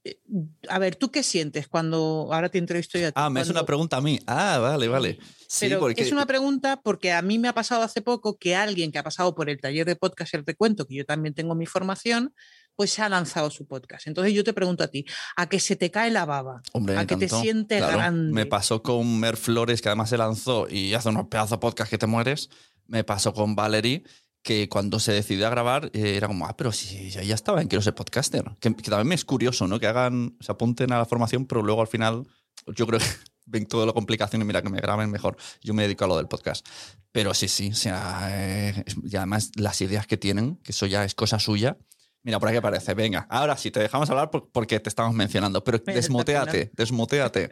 Eh, 0.04 0.20
A 0.68 0.78
ver, 0.78 0.96
¿tú 0.96 1.10
qué 1.10 1.22
sientes 1.22 1.66
cuando 1.68 2.28
ahora 2.32 2.48
te 2.48 2.58
entrevisto 2.58 2.98
yo 2.98 3.08
a 3.08 3.10
ti? 3.10 3.14
Ah, 3.16 3.30
me 3.30 3.40
es 3.40 3.46
una 3.48 3.54
cuando- 3.60 3.66
pregunta 3.66 3.96
a 3.96 4.00
mí. 4.00 4.18
Ah, 4.26 4.58
vale, 4.58 4.88
vale. 4.88 5.18
Sí, 5.48 5.66
pero 5.68 5.80
porque 5.80 6.02
es 6.02 6.12
una 6.12 6.26
pregunta 6.26 6.80
porque 6.82 7.12
a 7.12 7.22
mí 7.22 7.38
me 7.38 7.48
ha 7.48 7.54
pasado 7.54 7.82
hace 7.82 8.02
poco 8.02 8.36
que 8.36 8.54
alguien 8.54 8.92
que 8.92 8.98
ha 8.98 9.02
pasado 9.02 9.34
por 9.34 9.48
el 9.48 9.60
taller 9.60 9.86
de 9.86 9.96
podcast 9.96 10.34
El 10.34 10.44
Recuento, 10.46 10.86
que 10.86 10.94
yo 10.96 11.04
también 11.06 11.34
tengo 11.34 11.54
mi 11.54 11.66
formación, 11.66 12.34
pues 12.78 12.92
se 12.92 13.02
ha 13.02 13.08
lanzado 13.08 13.50
su 13.50 13.66
podcast. 13.66 14.06
Entonces 14.06 14.32
yo 14.32 14.44
te 14.44 14.52
pregunto 14.52 14.84
a 14.84 14.86
ti, 14.86 15.04
¿a 15.34 15.48
que 15.48 15.58
se 15.58 15.74
te 15.74 15.90
cae 15.90 16.12
la 16.12 16.24
baba? 16.24 16.62
Hombre, 16.72 16.96
a 16.96 17.08
que 17.08 17.16
te 17.16 17.28
sientes 17.28 17.78
Claro, 17.78 17.98
grande. 17.98 18.32
Me 18.32 18.46
pasó 18.46 18.84
con 18.84 19.18
Mer 19.18 19.36
Flores, 19.36 19.82
que 19.82 19.88
además 19.88 20.10
se 20.10 20.16
lanzó 20.16 20.68
y 20.70 20.94
hace 20.94 21.08
unos 21.08 21.26
pedazos 21.26 21.50
de 21.50 21.58
podcast 21.58 21.90
que 21.90 21.98
te 21.98 22.06
mueres. 22.06 22.50
Me 22.86 23.02
pasó 23.02 23.34
con 23.34 23.56
Valerie, 23.56 24.04
que 24.44 24.68
cuando 24.68 25.00
se 25.00 25.10
decidió 25.10 25.48
a 25.48 25.50
grabar 25.50 25.90
eh, 25.92 26.14
era 26.16 26.28
como, 26.28 26.46
ah, 26.46 26.56
pero 26.56 26.70
si 26.70 27.10
ya 27.10 27.34
estaba 27.34 27.60
en 27.60 27.66
Quiero 27.66 27.82
ser 27.82 27.96
podcaster. 27.96 28.44
Que, 28.60 28.72
que 28.72 28.90
también 28.90 29.08
me 29.08 29.16
es 29.16 29.24
curioso, 29.24 29.66
¿no? 29.66 29.80
Que 29.80 29.88
hagan, 29.88 30.36
se 30.38 30.52
apunten 30.52 30.92
a 30.92 30.98
la 30.98 31.04
formación, 31.04 31.46
pero 31.46 31.62
luego 31.62 31.80
al 31.80 31.88
final 31.88 32.28
yo 32.76 32.86
creo 32.86 33.00
que 33.00 33.06
ven 33.46 33.66
toda 33.66 33.86
la 33.86 33.92
complicación 33.92 34.40
y 34.42 34.44
mira 34.44 34.62
que 34.62 34.70
me 34.70 34.80
graben 34.80 35.10
mejor. 35.10 35.36
Yo 35.62 35.74
me 35.74 35.82
dedico 35.82 36.04
a 36.04 36.06
lo 36.06 36.16
del 36.16 36.28
podcast. 36.28 36.64
Pero 37.10 37.34
sí, 37.34 37.48
sí, 37.48 37.70
o 37.72 37.74
sea, 37.74 38.28
eh, 38.30 38.84
y 39.02 39.16
además 39.16 39.50
las 39.56 39.80
ideas 39.80 40.06
que 40.06 40.16
tienen, 40.16 40.58
que 40.58 40.70
eso 40.70 40.86
ya 40.86 41.04
es 41.04 41.16
cosa 41.16 41.40
suya. 41.40 41.76
Mira, 42.22 42.38
por 42.38 42.48
aquí 42.48 42.58
aparece. 42.58 42.94
Venga, 42.94 43.26
ahora 43.30 43.56
sí, 43.56 43.70
te 43.70 43.80
dejamos 43.80 44.10
hablar 44.10 44.30
por- 44.30 44.50
porque 44.50 44.80
te 44.80 44.88
estamos 44.88 45.14
mencionando. 45.14 45.62
Pero 45.64 45.78
está 45.78 45.92
desmuteate, 45.92 46.70
desmuteate. 46.74 47.50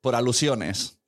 Por 0.00 0.14
alusiones. 0.14 0.98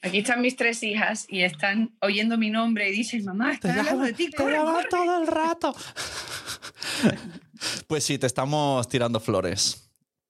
Aquí 0.00 0.18
están 0.18 0.40
mis 0.42 0.54
tres 0.54 0.82
hijas 0.84 1.26
y 1.28 1.42
están 1.42 1.96
oyendo 2.00 2.38
mi 2.38 2.50
nombre 2.50 2.88
y 2.88 2.92
dicen, 2.92 3.24
mamá, 3.24 3.54
están 3.54 3.80
hablando 3.80 4.04
de 4.04 4.12
ti, 4.12 4.30
corre, 4.30 4.56
corre". 4.56 4.86
todo 4.88 5.20
el 5.20 5.26
rato. 5.26 5.74
pues 7.88 8.04
sí, 8.04 8.16
te 8.18 8.26
estamos 8.26 8.86
tirando 8.88 9.18
flores. 9.18 9.87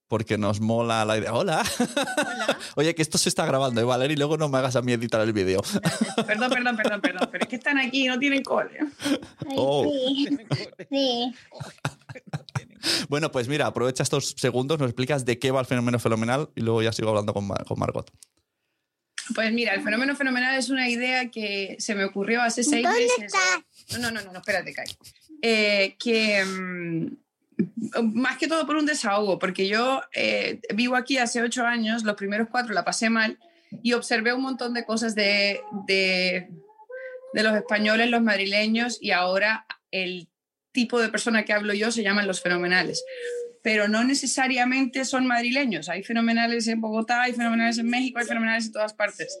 Porque 0.09 0.39
nos 0.39 0.59
mola 0.59 1.05
la 1.05 1.19
idea. 1.19 1.33
Hola. 1.33 1.63
Oye, 2.75 2.95
que 2.95 3.03
esto 3.03 3.19
se 3.19 3.29
está 3.29 3.45
grabando, 3.45 3.79
¿eh, 3.79 3.83
Valeria? 3.83 4.15
Y 4.15 4.17
luego 4.17 4.37
no 4.37 4.49
me 4.49 4.57
hagas 4.57 4.75
a 4.75 4.81
mí 4.81 4.91
editar 4.91 5.21
el 5.21 5.31
vídeo. 5.33 5.61
Perdón, 6.27 6.49
perdón, 6.49 6.75
perdón, 6.75 6.99
perdón, 6.99 7.29
pero 7.31 7.43
es 7.43 7.47
que 7.47 7.55
están 7.55 7.77
aquí 7.77 8.05
y 8.05 8.07
no 8.07 8.17
tienen 8.19 8.43
cole. 8.43 8.79
Oh. 9.55 9.85
Sí. 10.89 11.33
Bueno, 13.07 13.31
pues 13.31 13.47
mira, 13.47 13.67
aprovecha 13.67 14.01
estos 14.01 14.33
segundos, 14.37 14.79
nos 14.79 14.89
explicas 14.89 15.25
de 15.25 15.37
qué 15.37 15.51
va 15.51 15.59
el 15.59 15.65
fenómeno 15.67 15.99
fenomenal 15.99 16.49
y 16.55 16.61
luego 16.61 16.81
ya 16.81 16.91
sigo 16.91 17.09
hablando 17.09 17.33
con, 17.33 17.47
con 17.47 17.77
Margot. 17.77 18.09
Pues 19.35 19.51
mira, 19.53 19.75
el 19.75 19.83
fenómeno 19.83 20.15
fenomenal 20.15 20.57
es 20.57 20.69
una 20.69 20.89
idea 20.89 21.29
que 21.29 21.75
se 21.77 21.93
me 21.93 22.05
ocurrió 22.05 22.41
hace 22.41 22.63
seis 22.63 22.83
¿Dónde 22.83 23.01
meses. 23.01 23.25
está? 23.25 23.99
No, 23.99 24.11
no, 24.11 24.21
no, 24.23 24.31
no, 24.31 24.39
espérate, 24.39 24.73
Kai. 24.73 24.87
Eh, 25.41 25.95
que 25.99 26.43
mm, 26.43 27.07
más 28.03 28.37
que 28.37 28.47
todo 28.47 28.65
por 28.65 28.75
un 28.75 28.85
desahogo, 28.85 29.39
porque 29.39 29.67
yo 29.67 30.01
eh, 30.13 30.61
vivo 30.73 30.95
aquí 30.95 31.17
hace 31.17 31.41
ocho 31.41 31.65
años, 31.65 32.03
los 32.03 32.15
primeros 32.15 32.47
cuatro 32.49 32.73
la 32.73 32.85
pasé 32.85 33.09
mal 33.09 33.37
y 33.83 33.93
observé 33.93 34.33
un 34.33 34.41
montón 34.41 34.73
de 34.73 34.85
cosas 34.85 35.15
de, 35.15 35.61
de, 35.87 36.49
los 37.33 37.55
españoles, 37.55 38.09
los 38.09 38.21
madrileños 38.21 38.97
y 39.01 39.11
ahora 39.11 39.65
el 39.91 40.29
tipo 40.71 40.99
de 40.99 41.09
persona 41.09 41.45
que 41.45 41.53
hablo 41.53 41.73
yo 41.73 41.91
se 41.91 42.03
llaman 42.03 42.27
los 42.27 42.41
fenomenales. 42.41 43.03
Pero 43.61 43.89
no 43.89 44.03
necesariamente 44.05 45.03
son 45.03 45.27
madrileños. 45.27 45.89
Hay 45.89 46.03
fenomenales 46.03 46.67
en 46.67 46.79
Bogotá, 46.79 47.23
hay 47.23 47.33
fenomenales 47.33 47.77
en 47.77 47.89
México, 47.89 48.19
hay 48.19 48.25
fenomenales 48.25 48.67
en 48.67 48.71
todas 48.71 48.93
partes. 48.93 49.37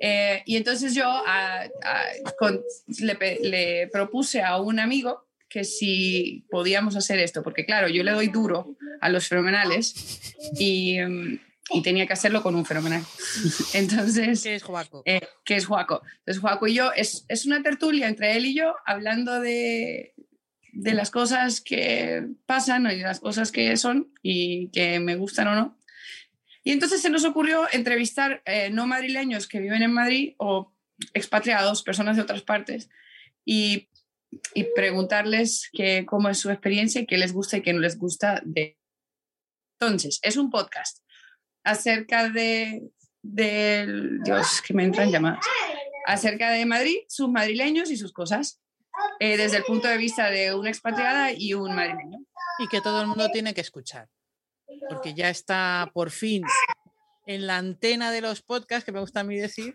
Eh, 0.00 0.42
y 0.44 0.56
entonces 0.56 0.94
yo 0.94 1.22
le 2.98 3.88
propuse 3.90 4.42
a 4.42 4.58
un 4.58 4.78
amigo 4.78 5.26
que 5.48 5.64
si 5.64 6.46
podíamos 6.50 6.96
hacer 6.96 7.18
esto, 7.18 7.42
porque 7.42 7.64
claro, 7.64 7.88
yo 7.88 8.02
le 8.02 8.10
doy 8.12 8.28
duro 8.28 8.76
a 9.00 9.08
los 9.08 9.28
fenomenales 9.28 10.34
y, 10.58 10.98
y 11.70 11.82
tenía 11.82 12.06
que 12.06 12.12
hacerlo 12.12 12.42
con 12.42 12.54
un 12.54 12.64
fenomenal. 12.64 13.02
Entonces, 13.74 14.42
¿Qué 14.42 14.56
es 14.56 14.62
Joaco? 14.62 15.02
eh, 15.06 15.20
que 15.44 15.56
es 15.56 15.66
Juaco. 15.66 16.02
Entonces, 16.18 16.40
Juaco 16.40 16.66
y 16.66 16.74
yo, 16.74 16.92
es, 16.92 17.24
es 17.28 17.46
una 17.46 17.62
tertulia 17.62 18.08
entre 18.08 18.36
él 18.36 18.46
y 18.46 18.54
yo, 18.54 18.74
hablando 18.86 19.40
de, 19.40 20.14
de 20.72 20.94
las 20.94 21.10
cosas 21.10 21.60
que 21.60 22.26
pasan 22.46 22.86
y 22.86 22.96
de 22.96 23.02
las 23.02 23.20
cosas 23.20 23.52
que 23.52 23.76
son 23.76 24.12
y 24.22 24.68
que 24.68 24.98
me 24.98 25.16
gustan 25.16 25.48
o 25.48 25.54
no. 25.54 25.78
Y 26.64 26.72
entonces 26.72 27.02
se 27.02 27.10
nos 27.10 27.24
ocurrió 27.24 27.66
entrevistar 27.72 28.42
eh, 28.46 28.70
no 28.70 28.86
madrileños 28.86 29.46
que 29.46 29.60
viven 29.60 29.82
en 29.82 29.92
Madrid 29.92 30.34
o 30.38 30.72
expatriados, 31.12 31.82
personas 31.82 32.16
de 32.16 32.22
otras 32.22 32.42
partes, 32.42 32.88
y, 33.44 33.88
y 34.54 34.64
preguntarles 34.74 35.68
que, 35.72 36.04
cómo 36.06 36.28
es 36.28 36.38
su 36.38 36.50
experiencia 36.50 37.00
y 37.00 37.06
qué 37.06 37.18
les 37.18 37.32
gusta 37.32 37.56
y 37.56 37.62
qué 37.62 37.72
no 37.72 37.80
les 37.80 37.98
gusta 37.98 38.40
de... 38.44 38.78
Entonces, 39.80 40.18
es 40.22 40.36
un 40.36 40.50
podcast 40.50 40.98
acerca 41.64 42.28
de, 42.28 42.82
del... 43.22 44.20
Dios, 44.22 44.62
que 44.62 44.74
me 44.74 44.84
entran 44.84 45.10
llamadas. 45.10 45.44
Acerca 46.06 46.50
de 46.50 46.66
Madrid, 46.66 46.98
sus 47.08 47.28
madrileños 47.28 47.90
y 47.90 47.96
sus 47.96 48.12
cosas, 48.12 48.60
eh, 49.20 49.36
desde 49.36 49.58
el 49.58 49.64
punto 49.64 49.88
de 49.88 49.96
vista 49.96 50.30
de 50.30 50.54
una 50.54 50.68
expatriada 50.68 51.32
y 51.32 51.54
un 51.54 51.74
madrileño. 51.74 52.18
Y 52.58 52.68
que 52.68 52.80
todo 52.80 53.00
el 53.00 53.06
mundo 53.06 53.28
tiene 53.30 53.54
que 53.54 53.62
escuchar. 53.62 54.08
Porque 54.88 55.14
ya 55.14 55.30
está 55.30 55.90
por 55.92 56.10
fin 56.10 56.44
en 57.26 57.46
la 57.46 57.56
antena 57.56 58.10
de 58.10 58.20
los 58.20 58.42
podcasts, 58.42 58.84
que 58.84 58.92
me 58.92 59.00
gusta 59.00 59.20
a 59.20 59.24
mí 59.24 59.36
decir, 59.36 59.74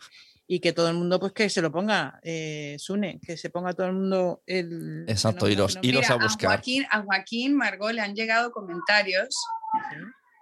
y 0.51 0.61
que 0.61 0.73
todo 0.73 0.89
el 0.89 0.95
mundo, 0.95 1.19
pues 1.19 1.31
que 1.31 1.47
se 1.47 1.61
lo 1.61 1.71
ponga, 1.71 2.19
eh, 2.23 2.75
Sune, 2.79 3.19
que 3.23 3.37
se 3.37 3.51
ponga 3.51 3.73
todo 3.73 3.85
el 3.85 3.93
mundo 3.93 4.41
el. 4.47 5.05
Exacto, 5.07 5.45
fenómeno. 5.45 5.79
iros 5.83 6.09
a 6.09 6.15
buscar. 6.15 6.49
Joaquín, 6.49 6.87
a 6.89 7.03
Joaquín 7.03 7.55
Margot 7.55 7.91
le 7.91 8.01
han 8.01 8.15
llegado 8.15 8.51
comentarios 8.51 9.35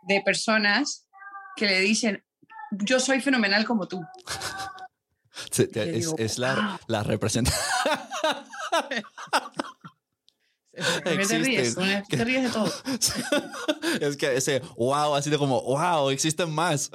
de 0.04 0.22
personas 0.22 1.10
que 1.58 1.66
le 1.66 1.82
dicen, 1.82 2.24
yo 2.72 3.02
soy 3.02 3.20
fenomenal 3.20 3.66
como 3.66 3.90
tú. 3.90 4.02
Sí, 5.52 5.68
es, 5.74 5.94
digo, 5.94 6.16
es 6.18 6.40
la, 6.40 6.80
la 6.88 7.04
representación. 7.04 7.62
¿Por 11.04 11.18
qué 11.18 11.26
te 11.26 11.40
ríes? 11.40 11.76
Te 12.10 12.24
ríes 12.24 12.44
de 12.44 12.50
todo. 12.50 12.72
es 14.02 14.18
que 14.18 14.36
ese 14.36 14.62
wow 14.78 15.16
ha 15.16 15.22
sido 15.22 15.40
como 15.40 15.62
wow, 15.64 16.10
existen 16.10 16.52
más. 16.52 16.90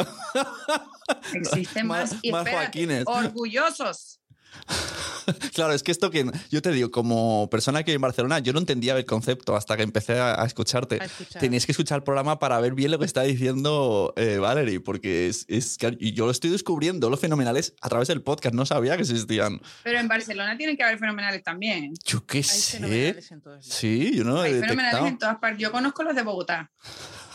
Existen 1.35 1.87
más, 1.89 2.13
Más- 2.13 2.21
y 2.23 2.31
más 2.33 2.49
Joaquines. 2.49 3.05
orgullosos. 3.07 4.21
claro, 5.55 5.73
es 5.73 5.83
que 5.83 5.93
esto 5.93 6.11
que 6.11 6.31
yo 6.51 6.63
te 6.63 6.73
digo, 6.73 6.91
como 6.91 7.49
persona 7.51 7.83
que 7.83 7.93
vive 7.93 7.97
en 7.97 8.03
Barcelona, 8.03 8.39
yo 8.41 8.53
no 8.53 8.59
entendía 8.59 8.97
el 8.97 9.05
concepto 9.05 9.57
hasta 9.57 9.77
que 9.77 9.83
empecé 9.83 10.19
a, 10.19 10.43
a 10.43 10.47
escucharte. 10.47 10.99
A 11.01 11.05
escuchar. 11.05 11.41
Tenías 11.41 11.67
que 11.67 11.73
escuchar 11.73 11.99
el 11.99 12.05
programa 12.05 12.39
para 12.39 12.61
ver 12.61 12.75
bien 12.75 12.91
lo 12.91 12.99
que 12.99 13.05
está 13.05 13.23
diciendo 13.23 14.13
eh, 14.17 14.39
Valerie, 14.39 14.81
porque 14.81 15.29
es, 15.29 15.45
es 15.49 15.79
que 15.79 15.97
yo 16.13 16.27
lo 16.27 16.31
estoy 16.33 16.51
descubriendo, 16.51 17.11
los 17.11 17.21
fenomenales, 17.21 17.75
a 17.81 17.89
través 17.89 18.09
del 18.09 18.23
podcast. 18.23 18.55
No 18.55 18.67
sabía 18.67 18.97
que 18.97 19.03
existían. 19.03 19.61
Pero 19.83 19.99
en 19.99 20.09
Barcelona 20.09 20.57
tienen 20.57 20.77
que 20.77 20.83
haber 20.83 20.99
fenomenales 20.99 21.43
también. 21.43 21.93
Yo 22.05 22.25
qué 22.27 22.39
Hay 22.39 22.45
sé. 22.45 22.77
fenomenales 22.79 23.31
en 23.31 23.41
todos 23.41 23.57
lados. 23.57 23.75
Sí, 23.75 24.13
yo 24.15 24.25
no 24.25 24.41
Hay 24.41 24.55
he 24.55 24.61
fenomenales 24.61 25.05
en 25.05 25.19
todas 25.19 25.39
partes. 25.39 25.61
Yo 25.61 25.73
conozco 25.73 26.03
los 26.03 26.15
de 26.15 26.23
Bogotá. 26.23 26.71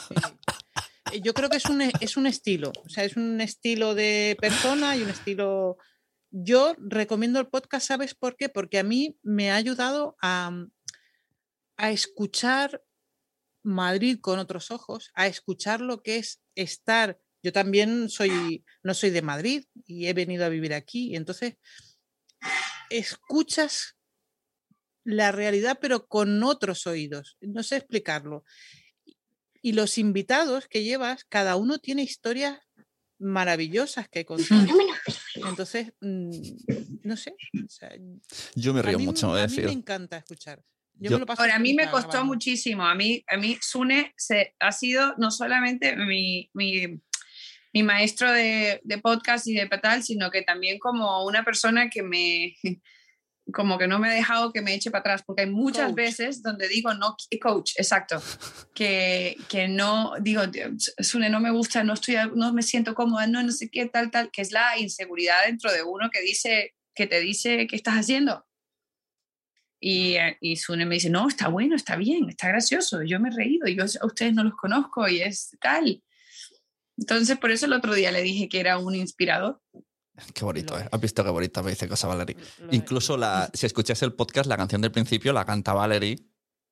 Yo 1.24 1.34
creo 1.34 1.50
que 1.50 1.56
es 1.56 1.66
un, 1.68 1.82
es 1.82 2.18
un 2.18 2.28
estilo, 2.28 2.74
o 2.86 2.90
sea, 2.90 3.06
es 3.06 3.16
un 3.16 3.40
estilo 3.40 3.96
de 3.96 4.38
persona 4.42 4.98
y 4.98 5.04
un 5.04 5.10
estilo... 5.10 5.78
Yo 6.32 6.76
recomiendo 6.78 7.40
el 7.40 7.48
podcast, 7.48 7.88
¿sabes 7.88 8.14
por 8.14 8.36
qué? 8.36 8.50
Porque 8.50 8.80
a 8.80 8.84
mí 8.84 9.18
me 9.24 9.52
ha 9.52 9.56
ayudado 9.56 10.18
a, 10.22 10.52
a 11.78 11.92
escuchar 11.92 12.84
Madrid 13.64 14.20
con 14.22 14.40
otros 14.40 14.72
ojos, 14.72 15.12
a 15.14 15.28
escuchar 15.28 15.82
lo 15.82 16.02
que 16.02 16.18
es 16.18 16.42
estar. 16.56 17.20
Yo 17.44 17.54
también 17.54 18.10
soy, 18.10 18.66
no 18.84 18.94
soy 18.94 19.10
de 19.10 19.22
Madrid 19.22 19.66
y 19.86 20.08
he 20.08 20.14
venido 20.14 20.46
a 20.46 20.50
vivir 20.50 20.74
aquí, 20.74 21.12
y 21.12 21.16
entonces 21.16 21.56
escuchas 22.90 23.96
la 25.04 25.32
realidad, 25.32 25.80
pero 25.82 26.08
con 26.08 26.44
otros 26.44 26.86
oídos. 26.88 27.38
No 27.40 27.64
sé 27.64 27.78
explicarlo. 27.78 28.44
Y 29.62 29.72
los 29.72 29.98
invitados 29.98 30.68
que 30.68 30.84
llevas, 30.84 31.24
cada 31.26 31.56
uno 31.56 31.80
tiene 31.80 32.04
historias 32.04 32.60
maravillosas 33.20 34.10
que 34.10 34.26
contar. 34.26 34.68
Entonces, 35.46 35.94
mm, 36.02 36.30
no 37.04 37.18
sé. 37.18 37.36
o 37.66 37.70
sea, 37.70 37.92
Yo 38.56 38.74
me 38.74 38.80
a 38.80 38.84
río 38.84 38.98
mí, 39.00 39.06
mucho, 39.06 39.32
a 39.32 39.36
mí 39.36 39.42
decir. 39.42 39.66
me 39.66 39.72
encanta 39.72 40.18
escuchar. 40.18 40.64
Yo, 41.00 41.12
Yo- 41.12 41.18
me 41.18 41.20
lo 41.22 41.26
paso 41.28 41.42
Ahora, 41.42 41.56
a 41.56 41.60
mí 41.60 41.74
me 41.74 41.90
costó 41.92 42.10
grabando. 42.10 42.34
muchísimo. 42.34 42.84
A 42.86 42.96
mí, 42.96 43.24
a 43.28 43.38
mí 43.38 43.58
Sune 43.62 44.14
se, 44.18 44.56
ha 44.60 44.72
sido 44.72 45.14
no 45.18 45.30
solamente 45.32 45.96
mi, 45.96 46.50
mi, 46.54 47.00
mi 47.74 47.84
maestro 47.84 48.32
de, 48.32 48.82
de 48.84 48.98
podcast 48.98 49.46
y 49.48 49.54
de 49.54 49.68
tal, 49.68 50.02
sino 50.04 50.32
que 50.32 50.42
también 50.42 50.80
como 50.80 51.24
una 51.26 51.44
persona 51.44 51.90
que 51.90 52.02
me, 52.02 52.56
como 53.54 53.78
que 53.78 53.88
no 53.88 54.00
me 54.00 54.10
ha 54.10 54.14
dejado 54.14 54.52
que 54.52 54.62
me 54.62 54.74
eche 54.74 54.92
para 54.92 55.00
atrás, 55.02 55.24
porque 55.26 55.44
hay 55.44 55.50
muchas 55.50 55.88
Coach. 55.88 55.96
veces 55.96 56.42
donde 56.42 56.68
digo, 56.68 56.94
no, 56.94 57.16
coach, 57.42 57.74
exacto, 57.78 58.22
que, 58.74 59.38
que 59.50 59.68
no, 59.68 60.14
digo, 60.22 60.42
Sune, 61.00 61.30
no 61.30 61.40
me 61.40 61.52
gusta, 61.52 61.84
no, 61.84 61.94
estoy, 61.94 62.16
no 62.36 62.54
me 62.54 62.64
siento 62.64 62.94
cómoda, 62.94 63.28
no, 63.28 63.42
no 63.44 63.52
sé 63.52 63.70
qué, 63.70 63.86
tal, 63.86 64.12
tal, 64.12 64.32
que 64.32 64.42
es 64.42 64.52
la 64.52 64.78
inseguridad 64.78 65.46
dentro 65.46 65.72
de 65.72 65.84
uno 65.84 66.10
que 66.12 66.22
dice, 66.22 66.76
que 66.94 67.08
te 67.08 67.20
dice, 67.20 67.68
¿qué 67.68 67.76
estás 67.76 67.96
haciendo? 67.96 68.46
Y, 69.80 70.16
eh, 70.16 70.38
y 70.42 70.58
Sune 70.58 70.86
me 70.86 70.96
dice, 70.96 71.10
no, 71.10 71.28
está 71.28 71.48
bueno, 71.48 71.76
está 71.76 71.96
bien, 71.96 72.30
está 72.30 72.50
gracioso, 72.50 73.04
yo 73.04 73.20
me 73.20 73.30
he 73.30 73.36
reído, 73.36 73.68
yo 73.68 73.84
a 73.84 74.06
ustedes 74.06 74.34
no 74.34 74.44
los 74.44 74.56
conozco 74.56 75.08
y 75.08 75.22
es 75.22 75.56
tal. 75.62 76.04
Entonces, 76.98 77.38
por 77.38 77.52
eso 77.52 77.68
el 77.68 77.74
otro 77.74 77.94
día 77.94 78.12
le 78.12 78.24
dije 78.24 78.50
que 78.50 78.60
era 78.60 78.80
un 78.80 78.96
inspirador. 78.96 79.62
Qué 80.34 80.44
bonito, 80.46 80.78
¿eh? 80.80 80.88
¿Has 80.92 81.00
visto 81.00 81.24
qué 81.24 81.30
bonita 81.30 81.62
me 81.64 81.72
dice 81.72 81.88
cosa 81.88 82.08
Valerie? 82.08 82.36
Lo 82.60 82.70
es. 82.70 82.74
Incluso 82.76 83.18
la, 83.18 83.50
si 83.54 83.66
escuchas 83.66 84.02
el 84.02 84.14
podcast, 84.14 84.48
la 84.48 84.58
canción 84.58 84.82
del 84.82 84.92
principio 84.92 85.34
la 85.34 85.46
canta 85.46 85.74
Valerie, 85.74 86.18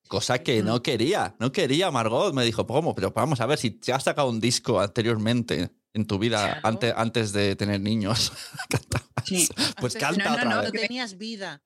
cosa 0.07 0.39
que 0.39 0.61
no 0.63 0.81
quería, 0.81 1.35
no 1.39 1.51
quería 1.51 1.91
Margot. 1.91 2.33
Me 2.33 2.43
dijo, 2.45 2.65
¿cómo? 2.67 2.95
Pero 2.95 3.11
vamos 3.11 3.41
a 3.41 3.45
ver, 3.45 3.57
si 3.57 3.71
te 3.71 3.93
has 3.93 4.03
sacado 4.03 4.29
un 4.29 4.39
disco 4.39 4.79
anteriormente 4.79 5.71
en 5.93 6.05
tu 6.05 6.19
vida 6.19 6.43
Claro. 6.45 6.61
antes, 6.63 6.93
antes 6.95 7.31
de 7.33 7.55
tener 7.55 7.81
niños. 7.81 8.31
Sí. 9.25 9.49
pues 9.79 9.95
canta 9.95 10.23
No, 10.23 10.29
no, 10.29 10.35
otra 10.35 10.43
no, 10.43 10.49
vez. 10.61 10.69
Cuando 10.69 10.87
tenías 10.87 11.17
vida. 11.17 11.63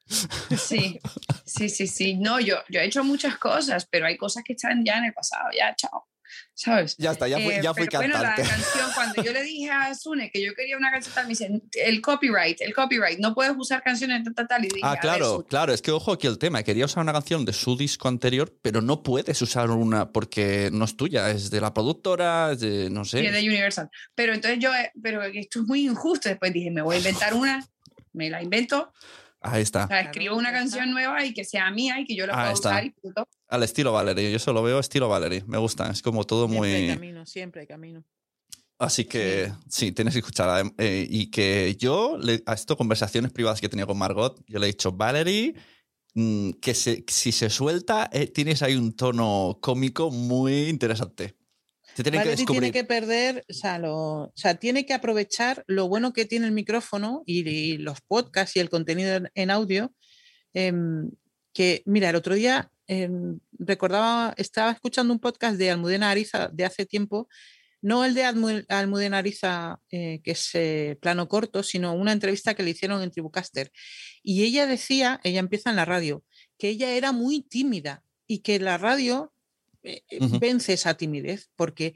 Sí, 0.58 0.98
sí, 1.46 1.68
sí, 1.68 1.88
sí. 1.88 2.16
No, 2.16 2.40
yo, 2.40 2.56
yo 2.70 2.80
he 2.80 2.86
hecho 2.86 3.04
muchas 3.04 3.38
cosas, 3.38 3.86
pero 3.92 4.06
hay 4.06 4.16
cosas 4.16 4.46
que 4.46 4.54
están 4.54 4.86
ya 4.86 4.98
en 4.98 5.04
el 5.06 5.14
pasado, 5.14 5.50
ya, 5.54 5.76
chao. 5.76 6.08
¿Sabes? 6.54 6.96
Ya 6.98 7.12
está, 7.12 7.28
ya 7.28 7.38
fui, 7.38 7.54
Eh, 7.54 7.60
ya 7.64 7.74
fui 7.74 7.86
pero 7.88 8.00
bueno, 8.00 8.16
la 8.16 8.36
cantante. 8.36 8.50
canción, 8.50 8.90
cuando 8.94 9.24
yo 9.24 9.34
le 9.34 9.44
dije 9.44 9.72
a 9.72 9.94
Sune 9.96 10.30
que 10.32 10.44
yo 10.44 10.54
quería 10.54 10.78
una 10.78 10.92
canción 10.92 11.16
tal, 11.16 11.26
me 11.26 11.30
dice, 11.30 11.62
el 11.74 12.02
copyright, 12.02 12.60
el 12.62 12.74
copyright, 12.74 13.20
no 13.20 13.34
puedes 13.34 13.54
usar 13.58 13.82
canciones 13.84 14.24
tal, 14.24 14.36
tal, 14.36 14.48
tal. 14.48 14.66
Y 14.66 14.68
dije, 14.68 14.82
Ah, 14.84 14.98
claro, 15.00 15.46
claro, 15.48 15.74
es 15.74 15.82
que 15.82 15.92
ojo 15.92 16.12
aquí 16.14 16.28
el 16.28 16.38
tema. 16.38 16.64
Quería 16.64 16.86
usar 16.86 17.04
una 17.04 17.14
canción 17.14 17.46
de 17.46 17.54
su 17.54 17.78
disco 17.78 18.08
anterior, 18.08 18.54
pero 18.62 18.82
no 18.82 19.04
puedes 19.04 19.42
usar 19.42 19.70
una 19.72 20.12
porque 20.12 20.70
no 20.74 20.86
es 20.86 20.96
tuya, 20.98 21.30
es 21.32 21.50
de 21.50 21.62
la 21.62 21.74
productora, 21.74 22.52
es 22.52 22.60
de, 22.60 22.90
no 22.90 23.06
sé. 23.06 23.24
y 23.24 23.28
es 23.28 23.34
de 23.34 23.40
Universal. 23.40 23.90
Pero 24.16 24.34
entonces 24.34 24.60
yo, 24.60 24.74
eh, 24.76 24.92
pero 25.02 25.24
esto 25.24 25.60
es 25.62 25.66
muy 25.66 25.86
injusto. 25.86 26.30
Después 26.30 26.52
dije, 26.54 26.72
me 26.72 26.82
voy 26.82 26.96
a 26.96 27.00
inventar 27.00 27.34
una, 27.34 27.66
me 28.14 28.30
la 28.30 28.42
invento, 28.44 28.92
Ahí 29.42 29.62
está, 29.62 29.86
o 29.86 29.88
sea, 29.88 29.88
Claro, 29.88 30.10
escribo 30.10 30.36
una 30.36 30.52
canción 30.52 30.92
nueva 30.92 31.24
y 31.24 31.34
que 31.34 31.46
sea 31.46 31.72
mía 31.72 31.98
y 32.00 32.06
que 32.06 32.14
yo 32.14 32.28
la 32.28 32.34
pueda 32.34 32.52
usar 32.52 32.84
y 32.84 32.90
punto. 32.90 33.26
Al 33.50 33.64
estilo 33.64 33.92
Valerie. 33.92 34.32
Yo 34.32 34.40
solo 34.40 34.64
veo 34.64 34.80
estilo 34.80 35.10
Valerie, 35.10 35.44
me 35.48 35.58
gusta, 35.58 35.90
es 35.90 36.02
como 36.02 36.24
todo 36.24 36.48
Siempre 36.48 36.74
hay 36.76 36.82
muy... 36.88 36.96
camino, 36.96 37.26
siempre 37.26 37.62
hay 37.62 37.68
camino. 37.68 38.04
Así 38.78 39.04
que 39.04 39.52
sí, 39.70 39.92
tienes 39.92 40.14
que 40.14 40.20
escuchar. 40.20 40.72
eh, 40.78 41.06
y 41.10 41.30
que 41.30 41.76
yo, 41.78 42.18
le- 42.18 42.42
a 42.46 42.54
esto, 42.54 42.78
conversaciones 42.78 43.32
privadas 43.34 43.60
que 43.60 43.66
he 43.66 43.70
tenido 43.70 43.88
con 43.88 43.98
Margot, 43.98 44.42
yo 44.48 44.58
le 44.60 44.68
he 44.68 44.72
dicho, 44.72 44.94
Valerie, 44.94 45.54
mm, 46.14 46.52
que 46.62 46.74
se- 46.74 47.04
si 47.08 47.34
se 47.34 47.50
suelta, 47.50 48.10
eh, 48.14 48.28
tienes 48.28 48.62
ahí 48.64 48.76
un 48.76 48.96
tono 48.96 49.58
cómico 49.62 50.12
muy 50.12 50.70
interesante. 50.70 51.36
Se 51.94 52.04
tienen 52.04 52.22
que 52.24 52.30
descubrir. 52.30 52.62
tiene 52.62 52.72
que 52.72 52.84
perder, 52.86 53.44
o 53.50 53.54
sea, 53.54 53.80
lo- 53.80 54.22
o 54.24 54.32
sea, 54.34 54.56
tiene 54.56 54.86
que 54.86 54.94
aprovechar 54.94 55.66
lo 55.68 55.90
bueno 55.90 56.14
que 56.14 56.24
tiene 56.24 56.46
el 56.46 56.54
micrófono 56.54 57.24
y, 57.26 57.46
y 57.50 57.78
los 57.80 58.00
podcasts 58.00 58.56
y 58.56 58.60
el 58.62 58.70
contenido 58.70 59.16
en, 59.16 59.30
en 59.36 59.52
audio. 59.52 59.94
em, 60.54 61.12
que, 61.54 61.84
mira, 61.86 62.10
el 62.10 62.16
otro 62.16 62.34
día 62.36 62.72
em, 62.90 63.40
recordaba, 63.58 64.34
estaba 64.38 64.72
escuchando 64.72 65.14
un 65.14 65.20
podcast 65.20 65.58
de 65.58 65.70
Almudena 65.70 66.10
Ariza 66.10 66.50
de 66.50 66.66
hace 66.66 66.86
tiempo, 66.86 67.28
no 67.82 68.04
el 68.04 68.14
de 68.14 68.26
Almu- 68.26 68.66
Almudena 68.68 69.20
Ariza, 69.20 69.80
eh, 69.92 70.20
que 70.24 70.32
es 70.32 70.50
eh, 70.56 70.98
plano 71.00 71.30
corto, 71.30 71.64
sino 71.64 71.94
una 71.94 72.12
entrevista 72.12 72.54
que 72.56 72.64
le 72.64 72.72
hicieron 72.72 73.02
en 73.02 73.12
Tribucaster. 73.12 73.72
Y 74.22 74.44
ella 74.44 74.66
decía, 74.66 75.22
ella 75.24 75.40
empieza 75.40 75.70
en 75.70 75.78
la 75.78 75.86
radio, 75.86 76.24
que 76.58 76.70
ella 76.70 76.92
era 76.92 77.12
muy 77.14 77.42
tímida 77.42 78.04
y 78.28 78.40
que 78.40 78.60
la 78.60 78.78
radio 78.78 79.32
eh, 79.84 80.02
vence 80.42 80.74
esa 80.74 80.96
timidez, 80.96 81.50
porque 81.56 81.94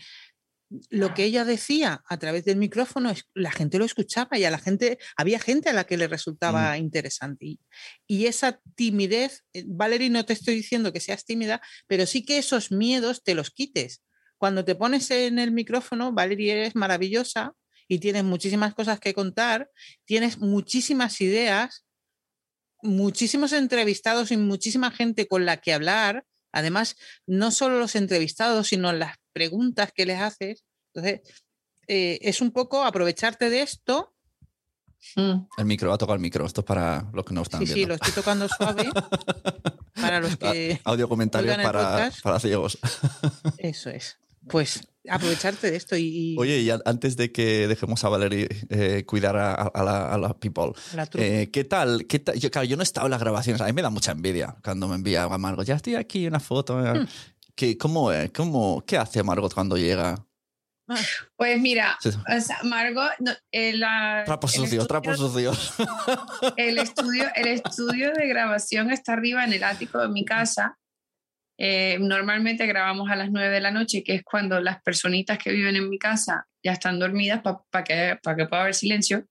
lo 0.89 1.13
que 1.13 1.25
ella 1.25 1.45
decía 1.45 2.03
a 2.07 2.17
través 2.17 2.45
del 2.45 2.57
micrófono, 2.57 3.09
es, 3.09 3.25
la 3.33 3.51
gente 3.51 3.77
lo 3.77 3.85
escuchaba 3.85 4.37
y 4.37 4.45
a 4.45 4.51
la 4.51 4.57
gente, 4.57 4.97
había 5.15 5.39
gente 5.39 5.69
a 5.69 5.73
la 5.73 5.83
que 5.83 5.97
le 5.97 6.07
resultaba 6.07 6.77
interesante. 6.77 7.45
Y, 7.45 7.59
y 8.07 8.25
esa 8.25 8.59
timidez, 8.75 9.43
eh, 9.53 9.63
Valerie, 9.67 10.09
no 10.09 10.25
te 10.25 10.33
estoy 10.33 10.55
diciendo 10.55 10.93
que 10.93 10.99
seas 10.99 11.25
tímida, 11.25 11.61
pero 11.87 12.05
sí 12.05 12.25
que 12.25 12.37
esos 12.37 12.71
miedos 12.71 13.23
te 13.23 13.35
los 13.35 13.51
quites. 13.51 14.03
Cuando 14.37 14.65
te 14.65 14.75
pones 14.75 15.09
en 15.11 15.39
el 15.39 15.51
micrófono, 15.51 16.11
Valerie, 16.11 16.53
eres 16.53 16.75
maravillosa 16.75 17.53
y 17.87 17.99
tienes 17.99 18.23
muchísimas 18.23 18.73
cosas 18.73 18.99
que 18.99 19.13
contar, 19.13 19.69
tienes 20.05 20.39
muchísimas 20.39 21.21
ideas, 21.21 21.85
muchísimos 22.81 23.53
entrevistados 23.53 24.31
y 24.31 24.37
muchísima 24.37 24.91
gente 24.91 25.27
con 25.27 25.45
la 25.45 25.57
que 25.57 25.73
hablar. 25.73 26.25
Además, 26.51 26.97
no 27.25 27.51
solo 27.51 27.79
los 27.79 27.95
entrevistados, 27.95 28.67
sino 28.67 28.91
las 28.91 29.17
preguntas 29.33 29.91
que 29.93 30.05
les 30.05 30.19
haces. 30.21 30.63
Entonces, 30.93 31.21
eh, 31.87 32.19
es 32.21 32.39
un 32.41 32.51
poco 32.51 32.83
aprovecharte 32.83 33.49
de 33.49 33.61
esto 33.61 34.09
Mm. 35.17 35.47
El 35.57 35.65
micro, 35.65 35.91
ha 35.91 35.97
tocado 35.97 36.15
el 36.15 36.21
micro. 36.21 36.45
Esto 36.45 36.61
es 36.61 36.65
para 36.65 37.09
los 37.13 37.25
que 37.25 37.33
no 37.33 37.41
están 37.41 37.59
Sí, 37.59 37.67
sí, 37.67 37.73
viendo. 37.73 37.89
lo 37.89 37.95
estoy 37.95 38.13
tocando 38.13 38.47
suave. 38.47 38.89
para 40.01 40.21
los 40.21 40.37
que. 40.37 40.79
Audio 40.85 41.09
comentarios 41.09 41.57
para, 41.57 42.09
para 42.23 42.39
ciegos. 42.39 42.77
Eso 43.57 43.89
es. 43.89 44.17
Pues 44.47 44.81
aprovecharte 45.09 45.71
de 45.71 45.75
esto 45.77 45.97
y. 45.97 46.37
Oye, 46.39 46.59
y 46.61 46.69
a- 46.69 46.79
antes 46.85 47.17
de 47.17 47.33
que 47.33 47.67
dejemos 47.67 48.01
a 48.05 48.09
Valerie 48.09 48.47
eh, 48.69 49.03
cuidar 49.05 49.35
a, 49.35 49.53
a 49.53 49.83
la, 49.83 50.13
a 50.13 50.17
la 50.17 50.33
people, 50.39 50.71
la 50.95 51.07
eh, 51.15 51.49
¿qué 51.51 51.65
tal? 51.65 52.07
¿Qué 52.07 52.19
tal? 52.19 52.39
Yo, 52.39 52.49
claro, 52.49 52.65
yo 52.65 52.77
no 52.77 52.81
he 52.81 52.85
estado 52.85 53.07
en 53.07 53.11
las 53.11 53.19
grabaciones. 53.19 53.61
A 53.61 53.65
mí 53.65 53.73
me 53.73 53.81
da 53.81 53.89
mucha 53.89 54.13
envidia 54.13 54.55
cuando 54.63 54.87
me 54.87 54.95
envía 54.95 55.23
a 55.23 55.37
Margot. 55.37 55.65
Ya 55.65 55.75
estoy 55.75 55.95
aquí, 55.95 56.27
una 56.27 56.39
foto. 56.39 56.79
eh". 56.81 57.05
¿Qué, 57.55 57.77
¿Cómo 57.77 58.11
es? 58.11 58.31
¿Cómo, 58.31 58.83
¿Qué 58.85 58.97
hace 58.97 59.21
Margot 59.23 59.53
cuando 59.53 59.77
llega? 59.77 60.15
Pues 61.37 61.59
mira, 61.61 61.97
Sí. 62.01 62.09
o 62.09 62.41
sea, 62.41 62.57
Margot, 62.63 63.11
no, 63.19 63.31
eh, 63.51 63.73
la- 63.73 64.23
Trapos 64.25 64.53
el 64.55 64.61
sucios, 64.61 64.83
estudio- 64.83 64.87
trapos 64.87 65.17
sucios. 65.17 65.73
El 66.57 66.77
estudio, 66.77 67.25
el 67.35 67.47
estudio 67.47 68.11
de 68.11 68.27
grabación 68.27 68.91
está 68.91 69.13
arriba 69.13 69.45
en 69.45 69.53
el 69.53 69.63
ático 69.63 69.99
de 69.99 70.09
mi 70.09 70.25
casa. 70.25 70.77
Eh, 71.57 71.97
normalmente 72.01 72.65
grabamos 72.67 73.09
a 73.09 73.15
las 73.15 73.31
9 73.31 73.49
de 73.49 73.61
la 73.61 73.71
noche, 73.71 74.03
que 74.03 74.15
es 74.15 74.23
cuando 74.23 74.59
las 74.59 74.81
personitas 74.81 75.37
que 75.37 75.51
viven 75.51 75.75
en 75.77 75.89
mi 75.89 75.97
casa 75.97 76.47
ya 76.63 76.73
están 76.73 76.99
dormidas 76.99 77.41
para 77.41 77.83
que, 77.83 78.19
pa 78.21 78.35
que 78.35 78.45
pueda 78.47 78.63
haber 78.63 78.75
silencio. 78.75 79.25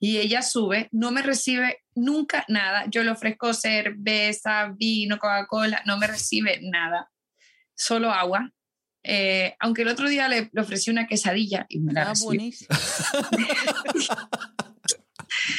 Y 0.00 0.18
ella 0.18 0.40
sube, 0.42 0.88
no 0.90 1.10
me 1.12 1.20
recibe 1.22 1.80
nunca 1.94 2.44
nada. 2.48 2.86
Yo 2.88 3.02
le 3.04 3.10
ofrezco 3.10 3.52
cerveza, 3.52 4.72
vino, 4.74 5.18
Coca-Cola, 5.18 5.82
no 5.84 5.98
me 5.98 6.06
recibe 6.06 6.60
nada, 6.62 7.10
solo 7.82 8.10
agua. 8.10 8.52
Eh, 9.04 9.56
aunque 9.58 9.82
el 9.82 9.88
otro 9.88 10.08
día 10.08 10.28
le, 10.28 10.48
le 10.52 10.60
ofrecí 10.60 10.90
una 10.90 11.08
quesadilla 11.08 11.66
y 11.68 11.80
me 11.80 11.92
la 11.92 12.10
Ah, 12.10 12.12
buenísimo. 12.22 12.68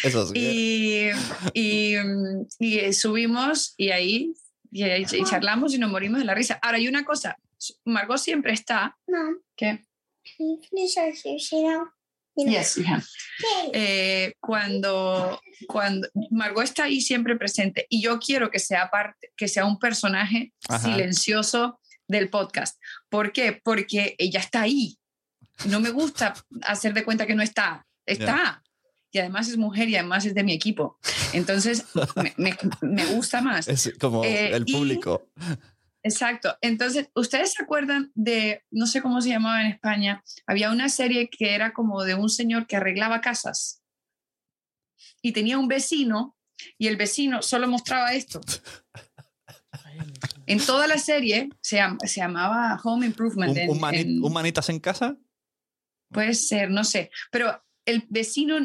Eso 0.04 0.28
sí. 0.28 0.34
Y, 0.36 1.10
y, 1.54 1.98
mm, 1.98 2.48
y, 2.60 2.80
eh, 2.80 2.94
subimos 2.94 3.74
y 3.76 3.90
ahí 3.90 4.34
y, 4.72 4.86
y 4.86 5.24
charlamos 5.26 5.74
y 5.74 5.78
nos 5.78 5.92
morimos 5.92 6.20
de 6.20 6.26
la 6.26 6.34
risa. 6.34 6.60
Ahora, 6.62 6.78
hay 6.78 6.88
una 6.88 7.04
cosa, 7.04 7.38
Margot 7.86 8.18
siempre 8.18 8.54
está? 8.54 8.98
You 12.36 12.46
know, 12.46 12.54
yes. 12.54 12.76
Yay. 12.76 13.72
Eh, 13.74 14.34
cuando, 14.40 15.40
cuando 15.68 16.08
Margot 16.32 16.64
está 16.64 16.86
ahí 16.86 17.02
siempre 17.02 17.36
presente 17.36 17.86
y 17.90 18.02
yo 18.02 18.20
quiero 18.20 18.50
que 18.50 18.60
sea 18.60 18.90
parte, 18.90 19.32
que 19.38 19.48
sea 19.48 19.66
un 19.66 19.78
personaje 19.78 20.54
Ajá. 20.68 20.80
silencioso 20.80 21.80
del 22.20 22.30
podcast. 22.30 22.80
¿Por 23.10 23.32
qué? 23.34 23.60
Porque 23.64 24.16
ella 24.18 24.40
está 24.40 24.62
ahí. 24.62 24.98
No 25.66 25.80
me 25.80 25.92
gusta 25.92 26.34
hacer 26.64 26.94
de 26.94 27.04
cuenta 27.04 27.26
que 27.28 27.36
no 27.36 27.44
está. 27.44 27.86
Está. 28.06 28.64
Y 29.12 29.20
además 29.20 29.48
es 29.48 29.58
mujer 29.58 29.88
y 29.90 29.96
además 29.96 30.26
es 30.26 30.34
de 30.34 30.44
mi 30.44 30.54
equipo. 30.54 30.98
Entonces 31.34 31.86
me, 32.16 32.34
me- 32.38 32.58
me 32.82 33.06
gusta 33.08 33.42
más. 33.42 33.68
Es 33.68 33.94
como 34.00 34.24
Eh, 34.24 34.50
el 34.56 34.64
y- 34.66 34.74
público. 34.74 35.30
Exacto. 36.06 36.58
Entonces, 36.62 37.10
¿ustedes 37.16 37.54
se 37.54 37.64
acuerdan 37.64 38.12
de, 38.16 38.64
no 38.72 38.88
sé 38.88 39.02
cómo 39.02 39.22
se 39.22 39.30
llamaba 39.30 39.62
en 39.62 39.68
España, 39.72 40.22
había 40.46 40.70
una 40.72 40.90
serie 40.90 41.30
que 41.30 41.54
era 41.56 41.72
como 41.72 42.04
de 42.04 42.16
un 42.16 42.30
señor 42.30 42.68
que 42.68 42.76
arreglaba 42.76 43.22
casas 43.22 43.82
y 45.22 45.32
tenía 45.32 45.58
un 45.58 45.70
vecino 45.70 46.36
y 46.78 46.88
el 46.88 46.98
vecino 46.98 47.42
solo 47.42 47.68
mostraba 47.70 48.14
esto. 48.14 48.42
En 50.46 50.60
toda 50.66 50.88
la 50.88 50.98
serie 50.98 51.50
se, 51.62 51.78
llam- 51.78 51.98
se 52.06 52.20
llamaba 52.22 52.80
Home 52.84 53.06
Improvement. 53.06 53.52
¿Un, 53.52 53.58
en- 53.58 53.70
un 53.70 53.80
mani- 53.80 53.98
en- 54.00 54.24
un 54.24 54.34
manitas 54.34 54.70
en 54.70 54.80
casa? 54.80 55.16
Puede 56.12 56.34
ser, 56.34 56.70
no 56.70 56.84
sé. 56.84 57.10
Pero 57.32 57.64
el 57.86 58.06
vecino 58.10 58.58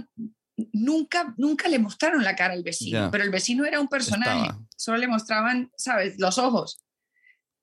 nunca, 0.72 1.34
nunca 1.36 1.68
le 1.68 1.78
mostraron 1.78 2.22
la 2.24 2.34
cara 2.36 2.52
al 2.54 2.62
vecino, 2.62 2.98
pero 3.10 3.24
el 3.24 3.30
vecino 3.30 3.64
era 3.64 3.80
un 3.80 3.88
personaje. 3.88 4.42
Estaba. 4.46 4.60
Solo 4.76 4.98
le 4.98 5.08
mostraban, 5.08 5.70
¿sabes? 5.76 6.18
Los 6.18 6.38
ojos. 6.38 6.82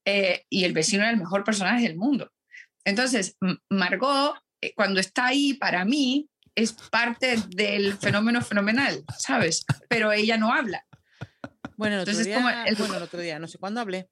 Eh, 0.06 0.46
y 0.50 0.64
el 0.64 0.74
vecino 0.74 1.04
era 1.04 1.12
el 1.12 1.18
mejor 1.18 1.44
personaje 1.44 1.88
del 1.88 1.98
mundo. 1.98 2.32
Entonces, 2.84 3.38
Margot, 3.70 4.36
eh, 4.62 4.74
cuando 4.76 5.00
está 5.00 5.28
ahí, 5.28 5.54
para 5.56 5.84
mí, 5.86 6.30
es 6.56 6.72
parte 6.74 7.36
del 7.50 7.98
fenómeno 7.98 8.42
fenomenal, 8.42 9.04
¿sabes? 9.18 9.66
Pero 9.90 10.12
ella 10.12 10.38
no 10.38 10.54
habla. 10.54 10.86
Bueno, 11.78 11.96
el 11.96 12.02
otro, 12.02 12.12
Entonces, 12.12 12.26
día, 12.28 12.36
como 12.36 12.50
el- 12.50 12.76
bueno, 12.76 12.96
el 12.98 13.04
otro 13.04 13.20
día, 13.22 13.40
no 13.40 13.48
sé 13.48 13.58
cuándo 13.58 13.82
hablé. 13.82 14.10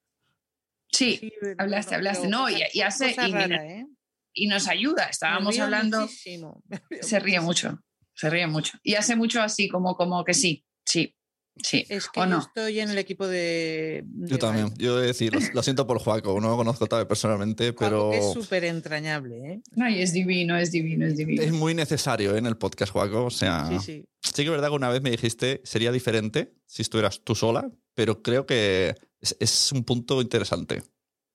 Sí, 0.91 1.17
Sí, 1.17 1.31
hablaste, 1.57 1.95
hablaste. 1.95 2.27
No, 2.27 2.49
y- 2.49 2.61
hace- 2.81 3.11
y 3.11 3.31
rara, 3.31 3.65
¿eh? 3.65 3.87
y 4.33 4.47
nos 4.47 4.67
ayuda. 4.67 5.05
Estábamos 5.05 5.57
hablando. 5.59 6.01
muchísimo, 6.01 6.63
se 7.01 7.19
ríe 7.19 7.39
mucho, 7.39 7.79
se 8.13 8.29
ríe 8.29 8.47
mucho. 8.47 8.77
Y 8.83 8.95
hace 8.95 9.15
mucho 9.15 9.41
así, 9.41 9.69
como, 9.69 9.95
como 9.95 10.23
que 10.23 10.33
sí, 10.33 10.63
sí, 10.85 11.15
sí. 11.61 11.85
Es 11.89 12.09
que 12.09 12.19
¿O 12.19 12.23
yo 12.23 12.29
no? 12.29 12.39
estoy 12.39 12.79
en 12.79 12.89
el 12.89 12.97
equipo 12.97 13.27
de. 13.27 14.03
Yo 14.07 14.37
también. 14.39 14.73
Yo 14.77 14.97
he 14.97 15.01
de 15.01 15.07
decir, 15.07 15.33
lo, 15.33 15.39
lo 15.53 15.63
siento 15.63 15.85
por 15.87 15.99
Juaco, 15.99 16.39
no 16.41 16.49
lo 16.49 16.57
conozco 16.57 16.87
tal 16.87 16.99
vez 16.99 17.07
personalmente, 17.07 17.73
pero 17.73 18.11
Es 18.13 18.33
súper 18.33 18.63
entrañable, 18.65 19.37
¿eh? 19.53 19.61
No, 19.75 19.89
y 19.89 20.01
es 20.01 20.13
divino, 20.13 20.57
es 20.57 20.71
divino, 20.71 21.05
es 21.05 21.17
divino. 21.17 21.41
es 21.43 21.51
muy 21.51 21.73
necesario 21.73 22.35
¿eh? 22.35 22.39
en 22.39 22.45
el 22.45 22.57
podcast, 22.57 22.91
Juaco. 22.91 23.25
O 23.25 23.29
sea, 23.31 23.67
Sí, 23.69 23.79
sí. 23.79 24.05
sí 24.21 24.33
que 24.35 24.43
es 24.43 24.49
verdad 24.51 24.69
que 24.69 24.75
una 24.75 24.89
vez 24.89 25.01
me 25.01 25.11
dijiste 25.11 25.61
sería 25.63 25.91
diferente 25.91 26.53
si 26.65 26.81
estuvieras 26.81 27.21
tú 27.23 27.35
sola, 27.35 27.69
pero 27.93 28.21
creo 28.21 28.45
que 28.45 28.95
es, 29.21 29.35
es 29.39 29.71
un 29.71 29.83
punto 29.83 30.21
interesante. 30.21 30.83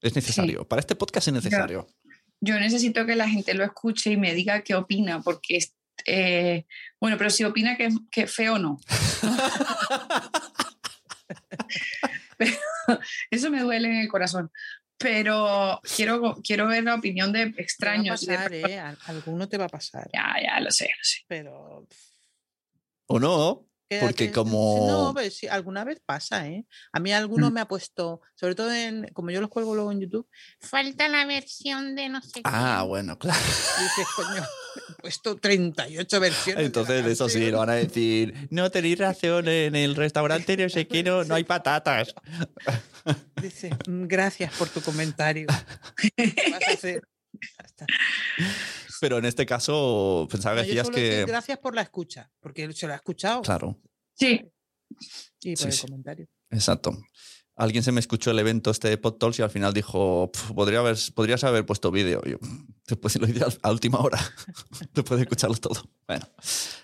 Es 0.00 0.14
necesario. 0.14 0.66
Para 0.66 0.80
este 0.80 0.94
podcast 0.94 1.28
es 1.28 1.34
necesario. 1.34 1.88
Yo 2.40 2.58
necesito 2.60 3.04
que 3.04 3.16
la 3.16 3.28
gente 3.28 3.52
lo 3.54 3.64
escuche 3.64 4.12
y 4.12 4.16
me 4.16 4.32
diga 4.32 4.62
qué 4.62 4.76
opina, 4.76 5.20
porque, 5.22 5.56
es- 5.56 5.74
eh, 6.08 6.66
bueno, 7.00 7.16
pero 7.18 7.30
si 7.30 7.44
opina 7.44 7.76
que, 7.76 7.88
que 8.10 8.26
feo 8.26 8.58
no. 8.58 8.80
Pero 12.36 12.52
eso 13.30 13.50
me 13.50 13.60
duele 13.60 13.88
en 13.88 13.96
el 14.00 14.08
corazón. 14.08 14.50
Pero 14.96 15.80
quiero, 15.96 16.40
quiero 16.42 16.66
ver 16.66 16.82
la 16.84 16.94
opinión 16.96 17.32
de 17.32 17.46
Te 17.46 17.50
va 17.50 17.56
a 17.58 17.60
extraños. 17.62 18.20
de 18.26 18.34
pasar, 18.34 18.50
personas- 18.50 18.70
¿eh? 18.70 18.78
Al- 18.80 18.98
Alguno 19.06 19.48
te 19.48 19.58
va 19.58 19.64
a 19.66 19.68
pasar. 19.68 20.08
Ya, 20.12 20.34
ya, 20.42 20.60
lo 20.60 20.70
sé, 20.70 20.86
lo 20.86 21.04
sé. 21.04 21.18
Pero. 21.28 21.86
¿O 23.06 23.20
no? 23.20 23.66
Quédate- 23.88 24.06
Porque 24.06 24.32
como... 24.32 24.86
No, 24.88 25.14
pero 25.14 25.30
sí, 25.30 25.46
alguna 25.48 25.84
vez 25.84 26.00
pasa, 26.04 26.46
¿eh? 26.46 26.64
A 26.92 27.00
mí 27.00 27.12
alguno 27.12 27.50
me 27.50 27.60
ha 27.60 27.68
puesto, 27.68 28.20
sobre 28.34 28.54
todo 28.54 28.72
en, 28.72 29.08
como 29.14 29.30
yo 29.30 29.40
los 29.40 29.50
cuelgo 29.50 29.74
luego 29.74 29.90
en 29.92 30.00
YouTube, 30.00 30.28
falta 30.60 31.08
la 31.08 31.24
versión 31.26 31.94
de 31.96 32.08
no 32.08 32.20
sé 32.22 32.40
Ah, 32.44 32.76
quién". 32.80 32.88
bueno, 32.88 33.18
claro. 33.18 33.40
Y 33.40 33.82
dices, 33.82 34.06
coño, 34.14 34.42
he 34.42 35.02
puesto 35.02 35.36
38 35.36 36.20
versiones. 36.20 36.60
de 36.60 36.66
Entonces, 36.66 37.06
eso 37.06 37.28
sí, 37.28 37.34
canción". 37.34 37.52
lo 37.52 37.58
van 37.58 37.70
a 37.70 37.74
decir. 37.74 38.48
No 38.50 38.70
tenéis 38.70 38.98
razón, 38.98 39.48
en 39.48 39.74
el 39.76 39.94
restaurante 39.96 40.56
no 40.56 40.68
sé 40.68 40.86
qué, 40.86 41.02
no, 41.02 41.24
no 41.24 41.34
hay 41.34 41.44
patatas. 41.44 42.14
Dice, 43.40 43.70
"Mm, 43.86 44.06
gracias 44.06 44.52
por 44.54 44.68
tu 44.68 44.80
comentario. 44.82 45.46
¿Qué 45.96 46.10
vas 46.52 46.68
a 46.68 46.72
hacer? 46.72 47.02
Ya 47.32 47.64
está. 47.64 47.86
Pero 49.00 49.18
en 49.18 49.24
este 49.24 49.46
caso, 49.46 50.26
pensaba 50.30 50.56
que 50.56 50.62
No, 50.62 50.66
yo 50.66 50.74
decías 50.82 50.90
que. 50.90 51.24
gracias 51.26 51.58
por 51.58 51.74
la 51.74 51.82
escucha, 51.82 52.30
porque 52.40 52.72
se 52.72 52.86
lo 52.86 52.92
ha 52.92 52.96
escuchado 52.96 53.42
Claro, 53.42 53.78
Sí, 54.14 54.40
y 55.42 55.54
por 55.54 55.58
Sí, 55.58 55.66
el 55.66 55.72
sí. 55.72 55.86
comentario. 55.86 56.26
exacto. 56.50 56.96
Alguien 57.56 57.82
se 57.82 57.90
me 57.90 57.98
escuchó 58.00 58.30
el 58.30 58.38
evento 58.38 58.70
este 58.70 58.88
de 58.88 58.98
PodTalks 58.98 59.40
y 59.40 59.42
al 59.42 59.50
final 59.50 59.74
dijo, 59.74 60.30
"Pf, 60.32 60.52
podría 60.54 60.78
haber, 60.78 60.96
podrías 61.14 61.42
haber 61.42 61.66
puesto 61.66 61.90
vídeo. 61.90 62.22
Yo, 62.24 62.38
después 62.86 63.16
lo 63.20 63.26
hice 63.28 63.44
a 63.62 63.70
última 63.72 63.98
hora. 63.98 64.18
después 64.94 65.18
de 65.18 65.22
escucharlo 65.24 65.56
todo. 65.56 65.90
Bueno, 66.06 66.26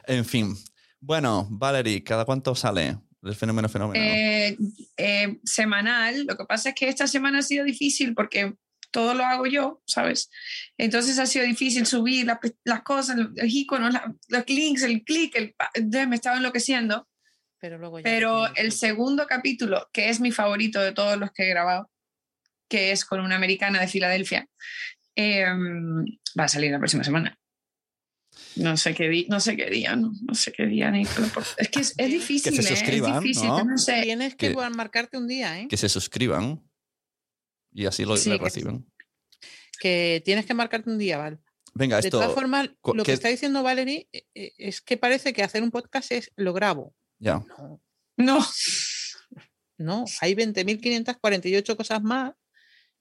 en 0.09 0.25
fin. 0.25 0.57
Bueno, 1.01 1.47
Valerie, 1.51 2.03
¿cada 2.03 2.25
cuánto 2.25 2.55
sale 2.57 2.99
el 3.23 3.35
fenómeno 3.37 3.69
fenómeno? 3.69 4.05
eh, 4.05 4.57
eh, 4.97 5.39
semanal. 5.45 6.25
Lo 6.27 6.37
que 6.37 6.45
pasa 6.45 6.71
es 6.71 6.75
que 6.75 6.89
esta 6.89 7.07
semana 7.07 7.39
ha 7.39 7.43
sido 7.43 7.65
difícil 7.65 8.13
porque 8.15 8.55
todo 8.95 9.13
lo 9.15 9.25
hago 9.25 9.45
yo, 9.47 9.83
¿sabes? 9.87 10.31
Entonces 10.79 11.19
ha 11.19 11.27
sido 11.27 11.45
difícil 11.45 11.85
subir 11.85 12.27
las, 12.27 12.39
las 12.63 12.83
cosas, 12.83 13.17
los 13.17 13.31
iconos, 13.53 13.93
la- 13.93 14.15
los 14.29 14.45
links, 14.49 14.83
el 14.85 15.03
clic, 15.03 15.35
el, 15.35 15.55
me 16.09 16.15
estaba 16.15 16.37
enloqueciendo. 16.37 17.09
Pero 17.59 17.77
luego 17.79 17.99
ya 17.99 18.05
Pero 18.05 18.55
el 18.55 18.71
segundo 18.71 19.27
capítulo, 19.27 19.89
que 19.93 20.11
es 20.11 20.21
mi 20.21 20.31
favorito 20.31 20.81
de 20.81 20.93
todos 20.93 21.19
los 21.19 21.33
que 21.33 21.43
he 21.43 21.49
grabado, 21.49 21.91
que 22.69 22.93
es 22.93 23.05
con 23.05 23.21
una 23.21 23.35
americana 23.35 23.81
de 23.81 23.89
Filadelfia, 23.89 24.47
eh, 25.17 25.45
va 26.39 26.45
a 26.45 26.49
salir 26.49 26.71
la 26.71 26.79
próxima 26.79 27.03
semana. 27.03 27.37
No 28.57 28.77
sé 28.77 28.95
qué, 28.95 29.09
di- 29.09 29.27
no 29.29 29.41
sé 29.41 29.57
qué 29.57 29.69
día, 29.71 29.97
no, 29.97 30.13
no 30.23 30.35
sé 30.35 30.53
qué 30.53 30.67
día, 30.67 30.89
Nicola, 30.93 31.27
por- 31.35 31.45
Es 31.57 31.69
que 31.69 31.81
es, 31.81 31.95
es 31.97 32.09
difícil, 32.11 32.57
¿eh? 32.59 32.63
suscriban, 32.63 33.17
es 33.17 33.21
difícil, 33.23 33.49
¿no? 33.49 33.65
no 33.65 33.77
sé. 33.79 34.03
Tienes 34.03 34.37
que 34.37 34.51
que- 34.55 34.71
marcarte 34.71 35.17
un 35.19 35.27
día, 35.27 35.59
¿eh? 35.61 35.67
Que 35.69 35.77
se 35.77 35.89
suscriban 35.89 36.63
y 37.75 37.85
así 37.87 38.05
lo 38.07 38.17
Sí, 38.17 38.35
reciben. 38.39 38.87
Que 39.79 40.23
tienes 40.25 40.47
que 40.47 40.55
marcarte 40.55 40.89
un 40.89 40.97
día, 40.99 41.19
¿vale? 41.19 41.39
Venga, 41.75 41.97
De 42.01 42.07
esto. 42.07 42.19
todas 42.21 42.33
formas, 42.33 42.71
lo 42.85 42.93
¿qué- 43.03 43.03
que 43.03 43.13
está 43.13 43.29
diciendo 43.29 43.63
Valerie 43.63 44.09
eh, 44.13 44.25
eh, 44.35 44.53
es 44.59 44.81
que 44.81 44.97
parece 44.97 45.33
que 45.33 45.43
hacer 45.43 45.63
un 45.63 45.71
podcast 45.73 46.13
es 46.13 46.31
lo 46.37 46.53
grabo. 46.53 46.95
Ya. 47.19 47.45
No, 47.59 47.81
No, 48.17 48.47
no 49.77 50.05
hay 50.21 50.35
20.548 50.37 51.77
cosas 51.77 52.01
más 52.03 52.33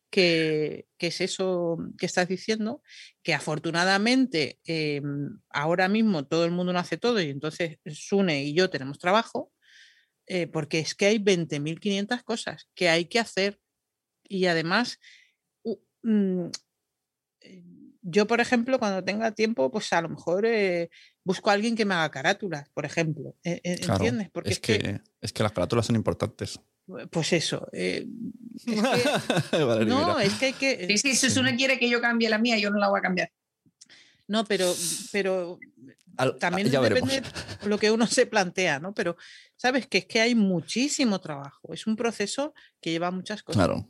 que, 0.10 0.88
que 0.98 1.08
es 1.08 1.22
eso 1.22 1.78
que 2.00 2.06
estás 2.08 2.28
diciendo, 2.28 2.82
que 3.24 3.34
afortunadamente 3.36 4.60
eh, 4.66 5.02
ahora 5.50 5.88
mismo 5.88 6.26
todo 6.26 6.46
el 6.46 6.52
mundo 6.52 6.74
no 6.74 6.80
hace 6.80 6.98
todo 6.98 7.22
y 7.22 7.30
entonces 7.30 7.78
Sune 7.86 8.44
y 8.44 8.54
yo 8.54 8.70
tenemos 8.72 8.98
trabajo, 9.00 9.52
eh, 10.28 10.48
porque 10.48 10.80
es 10.80 10.96
que 10.96 11.06
hay 11.08 11.20
20.500 11.20 12.24
cosas 12.24 12.70
que 12.76 12.90
hay 12.90 13.06
que 13.06 13.20
hacer 13.20 13.60
y 14.34 14.48
además 14.48 15.00
mm, 16.04 16.46
eh, 17.42 17.64
yo, 18.02 18.28
por 18.28 18.42
ejemplo, 18.42 18.80
cuando 18.80 19.04
tenga 19.04 19.32
tiempo, 19.32 19.72
pues 19.72 19.92
a 19.94 20.02
lo 20.02 20.10
mejor 20.10 20.46
eh, 20.46 20.90
busco 21.24 21.50
a 21.50 21.54
alguien 21.54 21.76
que 21.76 21.86
me 21.86 21.94
haga 21.94 22.12
carátulas, 22.12 22.70
por 22.70 22.86
ejemplo. 22.86 23.36
eh, 23.44 23.62
eh, 23.64 23.78
Claro, 23.80 23.94
¿Entiendes? 24.04 24.30
Porque 24.32 24.50
es, 24.50 24.60
que, 24.60 25.00
es 25.22 25.32
que 25.32 25.44
las 25.44 25.52
carátulas 25.54 25.86
son 25.86 25.96
importantes. 25.96 26.60
pues 27.10 27.32
eso. 27.34 27.68
eh, 27.72 28.06
es 28.66 28.66
que- 28.66 29.86
no, 29.86 30.20
es 30.20 30.34
que 30.34 30.46
hay 30.48 30.54
que. 30.54 30.88
Sí, 30.88 30.98
sí, 30.98 31.16
si 31.16 31.30
Sune 31.30 31.56
quiere 31.56 31.80
que 31.80 31.90
yo 31.90 32.02
cambie 32.02 32.30
la 32.30 32.38
mía, 32.40 32.58
yo 32.58 32.70
no 32.72 32.78
la 32.78 32.90
voy 32.90 33.00
a 33.00 33.02
cambiar. 33.02 33.32
No, 34.28 34.44
pero, 34.46 34.74
pero 35.12 35.60
Al- 36.18 36.38
también 36.40 36.70
depende 36.72 37.22
lo 37.66 37.78
que 37.78 37.92
uno 37.92 38.08
se 38.08 38.26
plantea, 38.26 38.80
¿no? 38.80 38.94
Pero 38.94 39.16
sabes 39.58 39.88
que 39.88 40.00
es 40.00 40.06
que 40.06 40.22
hay 40.22 40.34
muchísimo 40.36 41.20
trabajo. 41.20 41.74
Es 41.74 41.88
un 41.88 41.96
proceso 41.96 42.54
que 42.82 42.92
lleva 42.92 43.12
muchas 43.12 43.44
cosas. 43.44 43.66
Claro, 43.66 43.90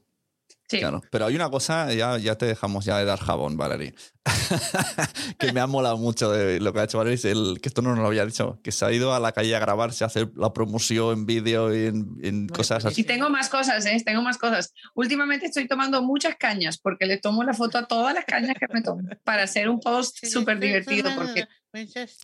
Sí. 0.74 0.80
claro. 0.80 1.02
Pero 1.10 1.26
hay 1.26 1.36
una 1.36 1.50
cosa, 1.50 1.94
ya, 1.94 2.18
ya 2.18 2.38
te 2.38 2.46
dejamos 2.46 2.86
ya 2.86 2.98
de 2.98 3.06
dar 3.06 3.20
jabón, 3.20 3.58
Valerie. 3.58 3.94
que 5.40 5.52
me 5.52 5.60
ha 5.60 5.68
molado 5.68 5.98
mucho 5.98 6.32
de 6.32 6.60
lo 6.60 6.74
que 6.74 6.80
ha 6.80 6.84
hecho 6.84 6.98
Valerie, 6.98 7.16
es 7.16 7.26
el, 7.26 7.60
que 7.62 7.70
esto 7.70 7.82
no 7.82 7.90
nos 7.90 8.00
lo 8.00 8.08
había 8.08 8.26
dicho, 8.26 8.60
que 8.64 8.72
se 8.72 8.86
ha 8.86 8.92
ido 8.92 9.14
a 9.14 9.20
la 9.20 9.32
calle 9.32 9.56
a 9.56 9.60
grabarse, 9.60 10.04
a 10.04 10.08
hacer 10.08 10.32
la 10.36 10.54
promoción 10.54 11.20
en 11.20 11.26
vídeo 11.26 11.74
y 11.76 11.88
en, 11.88 12.18
en 12.22 12.48
cosas 12.48 12.84
Y 12.86 12.88
así. 12.88 13.04
tengo 13.04 13.30
más 13.30 13.50
cosas, 13.50 13.86
¿eh? 13.86 14.02
Tengo 14.06 14.22
más 14.22 14.38
cosas. 14.38 14.74
Últimamente 14.96 15.48
estoy 15.48 15.68
tomando 15.68 16.02
muchas 16.02 16.36
cañas 16.36 16.78
porque 16.78 17.06
le 17.06 17.18
tomo 17.18 17.44
la 17.44 17.54
foto 17.54 17.78
a 17.78 17.88
todas 17.88 18.14
las 18.14 18.26
cañas 18.26 18.56
que 18.60 18.68
me 18.74 18.82
tomo 18.82 19.04
para 19.24 19.44
hacer 19.44 19.70
un 19.70 19.80
post 19.80 20.26
súper 20.26 20.60
divertido 20.60 21.12
porque 21.16 21.48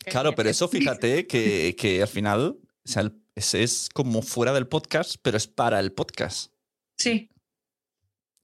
Claro, 0.06 0.32
pero 0.34 0.48
eso 0.48 0.68
fíjate 0.68 1.26
que, 1.26 1.74
que 1.76 2.02
al 2.02 2.08
final 2.08 2.56
o 2.84 2.88
sea, 2.88 3.12
ese 3.34 3.62
es 3.62 3.88
como 3.92 4.22
fuera 4.22 4.52
del 4.52 4.66
podcast, 4.66 5.16
pero 5.22 5.36
es 5.36 5.46
para 5.46 5.80
el 5.80 5.92
podcast. 5.92 6.52
sí, 6.96 7.30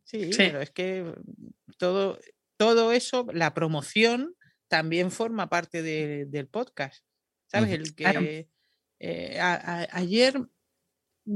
Sí, 0.07 0.33
Sí. 0.33 0.39
pero 0.39 0.63
es 0.63 0.71
que 0.71 1.13
todo, 1.79 2.19
todo 2.57 2.93
eso, 2.93 3.27
la 3.35 3.53
promoción 3.53 4.35
también 4.69 5.11
forma 5.11 5.49
parte 5.49 5.83
de- 5.83 6.25
del 6.27 6.49
podcast. 6.49 7.05
¿Sabes? 7.49 7.71
El 7.73 7.95
Claro. 7.95 8.21
que 8.21 8.49
eh, 8.99 9.39
a- 9.39 9.55
a- 9.83 9.89
ayer 9.93 10.41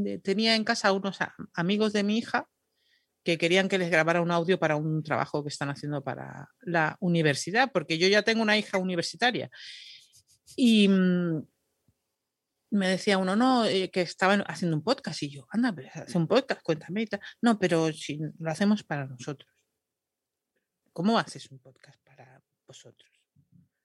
eh, 0.06 0.18
tenía 0.18 0.54
en 0.56 0.64
casa 0.64 0.92
unos 0.92 1.18
amigos 1.52 1.92
de 1.92 2.02
mi 2.04 2.16
hija 2.16 2.48
que 3.24 3.36
querían 3.38 3.68
que 3.68 3.76
les 3.76 3.90
grabara 3.90 4.22
un 4.22 4.30
audio 4.30 4.58
para 4.58 4.76
un 4.76 5.02
trabajo 5.02 5.42
que 5.42 5.48
están 5.50 5.68
haciendo 5.68 6.02
para 6.02 6.48
la 6.60 6.96
universidad, 7.00 7.70
porque 7.72 7.98
yo 7.98 8.08
ya 8.08 8.22
tengo 8.22 8.40
una 8.42 8.56
hija 8.56 8.78
universitaria. 8.78 9.50
Y 10.56 10.88
mm, 10.88 11.42
me 12.70 12.88
decía 12.88 13.18
uno, 13.18 13.36
no, 13.36 13.64
eh, 13.64 13.90
que 13.90 14.02
estaban 14.02 14.42
haciendo 14.46 14.76
un 14.76 14.82
podcast. 14.82 15.22
Y 15.22 15.30
yo, 15.30 15.46
anda, 15.50 15.72
pero 15.72 15.90
hace 15.94 16.16
un 16.16 16.26
podcast, 16.26 16.62
cuéntame 16.62 17.02
y 17.02 17.06
tal. 17.06 17.20
No, 17.42 17.58
pero 17.58 17.92
si 17.92 18.20
lo 18.38 18.50
hacemos 18.50 18.82
para 18.82 19.06
nosotros. 19.06 19.50
¿Cómo 20.92 21.18
haces 21.18 21.50
un 21.50 21.58
podcast 21.58 22.00
para 22.04 22.42
vosotros? 22.66 23.10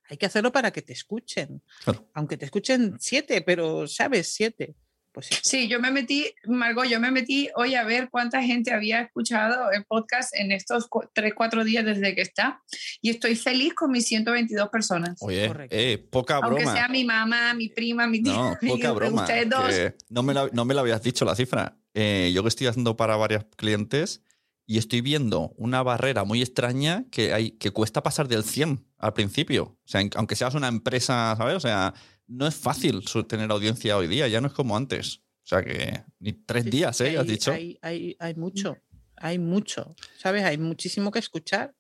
Hay 0.10 0.18
que 0.18 0.26
hacerlo 0.26 0.52
para 0.52 0.72
que 0.72 0.82
te 0.82 0.94
escuchen. 0.94 1.64
Claro. 1.84 2.10
Aunque 2.14 2.38
te 2.38 2.46
escuchen 2.46 2.96
siete, 3.00 3.42
pero 3.42 3.88
sabes, 3.88 4.34
siete. 4.34 4.76
Pues 5.16 5.32
eso. 5.32 5.40
sí, 5.44 5.68
yo 5.68 5.80
me 5.80 5.90
metí, 5.92 6.26
Margot, 6.46 6.86
yo 6.86 7.00
me 7.00 7.10
metí 7.10 7.50
hoy 7.56 7.74
a 7.76 7.84
ver 7.86 8.10
cuánta 8.12 8.44
gente 8.44 8.72
había 8.74 9.02
escuchado 9.02 9.72
el 9.72 9.84
podcast 9.86 10.36
en 10.36 10.52
estos 10.52 10.88
cu- 10.88 11.10
tres, 11.14 11.34
cuatro 11.36 11.64
días 11.64 11.84
desde 11.86 12.14
que 12.14 12.22
está 12.22 12.62
y 13.02 13.10
estoy 13.10 13.36
feliz 13.36 13.74
con 13.74 13.92
mis 13.92 14.06
122 14.06 14.70
personas. 14.70 15.18
Oye, 15.22 15.50
eh, 15.72 15.98
poca 16.12 16.36
Aunque 16.44 16.64
broma. 16.64 16.74
sea 16.74 16.88
mi 16.90 17.04
mamá, 17.06 17.54
mi 17.54 17.70
prima, 17.70 18.06
mi 18.08 18.22
tía, 18.22 18.34
No, 18.34 18.58
mi- 18.62 18.70
poca 18.70 18.92
broma. 18.92 19.22
ustedes 19.24 19.50
dos. 19.50 19.74
no, 20.10 20.22
me 20.22 20.34
la, 20.34 20.50
no 20.52 20.66
me 20.66 20.74
la 20.74 20.82
habías 20.82 21.02
dicho 21.02 21.24
la 21.26 21.34
cifra. 21.36 21.78
Eh, 21.94 22.32
yo 22.36 22.44
que 22.44 22.50
estoy 22.50 22.68
haciendo 22.68 22.98
para 22.98 23.16
varios 23.16 23.46
clientes 23.56 24.22
y 24.68 24.80
estoy 24.80 25.00
viendo 25.00 25.54
una 25.58 25.82
barrera 25.82 26.26
muy 26.26 26.42
extraña 26.42 27.06
que, 27.10 27.34
hay, 27.34 27.52
que 27.52 27.72
cuesta 27.72 28.04
pasar 28.04 28.28
del 28.28 28.44
100 28.44 28.86
al 28.98 29.14
principio. 29.14 29.64
O 29.64 29.88
sea, 29.88 30.02
aunque 30.16 30.36
seas 30.36 30.56
una 30.56 30.68
empresa, 30.68 31.36
¿sabes? 31.38 31.56
O 31.56 31.60
sea, 31.62 31.94
no 32.28 32.48
es 32.48 32.56
fácil 32.56 33.04
tener 33.28 33.52
audiencia 33.52 33.98
hoy 33.98 34.08
día, 34.08 34.28
ya 34.28 34.42
no 34.42 34.48
es 34.48 34.54
como 34.54 34.76
antes. 34.76 35.22
O 35.44 35.48
sea, 35.48 35.64
que 35.64 36.04
ni 36.20 36.34
tres 36.34 36.66
días, 36.66 37.00
¿eh? 37.02 37.10
hay, 37.10 37.16
Has 37.18 37.28
dicho. 37.28 37.52
Hay, 37.52 37.78
hay, 37.82 38.16
hay 38.20 38.36
mucho, 38.36 38.78
hay 39.16 39.38
mucho, 39.38 39.96
¿sabes? 40.18 40.44
Hay 40.44 40.58
muchísimo 40.58 41.12
que 41.12 41.20
escuchar. 41.20 41.76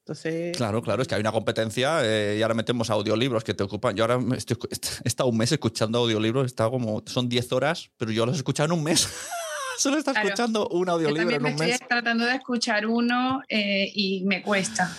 Entonces, 0.00 0.56
Claro, 0.56 0.82
claro, 0.82 1.02
es 1.02 1.08
que 1.08 1.14
hay 1.14 1.20
una 1.20 1.32
competencia 1.32 2.00
eh, 2.04 2.36
y 2.38 2.42
ahora 2.42 2.54
metemos 2.54 2.90
audiolibros 2.90 3.42
que 3.42 3.54
te 3.54 3.64
ocupan. 3.64 3.96
Yo 3.96 4.04
ahora 4.04 4.20
estoy, 4.36 4.56
he 5.04 5.08
estado 5.08 5.30
un 5.30 5.36
mes 5.36 5.50
escuchando 5.50 5.98
audiolibros, 5.98 6.44
he 6.44 6.46
estado 6.46 6.70
como, 6.70 7.02
son 7.06 7.28
10 7.28 7.52
horas, 7.52 7.90
pero 7.96 8.12
yo 8.12 8.26
los 8.26 8.36
he 8.36 8.38
escuchado 8.38 8.66
en 8.72 8.78
un 8.78 8.84
mes. 8.84 9.08
Solo 9.78 9.98
está 9.98 10.12
Claro. 10.12 10.28
escuchando 10.28 10.68
un 10.68 10.86
Yo 10.86 10.92
audiolibro 10.92 11.22
también 11.30 11.36
en 11.36 11.42
me 11.42 11.48
un 11.50 11.54
estoy 11.54 11.66
mes. 11.68 11.80
tratando 11.88 12.24
de 12.24 12.34
escuchar 12.34 12.86
uno 12.86 13.42
eh, 13.48 13.90
y 13.94 14.22
me 14.24 14.40
cuesta. 14.42 14.90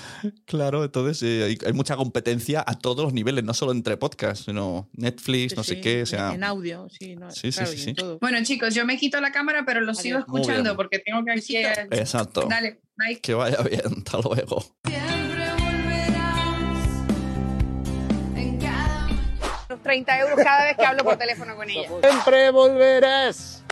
Claro, 0.45 0.83
entonces 0.83 1.21
eh, 1.23 1.43
hay, 1.45 1.57
hay 1.65 1.73
mucha 1.73 1.95
competencia 1.95 2.63
a 2.65 2.77
todos 2.77 3.03
los 3.03 3.13
niveles, 3.13 3.43
no 3.43 3.53
solo 3.53 3.71
entre 3.71 3.97
podcasts, 3.97 4.45
sino 4.45 4.87
Netflix, 4.93 5.55
no 5.57 5.63
sé 5.63 5.75
sí, 5.75 5.81
qué, 5.81 5.95
o 5.97 5.99
en- 6.01 6.05
sea, 6.05 6.33
en 6.33 6.43
audio, 6.43 6.87
sí, 6.89 7.15
no, 7.15 7.31
Sí, 7.31 7.51
sí, 7.51 7.57
claro, 7.57 7.71
sí, 7.71 7.77
en 7.79 7.83
sí. 7.85 7.93
todo. 7.95 8.19
Bueno, 8.19 8.37
chicos, 8.43 8.73
yo 8.75 8.85
me 8.85 8.97
quito 8.97 9.19
la 9.21 9.31
cámara, 9.31 9.63
pero 9.65 9.81
lo 9.81 9.93
sigo 9.95 10.19
escuchando 10.19 10.75
porque 10.75 10.99
tengo 10.99 11.23
que 11.25 11.31
aquí. 11.31 11.55
Besito. 11.57 11.95
exacto. 11.95 12.45
Dale, 12.49 12.79
bye. 12.95 13.19
Que 13.19 13.33
vaya 13.33 13.57
bien, 13.63 13.81
hasta 14.05 14.19
luego. 14.19 14.63
Los 19.69 19.83
30 19.83 20.19
euros 20.19 20.39
cada 20.43 20.63
vez 20.65 20.77
que 20.77 20.85
hablo 20.85 21.03
por 21.03 21.17
teléfono 21.17 21.55
con 21.55 21.69
ella. 21.69 21.89
Siempre 22.01 22.51
volverás 22.51 23.63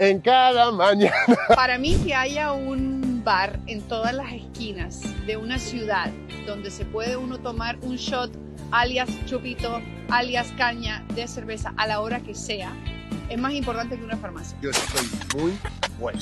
en 0.00 0.20
cada 0.20 0.72
mañana. 0.72 1.14
Para 1.54 1.78
mí 1.78 1.94
que 2.04 2.14
haya 2.14 2.52
un 2.52 3.22
bar 3.22 3.60
en 3.66 3.82
todas 3.82 4.14
las 4.14 4.32
esquinas 4.32 5.02
de 5.26 5.36
una 5.36 5.58
ciudad 5.58 6.10
donde 6.46 6.70
se 6.70 6.86
puede 6.86 7.16
uno 7.18 7.38
tomar 7.38 7.78
un 7.82 7.96
shot 7.96 8.32
alias 8.72 9.10
chupito, 9.26 9.80
alias 10.08 10.52
caña 10.56 11.04
de 11.14 11.28
cerveza 11.28 11.74
a 11.76 11.86
la 11.86 12.00
hora 12.00 12.20
que 12.20 12.34
sea, 12.34 12.72
es 13.28 13.38
más 13.38 13.52
importante 13.52 13.96
que 13.98 14.02
una 14.02 14.16
farmacia. 14.16 14.56
Yo 14.62 14.70
estoy 14.70 15.06
muy 15.38 15.58
bueno. 15.98 16.18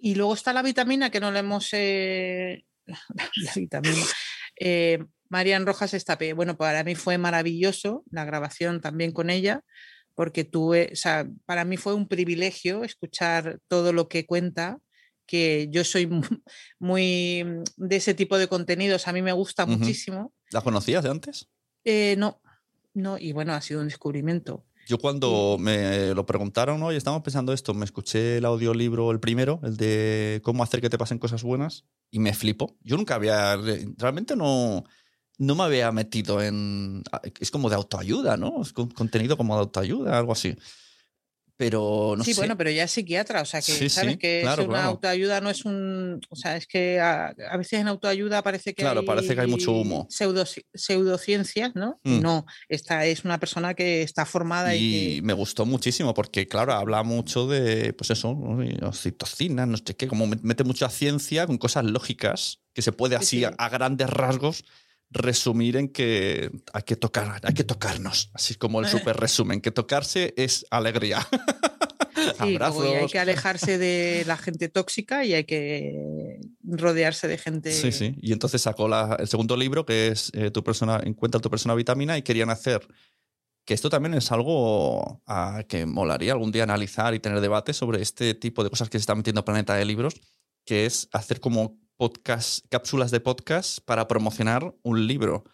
Y 0.00 0.14
luego 0.14 0.34
está 0.34 0.52
la 0.52 0.62
vitamina 0.62 1.10
que 1.10 1.20
no 1.20 1.30
le 1.30 1.40
hemos. 1.40 1.68
eh, 1.72 2.64
la 2.86 3.52
vitamina. 3.54 4.02
Eh, 4.58 4.98
Marian 5.28 5.66
Rojas 5.66 5.94
Estapé. 5.94 6.32
Bueno, 6.32 6.56
para 6.56 6.84
mí 6.84 6.94
fue 6.94 7.18
maravilloso 7.18 8.04
la 8.10 8.24
grabación 8.24 8.80
también 8.80 9.12
con 9.12 9.30
ella, 9.30 9.62
porque 10.14 10.44
tuve, 10.44 10.90
o 10.92 10.96
sea, 10.96 11.28
para 11.46 11.64
mí 11.64 11.76
fue 11.76 11.94
un 11.94 12.08
privilegio 12.08 12.84
escuchar 12.84 13.58
todo 13.68 13.92
lo 13.92 14.08
que 14.08 14.26
cuenta, 14.26 14.78
que 15.26 15.68
yo 15.70 15.84
soy 15.84 16.06
mu- 16.06 16.22
muy 16.78 17.44
de 17.76 17.96
ese 17.96 18.14
tipo 18.14 18.38
de 18.38 18.48
contenidos, 18.48 19.06
a 19.08 19.12
mí 19.12 19.22
me 19.22 19.32
gusta 19.32 19.66
muchísimo. 19.66 20.32
¿La 20.50 20.62
conocías 20.62 21.04
de 21.04 21.10
antes? 21.10 21.48
Eh, 21.84 22.16
no, 22.18 22.40
no, 22.94 23.18
y 23.18 23.32
bueno, 23.32 23.52
ha 23.52 23.60
sido 23.60 23.80
un 23.80 23.88
descubrimiento. 23.88 24.64
Yo 24.86 24.96
cuando 24.96 25.58
me 25.60 26.14
lo 26.14 26.24
preguntaron, 26.24 26.82
oye, 26.82 26.96
estamos 26.96 27.20
pensando 27.20 27.52
esto, 27.52 27.74
me 27.74 27.84
escuché 27.84 28.38
el 28.38 28.46
audiolibro, 28.46 29.10
el 29.10 29.20
primero, 29.20 29.60
el 29.62 29.76
de 29.76 30.40
cómo 30.42 30.62
hacer 30.62 30.80
que 30.80 30.88
te 30.88 30.96
pasen 30.96 31.18
cosas 31.18 31.42
buenas, 31.42 31.84
y 32.10 32.18
me 32.20 32.32
flipo. 32.32 32.74
Yo 32.80 32.96
nunca 32.96 33.14
había, 33.16 33.54
realmente 33.98 34.34
no, 34.34 34.84
no 35.38 35.54
me 35.54 35.62
había 35.64 35.90
metido 35.92 36.42
en... 36.42 37.02
Es 37.40 37.50
como 37.50 37.70
de 37.70 37.76
autoayuda, 37.76 38.36
¿no? 38.36 38.60
Es 38.62 38.72
con- 38.72 38.90
contenido 38.90 39.36
como 39.36 39.54
de 39.54 39.60
autoayuda, 39.60 40.18
algo 40.18 40.32
así. 40.32 40.56
Pero 41.56 42.14
no 42.16 42.22
sí, 42.22 42.34
sé. 42.34 42.40
bueno, 42.40 42.56
pero 42.56 42.70
ya 42.70 42.84
es 42.84 42.92
psiquiatra, 42.92 43.42
o 43.42 43.44
sea 43.44 43.60
que 43.60 43.72
Sí, 43.72 43.88
sabes 43.88 44.12
sí, 44.12 44.18
que 44.18 44.42
claro, 44.42 44.62
es 44.62 44.68
una 44.68 44.78
claro. 44.78 44.90
autoayuda 44.90 45.40
no 45.40 45.50
es 45.50 45.64
un, 45.64 46.20
o 46.30 46.36
sea, 46.36 46.56
es 46.56 46.68
que 46.68 47.00
a, 47.00 47.34
a 47.50 47.56
veces 47.56 47.80
en 47.80 47.88
autoayuda 47.88 48.42
parece 48.44 48.74
que 48.74 48.82
Claro, 48.82 49.00
hay 49.00 49.06
parece 49.06 49.34
que 49.34 49.40
hay 49.40 49.48
mucho 49.48 49.72
humo. 49.72 50.06
pseudo, 50.08 50.44
pseudociencias, 50.72 51.74
¿no? 51.74 51.98
Mm. 52.04 52.20
no, 52.20 52.46
esta 52.68 53.04
es 53.06 53.24
una 53.24 53.40
persona 53.40 53.74
que 53.74 54.02
está 54.02 54.24
formada 54.24 54.76
y, 54.76 54.84
Y 54.84 55.16
que, 55.16 55.22
me 55.22 55.32
gustó 55.32 55.66
muchísimo 55.66 56.14
porque, 56.14 56.46
claro, 56.46 56.74
habla 56.74 57.02
mucho 57.02 57.48
de, 57.48 57.92
pues 57.92 58.10
eso, 58.10 58.38
oxitocina, 58.82 59.66
no 59.66 59.78
sé 59.78 59.96
qué, 59.96 60.06
como 60.06 60.26
met- 60.28 60.42
mete 60.42 60.62
mucha 60.62 60.88
ciencia 60.88 61.44
con 61.48 61.58
cosas 61.58 61.84
lógicas 61.84 62.60
que 62.72 62.82
se 62.82 62.92
puede 62.92 63.16
Sí, 63.16 63.22
así 63.24 63.38
sí. 63.38 63.44
A, 63.44 63.48
a 63.58 63.68
grandes 63.68 64.08
rasgos 64.08 64.64
resumir 65.10 65.76
en 65.76 65.88
que 65.88 66.50
hay 66.72 66.82
que 66.82 66.96
tocar, 66.96 67.40
hay 67.42 67.54
que 67.54 67.64
tocarnos, 67.64 68.30
así 68.34 68.54
como 68.54 68.80
el 68.80 68.86
super 68.88 69.16
resumen, 69.16 69.60
que 69.60 69.70
tocarse 69.70 70.34
es 70.36 70.66
alegría. 70.70 71.26
sí, 72.16 72.58
luego 72.58 72.84
y 72.84 72.88
hay 72.88 72.94
Abrazos. 72.94 73.12
que 73.12 73.18
alejarse 73.18 73.78
de 73.78 74.24
la 74.26 74.36
gente 74.36 74.68
tóxica 74.68 75.24
y 75.24 75.34
hay 75.34 75.44
que 75.44 76.40
rodearse 76.62 77.28
de 77.28 77.38
gente. 77.38 77.72
Sí, 77.72 77.92
sí. 77.92 78.16
Y 78.20 78.32
entonces 78.32 78.60
sacó 78.62 78.88
la- 78.88 79.16
el 79.18 79.28
segundo 79.28 79.56
libro, 79.56 79.86
que 79.86 80.08
es 80.08 80.30
eh, 80.34 80.50
tu 80.50 80.62
persona, 80.64 81.00
Encuentra 81.04 81.40
tu 81.40 81.48
persona 81.50 81.74
vitamina, 81.74 82.18
y 82.18 82.22
querían 82.22 82.50
hacer 82.50 82.86
Que 83.64 83.74
esto 83.74 83.90
también 83.90 84.14
es 84.14 84.32
algo 84.32 85.22
ah, 85.26 85.62
que 85.68 85.84
molaría 85.84 86.32
algún 86.32 86.50
día 86.52 86.62
analizar 86.62 87.14
y 87.14 87.20
tener 87.20 87.40
debate 87.40 87.72
sobre 87.74 88.00
este 88.00 88.32
tipo 88.34 88.64
de 88.64 88.70
cosas 88.70 88.88
que 88.88 88.98
se 88.98 89.02
está 89.02 89.14
metiendo 89.14 89.44
Planeta 89.44 89.74
de 89.74 89.84
Libros, 89.84 90.14
que 90.64 90.86
es 90.86 91.08
hacer 91.12 91.38
como 91.38 91.78
podcast, 91.98 92.64
cápsulas 92.70 93.10
de 93.10 93.20
podcast 93.20 93.80
para 93.84 94.08
promocionar 94.08 94.74
un 94.82 95.06
libro. 95.06 95.44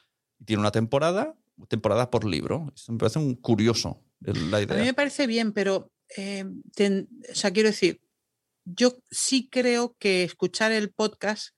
Tiene 0.44 0.60
una 0.60 0.70
temporada, 0.70 1.34
temporada 1.68 2.10
por 2.10 2.24
libro. 2.24 2.70
Eso 2.76 2.92
me 2.92 2.98
parece 2.98 3.18
un 3.18 3.34
curioso 3.34 4.00
la 4.20 4.58
A 4.58 4.60
mí 4.60 4.64
idea. 4.66 4.84
me 4.84 4.94
parece 4.94 5.26
bien, 5.26 5.52
pero, 5.52 5.90
eh, 6.16 6.44
ten- 6.74 7.08
o 7.30 7.34
sea, 7.34 7.50
quiero 7.50 7.68
decir, 7.70 8.00
yo 8.64 8.96
sí 9.10 9.48
creo 9.50 9.96
que 9.98 10.22
escuchar 10.24 10.70
el 10.72 10.92
podcast 10.92 11.48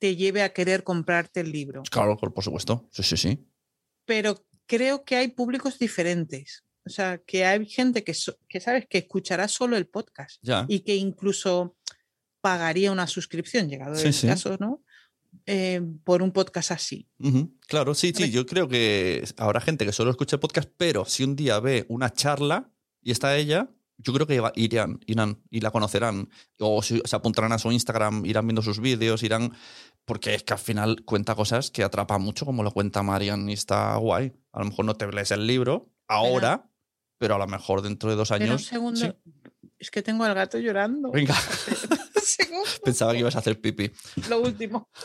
te 0.00 0.16
lleve 0.16 0.42
a 0.42 0.52
querer 0.52 0.82
comprarte 0.82 1.40
el 1.40 1.52
libro, 1.52 1.82
Claro, 1.90 2.16
por 2.16 2.32
por 2.34 2.42
supuesto. 2.42 2.88
Sí, 2.92 3.02
sí, 3.02 3.16
sí. 3.16 3.46
pero 4.04 4.44
creo 4.66 5.04
que 5.04 5.14
hay 5.16 5.28
públicos 5.28 5.78
diferentes. 5.78 6.64
O 6.84 6.90
sea, 6.90 7.18
que 7.18 7.44
hay 7.44 7.64
gente 7.66 8.02
que, 8.02 8.14
so- 8.14 8.36
que 8.48 8.58
sabes 8.60 8.86
que 8.88 8.98
escuchará 8.98 9.46
solo 9.46 9.76
el 9.76 9.86
podcast 9.86 10.38
Ya. 10.42 10.66
y 10.68 10.80
que 10.80 10.96
incluso 10.96 11.76
pagaría 12.42 12.92
una 12.92 13.06
suscripción, 13.06 13.68
llegado 13.70 13.94
Sí, 13.96 14.08
el 14.08 14.12
sí. 14.12 14.26
caso, 14.26 14.56
¿no? 14.60 14.82
Eh, 15.46 15.80
por 16.04 16.22
un 16.22 16.30
podcast 16.32 16.72
así. 16.72 17.08
Claro, 17.66 17.94
sí, 17.94 18.12
sí. 18.14 18.30
Yo 18.30 18.44
creo 18.44 18.68
que 18.68 19.24
habrá 19.38 19.62
gente 19.62 19.86
que 19.86 19.92
solo 19.92 20.10
escuche 20.10 20.36
podcast, 20.36 20.68
pero 20.76 21.06
si 21.06 21.24
un 21.24 21.34
día 21.36 21.58
ve 21.58 21.86
una 21.88 22.12
charla 22.12 22.70
y 23.00 23.12
está 23.12 23.34
ella, 23.36 23.70
yo 23.96 24.12
creo 24.12 24.26
que 24.26 24.40
va- 24.40 24.52
irán, 24.56 25.00
irán 25.06 25.40
y 25.48 25.60
la 25.60 25.70
conocerán. 25.70 26.28
O 26.58 26.82
si- 26.82 27.00
se 27.04 27.16
apuntarán 27.16 27.52
a 27.52 27.58
su 27.58 27.72
Instagram, 27.72 28.26
irán 28.26 28.46
viendo 28.46 28.60
sus 28.60 28.78
vídeos, 28.80 29.22
irán. 29.22 29.52
Porque 30.04 30.34
es 30.34 30.42
que 30.42 30.52
al 30.52 30.58
final 30.58 31.02
cuenta 31.04 31.34
cosas 31.34 31.70
que 31.70 31.82
atrapan 31.84 32.20
mucho, 32.20 32.44
como 32.44 32.62
lo 32.62 32.70
cuenta 32.72 33.02
Marian, 33.02 33.48
y 33.48 33.52
está 33.54 33.96
guay. 33.96 34.32
A 34.52 34.58
lo 34.58 34.66
mejor 34.66 34.84
no 34.84 34.94
te 34.96 35.06
lees 35.10 35.30
el 35.30 35.46
libro 35.46 35.90
ahora, 36.08 36.68
pero, 37.18 37.36
a 37.36 37.38
lo 37.38 37.46
mejor 37.46 37.80
dentro 37.82 38.10
de 38.10 38.16
dos 38.16 38.28
Pero 38.30 38.44
un 38.44 38.50
años. 38.50 38.64
segundo, 38.64 39.00
sí. 39.00 39.12
es 39.78 39.90
que 39.92 40.02
tengo 40.02 40.24
al 40.24 40.34
gato 40.34 40.58
llorando. 40.58 41.10
Venga, 41.12 41.34
segundo, 42.36 42.68
pensaba 42.84 43.12
que 43.12 43.18
ibas 43.20 43.36
a 43.36 43.40
hacer 43.40 43.60
pipí. 43.60 43.90
lo 44.28 44.40
último. 44.40 44.88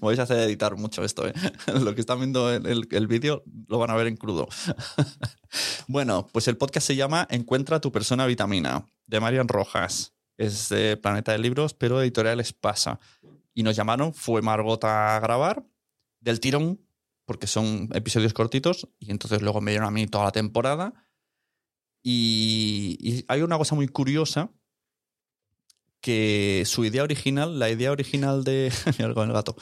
Vais 0.00 0.18
a 0.18 0.22
hacer 0.22 0.38
editar 0.38 0.76
mucho 0.76 1.04
esto, 1.04 1.26
¿eh? 1.26 1.32
Lo 1.82 1.94
que 1.94 2.00
están 2.00 2.18
viendo 2.20 2.52
el, 2.52 2.66
el- 2.66 2.88
el 2.90 3.06
vídeo 3.08 3.42
lo 3.66 3.78
van 3.78 3.90
a 3.90 3.96
ver 3.96 4.06
en 4.06 4.16
crudo. 4.16 4.48
bueno, 5.88 6.28
pues 6.32 6.46
el 6.46 6.56
podcast 6.56 6.86
se 6.86 6.94
llama 6.94 7.26
Encuentra 7.30 7.80
tu 7.80 7.90
persona 7.90 8.26
vitamina, 8.26 8.86
de 9.06 9.20
Marian 9.20 9.48
Rojas. 9.48 10.14
Es 10.38 10.68
de 10.68 10.96
Planeta 10.96 11.32
de 11.32 11.38
Libros, 11.38 11.74
pero 11.74 12.00
editorial 12.00 12.38
Espasa. 12.38 13.00
Y 13.54 13.64
nos 13.64 13.74
llamaron, 13.74 14.14
fue 14.14 14.40
Margot 14.40 14.82
a 14.84 15.18
grabar 15.20 15.66
del 16.20 16.38
tirón, 16.38 16.80
porque 17.24 17.48
son 17.48 17.88
episodios 17.92 18.32
cortitos, 18.34 18.88
y 19.00 19.10
entonces 19.10 19.42
luego 19.42 19.60
me 19.60 19.72
dieron 19.72 19.88
a 19.88 19.90
mí 19.90 20.06
toda 20.06 20.24
la 20.24 20.32
temporada. 20.32 20.94
Y, 22.04 22.96
y 23.00 23.24
hay 23.28 23.42
una 23.42 23.58
cosa 23.58 23.74
muy 23.74 23.88
curiosa, 23.88 24.50
que 26.02 26.64
su 26.66 26.84
idea 26.84 27.04
original, 27.04 27.58
la 27.58 27.70
idea 27.70 27.92
original 27.92 28.44
de. 28.44 28.70
Mira 28.98 29.14
con 29.14 29.28
el 29.28 29.32
gato. 29.34 29.56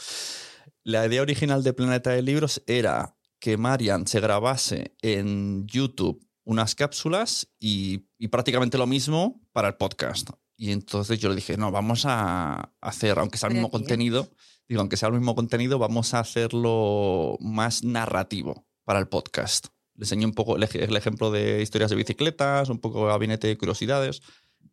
La 0.83 1.07
idea 1.07 1.23
original 1.23 1.63
de 1.63 1.75
Planeta 1.75 2.11
de 2.11 2.23
Libros 2.23 2.63
era 2.67 3.15
que 3.39 3.57
Marian 3.57 4.07
se 4.07 4.21
grabase 4.21 4.97
en 5.03 5.67
YouTube 5.67 6.27
unas 6.45 6.75
cápsulas 6.75 7.49
y, 7.61 8.07
y 8.19 8.29
prácticamente 8.29 8.79
lo 8.79 8.87
mismo 8.87 9.41
para 9.53 9.69
el 9.69 9.75
podcast. 9.75 10.31
Y 10.57 10.73
entonces 10.73 11.21
yo 11.21 11.29
le 11.29 11.37
dije, 11.37 11.57
no, 11.57 11.71
vamos 11.71 12.05
a 12.07 12.73
hacer, 12.81 13.19
aunque 13.19 13.39
sea 13.39 13.49
el 13.49 13.55
mismo 13.55 13.71
contenido, 13.71 14.29
digo, 14.69 14.81
aunque 14.81 14.97
sea 14.97 15.09
el 15.09 15.15
mismo 15.15 15.35
contenido, 15.35 15.79
vamos 15.79 16.13
a 16.15 16.21
hacerlo 16.21 17.37
más 17.41 17.85
narrativo 17.85 18.67
para 18.85 18.99
el 18.99 19.09
podcast. 19.09 19.69
Le 19.95 20.05
enseñé 20.05 20.25
un 20.25 20.33
poco 20.33 20.57
el 20.57 20.63
ejemplo 20.97 21.31
de 21.31 21.63
historias 21.63 21.91
de 21.91 21.97
bicicletas, 21.97 22.69
un 22.71 22.79
poco 22.79 23.07
gabinete 23.07 23.49
de 23.49 23.59
curiosidades 23.59 24.23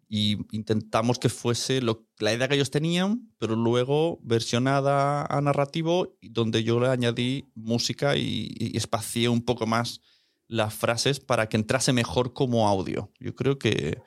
y 0.09 0.37
intentamos 0.55 1.19
que 1.19 1.29
fuese 1.29 1.81
lo- 1.81 2.07
la 2.19 2.33
idea 2.33 2.47
que 2.47 2.55
ellos 2.55 2.71
tenían, 2.71 3.31
pero 3.39 3.55
luego 3.55 4.19
versionada 4.23 5.25
a 5.25 5.41
narrativo, 5.41 6.17
donde 6.21 6.63
yo 6.63 6.79
le 6.79 6.87
añadí 6.87 7.51
música 7.55 8.15
y, 8.17 8.49
y 8.57 8.77
espacié 8.77 9.29
un 9.29 9.43
poco 9.43 9.67
más 9.67 10.01
las 10.47 10.73
frases 10.73 11.19
para 11.19 11.49
que 11.49 11.57
entrase 11.57 11.91
mejor 11.93 12.33
como 12.33 12.67
audio. 12.69 13.11
Yo 13.19 13.35
creo 13.35 13.59
que, 13.59 14.01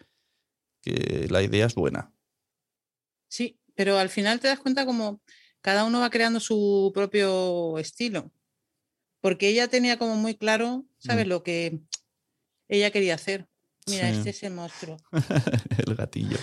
que 0.83 1.29
la 1.31 1.43
idea 1.43 1.67
es 1.67 1.75
buena. 1.75 2.13
Sí, 3.29 3.61
pero 3.75 3.99
al 3.99 4.09
final 4.09 4.41
te 4.41 4.49
das 4.49 4.61
cuenta 4.61 4.87
como 4.87 5.23
cada 5.61 5.85
uno 5.85 6.01
va 6.01 6.11
creando 6.11 6.41
su 6.41 6.91
propio 6.95 7.79
estilo. 7.79 8.33
Porque 9.23 9.49
ella 9.49 9.69
tenía 9.69 9.99
como 9.99 10.17
muy 10.17 10.37
claro, 10.37 10.87
¿sabes? 10.99 11.27
Mm. 11.27 11.31
Lo 11.31 11.45
que 11.45 11.81
ella 12.69 12.93
quería 12.93 13.17
hacer. 13.17 13.50
Mira, 13.87 14.11
Sí. 14.11 14.19
este 14.19 14.31
es 14.31 14.43
el 14.43 14.53
monstruo. 14.55 14.97
el 15.87 15.95
gatillo. 15.95 16.39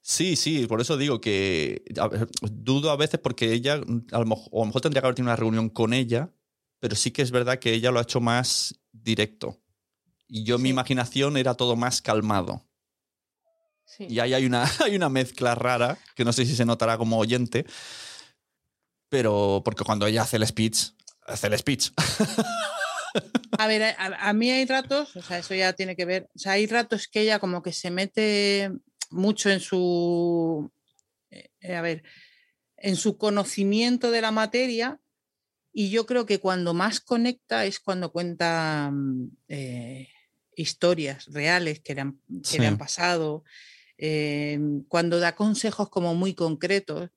Sí, 0.00 0.34
sí, 0.36 0.66
por 0.66 0.80
eso 0.80 0.96
digo 0.96 1.20
que 1.20 1.84
a 1.98 2.08
ver, 2.08 2.28
dudo 2.42 2.90
a 2.90 2.96
veces 2.96 3.20
porque 3.20 3.52
ella, 3.52 3.74
a 3.74 4.18
lo, 4.18 4.26
mejor, 4.26 4.48
o 4.50 4.62
a 4.62 4.64
lo 4.64 4.66
mejor 4.66 4.80
tendría 4.80 5.02
que 5.02 5.06
haber 5.06 5.14
tenido 5.14 5.30
una 5.30 5.36
reunión 5.36 5.68
con 5.68 5.92
ella, 5.92 6.32
pero 6.78 6.96
sí 6.96 7.10
que 7.10 7.22
es 7.22 7.30
verdad 7.30 7.58
que 7.58 7.72
ella 7.74 7.90
lo 7.90 7.98
ha 7.98 8.02
hecho 8.02 8.20
más 8.20 8.80
directo. 8.92 9.60
Y 10.26 10.44
yo, 10.44 10.58
mi 10.58 10.68
imaginación 10.70 11.36
era 11.36 11.54
todo 11.54 11.76
más 11.76 12.00
calmado. 12.02 12.66
Sí. 13.84 14.06
Y 14.08 14.20
ahí 14.20 14.32
hay 14.34 14.46
una, 14.46 14.64
hay 14.84 14.96
una 14.96 15.08
mezcla 15.08 15.54
rara, 15.54 15.98
que 16.14 16.24
no 16.24 16.32
sé 16.32 16.46
si 16.46 16.56
se 16.56 16.64
notará 16.64 16.96
como 16.96 17.18
oyente, 17.18 17.66
pero 19.08 19.62
porque 19.64 19.84
cuando 19.84 20.06
ella 20.06 20.22
hace 20.22 20.36
el 20.36 20.46
speech, 20.46 20.92
hace 21.26 21.46
el 21.48 21.58
speech. 21.58 21.90
A 23.58 23.66
ver, 23.66 23.82
a, 23.82 24.28
a 24.28 24.32
mí 24.32 24.50
hay 24.50 24.64
ratos, 24.66 25.16
o 25.16 25.22
sea, 25.22 25.38
eso 25.38 25.54
ya 25.54 25.72
tiene 25.72 25.96
que 25.96 26.04
ver, 26.04 26.28
o 26.34 26.38
sea, 26.38 26.52
hay 26.52 26.66
ratos 26.66 27.08
que 27.08 27.22
ella 27.22 27.38
como 27.38 27.62
que 27.62 27.72
se 27.72 27.90
mete 27.90 28.70
mucho 29.10 29.50
en 29.50 29.60
su, 29.60 30.70
eh, 31.30 31.74
a 31.74 31.82
ver, 31.82 32.02
en 32.76 32.96
su 32.96 33.18
conocimiento 33.18 34.10
de 34.10 34.22
la 34.22 34.30
materia 34.30 35.00
y 35.72 35.90
yo 35.90 36.06
creo 36.06 36.26
que 36.26 36.40
cuando 36.40 36.74
más 36.74 37.00
conecta 37.00 37.64
es 37.64 37.80
cuando 37.80 38.10
cuenta 38.12 38.90
mm, 38.92 39.30
eh, 39.48 40.08
historias 40.56 41.26
reales 41.26 41.80
que 41.80 41.94
le 41.94 42.00
han, 42.00 42.20
que 42.48 42.58
le 42.58 42.66
han 42.66 42.78
pasado, 42.78 43.44
eh, 43.98 44.58
cuando 44.88 45.20
da 45.20 45.34
consejos 45.34 45.90
como 45.90 46.14
muy 46.14 46.34
concretos. 46.34 47.10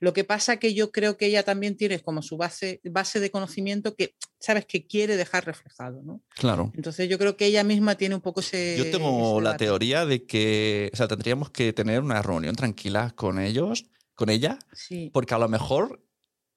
Lo 0.00 0.14
que 0.14 0.24
pasa 0.24 0.56
que 0.56 0.72
yo 0.72 0.90
creo 0.90 1.18
que 1.18 1.26
ella 1.26 1.42
también 1.42 1.76
tiene 1.76 2.00
como 2.00 2.22
su 2.22 2.38
base, 2.38 2.80
base 2.84 3.20
de 3.20 3.30
conocimiento 3.30 3.94
que, 3.94 4.16
sabes, 4.38 4.64
que 4.64 4.86
quiere 4.86 5.16
dejar 5.16 5.44
reflejado, 5.44 6.02
¿no? 6.02 6.22
Claro. 6.30 6.72
Entonces 6.74 7.06
yo 7.08 7.18
creo 7.18 7.36
que 7.36 7.44
ella 7.44 7.64
misma 7.64 7.96
tiene 7.96 8.14
un 8.14 8.22
poco 8.22 8.40
ese... 8.40 8.76
Yo 8.78 8.90
tengo 8.90 9.36
ese 9.36 9.44
la 9.44 9.56
teoría 9.58 10.06
de 10.06 10.24
que, 10.24 10.90
o 10.94 10.96
sea, 10.96 11.06
tendríamos 11.06 11.50
que 11.50 11.74
tener 11.74 12.00
una 12.00 12.22
reunión 12.22 12.56
tranquila 12.56 13.12
con 13.14 13.38
ellos, 13.38 13.84
con 14.14 14.30
ella, 14.30 14.58
Sí, 14.72 15.10
porque 15.12 15.34
a 15.34 15.38
lo 15.38 15.48
mejor 15.48 16.02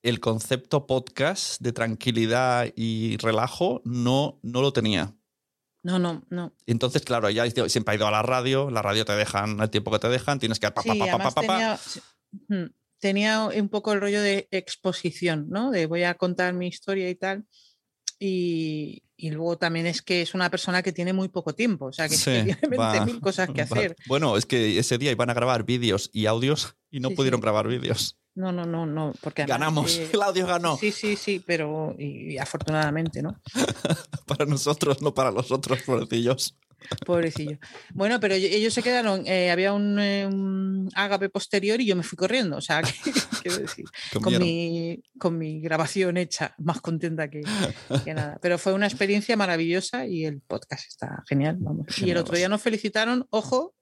el 0.04 0.22
concepto 0.22 0.88
podcast 0.88 1.62
de 1.62 1.74
tranquilidad 1.74 2.68
y 2.78 3.18
relajo 3.18 3.82
no, 3.84 4.39
no 4.41 4.62
lo 4.62 4.72
tenía. 4.72 5.16
no, 5.84 6.00
no, 6.00 6.24
no. 6.30 6.54
Entonces, 6.66 7.02
claro, 7.02 7.28
ella 7.28 7.44
siempre 7.68 7.94
ha 7.94 7.96
ido 7.98 8.08
a 8.08 8.12
la 8.12 8.22
radio, 8.22 8.70
la 8.70 8.82
radio 8.82 9.04
te 9.04 9.14
dejan 9.14 9.60
el 9.60 9.70
tiempo 9.70 9.91
que 9.91 10.00
te 10.00 10.08
dejan, 10.08 10.39
tienes 10.39 10.60
que... 10.60 10.72
pa, 10.72 10.82
Sí, 10.82 10.98
pa, 10.98 11.18
pa, 11.18 11.41
tenía, 11.41 11.80
tenía 13.04 13.43
un 13.47 13.68
poco 13.68 13.91
el 13.91 13.99
rollo 13.99 14.22
de 14.22 14.47
exposición, 14.49 15.47
¿no? 15.49 15.72
De 15.72 15.88
voy 15.88 16.04
a 16.04 16.14
contar 16.16 16.54
mi 16.54 16.68
historia 16.68 17.10
y 17.10 17.16
tal. 17.16 17.43
Y, 18.18 19.04
y 19.18 19.32
luego 19.32 19.58
también 19.58 19.86
es 19.88 20.01
que 20.01 20.22
es 20.22 20.34
una 20.34 20.49
persona 20.49 20.82
que 20.82 20.93
tiene 20.93 21.12
muy 21.12 21.28
poco 21.28 21.54
tiempo, 21.54 21.88
o 21.88 21.91
sea, 21.91 22.08
que, 22.08 22.16
Sí, 22.16 22.24
tiene 22.32 22.58
va, 22.80 23.06
20.000 23.06 23.20
cosas 23.20 23.49
que 23.49 23.66
va. 23.66 23.78
hacer. 23.78 23.97
Bueno, 24.08 24.38
es 24.38 24.45
que 24.45 24.80
ese 24.80 24.97
día 24.97 25.12
iban 25.12 25.30
a 25.30 25.34
grabar 25.34 25.66
vídeos 25.66 26.10
y 26.14 26.28
audios 26.28 26.78
y 26.89 27.01
no 27.01 27.10
Sí, 27.10 27.16
pudieron 27.16 27.39
sí. 27.39 27.41
grabar 27.41 27.68
vídeos. 27.68 28.18
No, 28.36 28.54
no, 28.54 28.66
no, 28.66 28.86
no, 28.86 29.14
porque 29.22 29.41
además, 29.41 29.60
Ganamos, 29.60 29.97
eh, 29.97 30.10
el 30.14 30.22
audio 30.22 30.47
ganó. 30.47 30.78
Sí, 30.78 30.93
sí, 30.93 31.18
sí, 31.18 31.43
pero 31.45 31.93
y, 31.99 32.36
y 32.36 32.38
afortunadamente, 32.38 33.22
¿no? 33.22 33.38
Para 34.26 34.45
nosotros, 34.45 35.01
no 35.01 35.14
para 35.14 35.30
los 35.30 35.51
otros, 35.51 35.82
pobrecillos. 35.84 36.56
Pobrecillo. 37.06 37.58
Bueno, 37.94 38.20
pero 38.20 38.34
ello- 38.36 38.48
ellos 38.52 38.74
se 38.74 38.82
quedaron, 38.84 39.26
eh, 39.28 39.52
había 39.52 39.74
un, 39.74 40.00
eh, 40.00 40.26
un 40.26 40.90
ágape 40.96 41.30
posterior 41.30 41.80
y 41.82 41.86
yo 41.86 41.96
me 41.96 42.04
fui 42.04 42.16
corriendo, 42.18 42.58
o 42.58 42.62
sea, 42.62 42.82
quiero 43.44 43.58
decir, 43.58 43.86
con 44.22 44.32
mi, 44.40 45.02
con 45.20 45.38
mi 45.38 45.60
grabación 45.62 46.18
hecha, 46.18 46.56
más 46.58 46.82
contenta 46.82 47.30
que, 47.30 47.42
que 48.04 48.14
nada. 48.14 48.38
Pero 48.42 48.58
fue 48.58 48.74
una 48.74 48.88
experiencia 48.88 49.36
maravillosa 49.36 50.06
y 50.06 50.26
el 50.26 50.42
podcast 50.42 50.88
está 50.88 51.24
genial, 51.28 51.58
vamos. 51.60 51.88
Y 52.00 52.10
el 52.12 52.18
otro 52.18 52.36
día 52.38 52.50
nos 52.50 52.62
felicitaron, 52.62 53.26
ojo, 53.30 53.76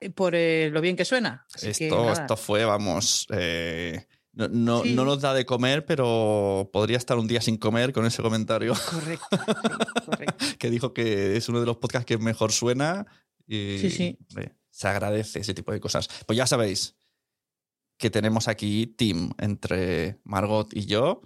eh, 0.00 0.10
por 0.10 0.34
eh, 0.34 0.70
lo 0.72 0.80
bien 0.80 0.96
que 0.96 1.04
suena. 1.04 1.46
Así 1.54 1.68
Esto, 1.70 2.12
esto 2.12 2.36
fue, 2.36 2.64
vamos, 2.64 3.26
eh, 3.32 4.06
no, 4.32 4.48
no- 4.48 4.82
Sí. 4.82 4.94
no 4.94 5.04
nos 5.04 5.20
da 5.20 5.34
de 5.34 5.44
comer, 5.46 5.84
pero 5.86 6.70
podría 6.72 6.96
estar 6.98 7.18
un 7.18 7.26
día 7.28 7.40
sin 7.40 7.56
comer 7.58 7.92
con 7.92 8.06
ese 8.06 8.22
comentario 8.22 8.72
Correcto, 8.90 9.38
que 10.58 10.70
dijo 10.70 10.92
que 10.94 11.36
es 11.36 11.48
uno 11.48 11.60
de 11.60 11.66
los 11.66 11.76
podcasts 11.76 12.06
que 12.06 12.18
mejor 12.18 12.52
suena 12.52 13.06
y 13.46 13.78
Sí, 13.78 13.90
sí. 13.90 14.18
hombre, 14.30 14.54
se 14.70 14.88
agradece 14.88 15.40
ese 15.40 15.52
tipo 15.54 15.72
de 15.72 15.80
cosas. 15.80 16.08
Pues 16.26 16.36
ya 16.36 16.46
sabéis 16.46 16.94
que 17.98 18.10
tenemos 18.10 18.48
aquí 18.48 18.86
team 18.86 19.32
entre 19.38 20.20
Margot 20.24 20.68
y 20.74 20.86
yo, 20.86 21.22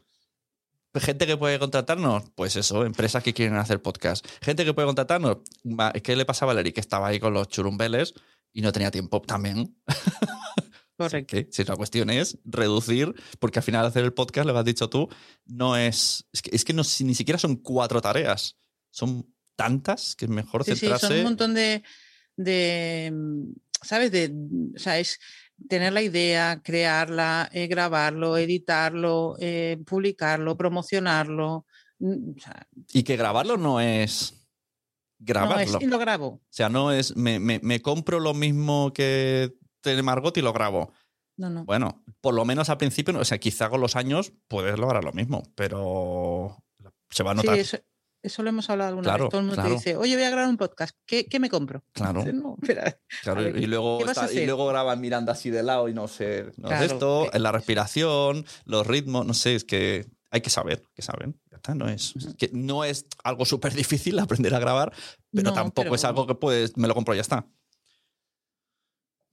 Gente 0.98 1.26
que 1.26 1.36
puede 1.36 1.58
contratarnos, 1.58 2.22
pues 2.34 2.56
eso, 2.56 2.86
empresas 2.86 3.22
que 3.22 3.34
quieren 3.34 3.56
hacer 3.56 3.82
podcast. 3.82 4.26
Gente 4.40 4.64
que 4.64 4.72
puede 4.72 4.86
contratarnos, 4.86 5.38
¿qué 6.02 6.16
le 6.16 6.24
pasa 6.24 6.46
a 6.46 6.48
Valerie? 6.48 6.72
Que 6.72 6.80
estaba 6.80 7.08
ahí 7.08 7.20
con 7.20 7.34
los 7.34 7.48
churumbeles 7.48 8.14
y 8.54 8.62
no 8.62 8.72
tenía 8.72 8.90
tiempo 8.90 9.20
también. 9.20 9.76
Correcto. 10.96 11.36
Si 11.50 11.64
la 11.64 11.76
cuestión 11.76 12.08
es 12.10 12.38
reducir, 12.44 13.14
porque 13.38 13.58
al 13.58 13.62
final 13.62 13.84
hacer 13.86 14.04
el 14.04 14.12
podcast, 14.14 14.46
lo 14.48 14.58
has 14.58 14.64
dicho 14.64 14.88
tú, 14.88 15.08
no 15.44 15.76
es. 15.76 16.26
Es 16.32 16.42
que, 16.42 16.50
es 16.56 16.64
que 16.64 16.72
no, 16.72 16.82
ni 17.00 17.14
siquiera 17.14 17.38
son 17.38 17.56
cuatro 17.56 18.00
tareas. 18.00 18.56
Son 18.90 19.26
tantas 19.56 20.16
que 20.16 20.24
es 20.24 20.30
mejor 20.30 20.64
Sí, 20.64 20.72
sí, 20.72 20.78
centrarse. 20.80 21.06
son 21.08 21.16
un 21.18 21.22
montón 21.24 21.54
de, 21.54 21.82
de, 22.36 23.12
mm, 23.14 23.52
¿sabes? 23.82 24.10
De, 24.10 24.32
o 24.74 24.78
sea, 24.78 24.98
es 24.98 25.18
tener 25.68 25.92
la 25.92 26.02
idea, 26.02 26.60
crearla, 26.62 27.48
eh, 27.52 27.66
grabarlo, 27.66 28.36
editarlo, 28.36 29.36
eh, 29.38 29.78
publicarlo, 29.86 30.56
promocionarlo. 30.56 31.66
mm, 31.98 32.30
o 32.36 32.40
sea, 32.40 32.66
Y 32.92 33.02
que 33.02 33.16
grabarlo 33.16 33.56
no 33.58 33.80
es 33.80 34.32
no, 35.18 35.26
grabarlo. 35.26 35.78
es, 35.78 35.82
y 35.82 35.86
lo 35.86 35.98
grabo. 35.98 36.26
O 36.28 36.42
sea, 36.50 36.68
no 36.68 36.92
es. 36.92 37.16
Me, 37.16 37.38
me- 37.38 37.60
me 37.62 37.80
compro 37.80 38.20
lo 38.20 38.32
mismo 38.34 38.92
que 38.94 39.54
tiene 39.90 40.02
Margot 40.02 40.36
y 40.36 40.42
lo 40.42 40.52
grabo. 40.52 40.92
No, 41.38 41.50
no. 41.50 41.64
Bueno, 41.64 42.02
por 42.20 42.34
lo 42.34 42.44
menos 42.44 42.70
al 42.70 42.78
principio, 42.78 43.18
o 43.18 43.24
sea, 43.24 43.38
quizá 43.38 43.68
con 43.68 43.80
los 43.80 43.94
años 43.96 44.32
puedes 44.48 44.78
lograr 44.78 45.04
lo 45.04 45.12
mismo, 45.12 45.42
pero 45.54 46.56
se 47.10 47.22
va 47.22 47.32
a 47.32 47.34
Sí, 47.34 47.38
notar. 47.38 47.58
eso, 47.58 47.78
eso 48.22 48.42
lo 48.42 48.48
hemos 48.48 48.68
hablado 48.70 48.88
alguna 48.88 49.04
Claro, 49.10 49.24
vez. 49.24 49.30
Todo 49.30 49.40
el 49.40 49.46
mundo 49.46 49.54
claro. 49.56 49.68
te 49.68 49.74
dice, 49.76 49.96
oye, 49.96 50.14
voy 50.16 50.24
a 50.24 50.30
grabar 50.30 50.48
un 50.48 50.56
podcast. 50.56 50.96
¿Qué, 51.06 51.26
qué 51.26 51.38
me 51.38 51.50
compro? 51.50 51.84
Claro. 51.92 52.20
Dices, 52.20 52.34
No, 52.34 52.56
espera. 52.60 52.98
Claro, 53.22 53.40
A 53.40 53.44
ver, 53.44 53.56
y 53.58 53.66
luego, 53.66 53.98
¿qué 53.98 54.04
vas 54.06 54.18
a 54.18 54.24
está- 54.26 54.40
y 54.40 54.46
luego 54.46 54.66
graban 54.66 55.00
mirando 55.00 55.30
así 55.30 55.50
de 55.50 55.62
lado 55.62 55.88
y 55.88 55.94
no 55.94 56.08
sé. 56.08 56.52
No 56.56 56.70
es 56.70 56.80
esto, 56.92 57.28
que- 57.30 57.36
en 57.36 57.42
la 57.42 57.52
respiración, 57.52 58.46
los 58.64 58.86
ritmos, 58.86 59.26
no 59.26 59.34
sé, 59.34 59.54
es 59.56 59.64
que 59.64 60.06
hay 60.30 60.40
que 60.40 60.50
saber, 60.50 60.82
que 60.94 61.02
saben. 61.02 61.38
No 61.74 61.88
es, 61.88 62.14
es 62.16 62.34
que 62.36 62.48
no 62.52 62.84
es 62.84 63.06
algo 63.24 63.44
súper 63.44 63.74
difícil 63.74 64.18
aprender 64.20 64.54
a 64.54 64.58
grabar, 64.60 64.92
pero 65.32 65.50
No, 65.50 65.52
tampoco 65.54 65.82
pero- 65.84 65.94
es 65.96 66.04
algo 66.04 66.26
que 66.26 66.34
puedes, 66.36 66.76
me 66.76 66.86
lo 66.88 66.94
compro 66.94 67.12
y 67.14 67.16
ya 67.18 67.22
está. 67.22 67.46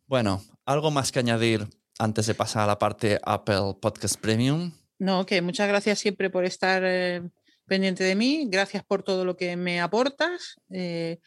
Bueno, 0.07 0.41
algo 0.65 0.91
más 0.91 1.11
que 1.11 1.19
añadir 1.19 1.67
antes 1.99 2.25
de 2.25 2.35
pasar 2.35 2.63
a 2.63 2.67
la 2.67 2.79
parte 2.79 3.19
Apple 3.23 3.77
Podcast 3.81 4.19
Premium. 4.19 4.71
No, 4.99 5.25
que 5.25 5.41
muchas 5.41 5.67
gracias 5.67 5.99
siempre 5.99 6.29
por 6.29 6.45
estar 6.45 6.83
eh, 6.85 7.21
pendiente 7.65 8.03
de 8.03 8.15
mí. 8.15 8.47
Gracias 8.49 8.83
por 8.83 9.03
todo 9.03 9.25
lo 9.25 9.35
que 9.35 9.55
me 9.55 9.81
aportas. 9.81 10.55
eh, 10.69 11.19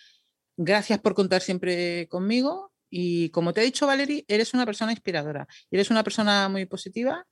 gracias 0.56 0.98
por 1.00 1.14
contar 1.14 1.42
siempre 1.42 2.08
conmigo. 2.08 2.72
Y 2.88 3.30
como 3.30 3.52
te 3.52 3.60
he 3.60 3.64
dicho, 3.64 3.86
Valerie, 3.86 4.24
eres 4.28 4.54
una 4.54 4.64
persona 4.64 4.92
inspiradora. 4.92 5.46
Eres 5.70 5.90
una 5.90 6.02
persona 6.04 6.48
muy 6.48 6.66
positiva. 6.66 7.26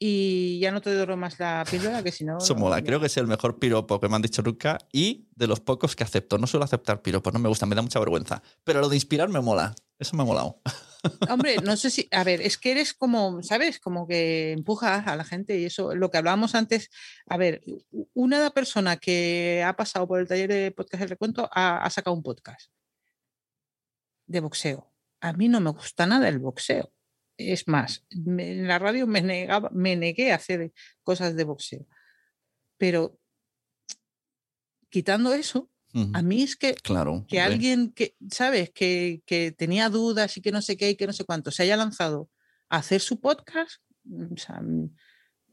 Y 0.00 0.60
ya 0.60 0.70
no 0.70 0.80
te 0.80 0.94
doro 0.94 1.16
más 1.16 1.40
la 1.40 1.64
píldora, 1.68 2.04
que 2.04 2.12
si 2.12 2.24
no. 2.24 2.38
Eso 2.38 2.54
mola, 2.54 2.78
no. 2.78 2.86
creo 2.86 3.00
que 3.00 3.06
es 3.06 3.16
el 3.16 3.26
mejor 3.26 3.58
piropo 3.58 3.98
que 3.98 4.08
me 4.08 4.14
han 4.14 4.22
dicho 4.22 4.42
nunca 4.42 4.78
y 4.92 5.26
de 5.34 5.48
los 5.48 5.58
pocos 5.58 5.96
que 5.96 6.04
acepto. 6.04 6.38
No 6.38 6.46
suelo 6.46 6.64
aceptar 6.64 7.02
piropos, 7.02 7.32
no 7.32 7.40
me 7.40 7.48
gusta, 7.48 7.66
me 7.66 7.74
da 7.74 7.82
mucha 7.82 7.98
vergüenza. 7.98 8.42
Pero 8.62 8.80
lo 8.80 8.88
de 8.88 8.94
inspirar 8.94 9.28
me 9.28 9.40
mola, 9.40 9.74
eso 9.98 10.16
me 10.16 10.22
ha 10.22 10.26
molado. 10.26 10.60
Hombre, 11.30 11.56
no 11.64 11.76
sé 11.76 11.90
si, 11.90 12.08
a 12.12 12.24
ver, 12.24 12.40
es 12.40 12.58
que 12.58 12.72
eres 12.72 12.94
como, 12.94 13.42
¿sabes? 13.42 13.78
Como 13.78 14.06
que 14.06 14.52
empujas 14.52 15.06
a 15.06 15.16
la 15.16 15.24
gente 15.24 15.58
y 15.58 15.64
eso, 15.66 15.94
lo 15.94 16.10
que 16.10 16.18
hablábamos 16.18 16.54
antes, 16.54 16.90
a 17.26 17.36
ver, 17.36 17.62
una 18.14 18.50
persona 18.50 18.96
que 18.96 19.62
ha 19.64 19.74
pasado 19.76 20.06
por 20.08 20.20
el 20.20 20.28
taller 20.28 20.48
de 20.50 20.70
podcast 20.72 21.00
del 21.00 21.10
recuento 21.10 21.48
ha, 21.52 21.78
ha 21.84 21.90
sacado 21.90 22.16
un 22.16 22.22
podcast 22.22 22.70
de 24.26 24.40
boxeo. 24.40 24.92
A 25.20 25.32
mí 25.32 25.48
no 25.48 25.60
me 25.60 25.70
gusta 25.70 26.06
nada 26.06 26.28
el 26.28 26.38
boxeo. 26.38 26.92
Es 27.36 27.68
más, 27.68 28.04
me- 28.10 28.52
en 28.52 28.68
la 28.68 28.78
radio 28.78 29.06
me, 29.06 29.22
negaba, 29.22 29.70
me 29.72 29.96
negué 29.96 30.32
a 30.32 30.36
hacer 30.36 30.72
cosas 31.02 31.36
de 31.36 31.44
boxeo. 31.44 31.86
Pero 32.76 33.18
quitando 34.90 35.32
eso, 35.34 35.70
A 36.14 36.22
mí 36.22 36.42
es 36.42 36.56
que 36.56 36.74
Claro. 36.74 37.24
que 37.28 37.40
alguien 37.40 37.92
que, 37.92 38.14
¿sabes? 38.30 38.70
Que, 38.74 39.22
que 39.26 39.52
tenía 39.52 39.88
dudas 39.90 40.36
y 40.36 40.40
que 40.40 40.52
no 40.52 40.62
sé 40.62 40.76
qué 40.76 40.90
y 40.90 40.96
que 40.96 41.06
no 41.06 41.12
sé 41.12 41.24
cuánto, 41.24 41.50
se 41.50 41.62
haya 41.64 41.76
lanzado 41.76 42.28
a 42.70 42.76
hacer 42.78 43.00
su 43.00 43.20
podcast, 43.20 43.80
mm, 44.04 44.32
o 44.34 44.36
sea, 44.36 44.60
mm, 44.60 44.90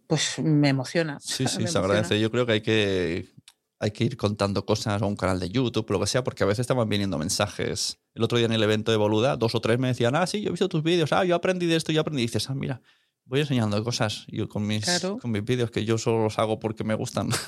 pues 0.07 0.39
me 0.39 0.69
emociona. 0.69 1.17
Sí, 1.21 1.37
sí, 1.37 1.43
me 1.43 1.49
se 1.49 1.57
emociona. 1.61 1.85
agradece. 1.85 2.19
Yo 2.19 2.29
creo 2.31 2.45
que 2.45 2.51
hay 2.53 2.61
que 2.61 3.33
hay 3.77 3.91
que 3.91 4.05
ir 4.05 4.15
contando 4.15 4.65
cosas 4.65 5.01
a 5.01 5.05
un 5.05 5.17
canal 5.17 5.37
de 5.39 5.49
YouTube, 5.49 5.89
lo 5.91 5.99
que 5.99 6.07
sea, 6.07 6.23
porque 6.23 6.43
a 6.43 6.47
veces 6.47 6.61
estaban 6.61 6.87
viniendo 6.87 7.17
mensajes. 7.17 7.99
El 8.13 8.23
otro 8.23 8.37
día 8.37 8.45
en 8.47 8.53
el 8.53 8.63
evento 8.63 8.89
de 8.91 8.97
Boluda, 8.97 9.35
dos 9.35 9.53
o 9.53 9.59
tres 9.59 9.77
me 9.79 9.89
decían, 9.89 10.15
ah, 10.15 10.25
sí, 10.25 10.41
yo 10.41 10.47
he 10.47 10.51
visto 10.51 10.69
tus 10.69 10.81
vídeos, 10.81 11.11
ah, 11.11 11.25
yo 11.25 11.35
aprendí 11.35 11.65
de 11.65 11.75
esto, 11.75 11.91
yo 11.91 11.99
aprendí. 12.01 12.23
Y 12.23 12.25
dices, 12.27 12.49
ah, 12.49 12.55
mira, 12.55 12.81
voy 13.25 13.41
enseñando 13.41 13.83
cosas 13.83 14.25
yo 14.29 14.47
con 14.47 14.65
mis, 14.65 14.85
Claro. 14.85 15.17
con 15.19 15.29
mis 15.29 15.43
vídeos 15.43 15.71
que 15.71 15.83
yo 15.83 15.97
solo 15.97 16.23
los 16.23 16.39
hago 16.39 16.57
porque 16.57 16.83
me 16.85 16.95
gustan. 16.95 17.29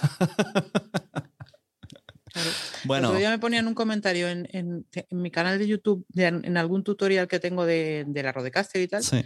Claro. 2.33 2.49
Bueno, 2.87 3.07
El 3.07 3.11
otro 3.11 3.19
día 3.19 3.29
me 3.29 3.39
ponían 3.39 3.67
un 3.67 3.73
comentario 3.73 4.27
en, 4.29 4.47
en- 4.51 4.85
en 4.93 5.21
mi 5.21 5.29
canal 5.31 5.59
de 5.59 5.67
YouTube, 5.67 6.05
de- 6.09 6.25
en 6.27 6.57
algún 6.57 6.83
tutorial 6.83 7.27
que 7.27 7.39
tengo 7.39 7.65
de, 7.65 8.05
de 8.07 8.23
la 8.23 8.31
Rodecaster 8.31 8.81
y 8.81 8.87
tal, 8.87 9.03
sí, 9.03 9.23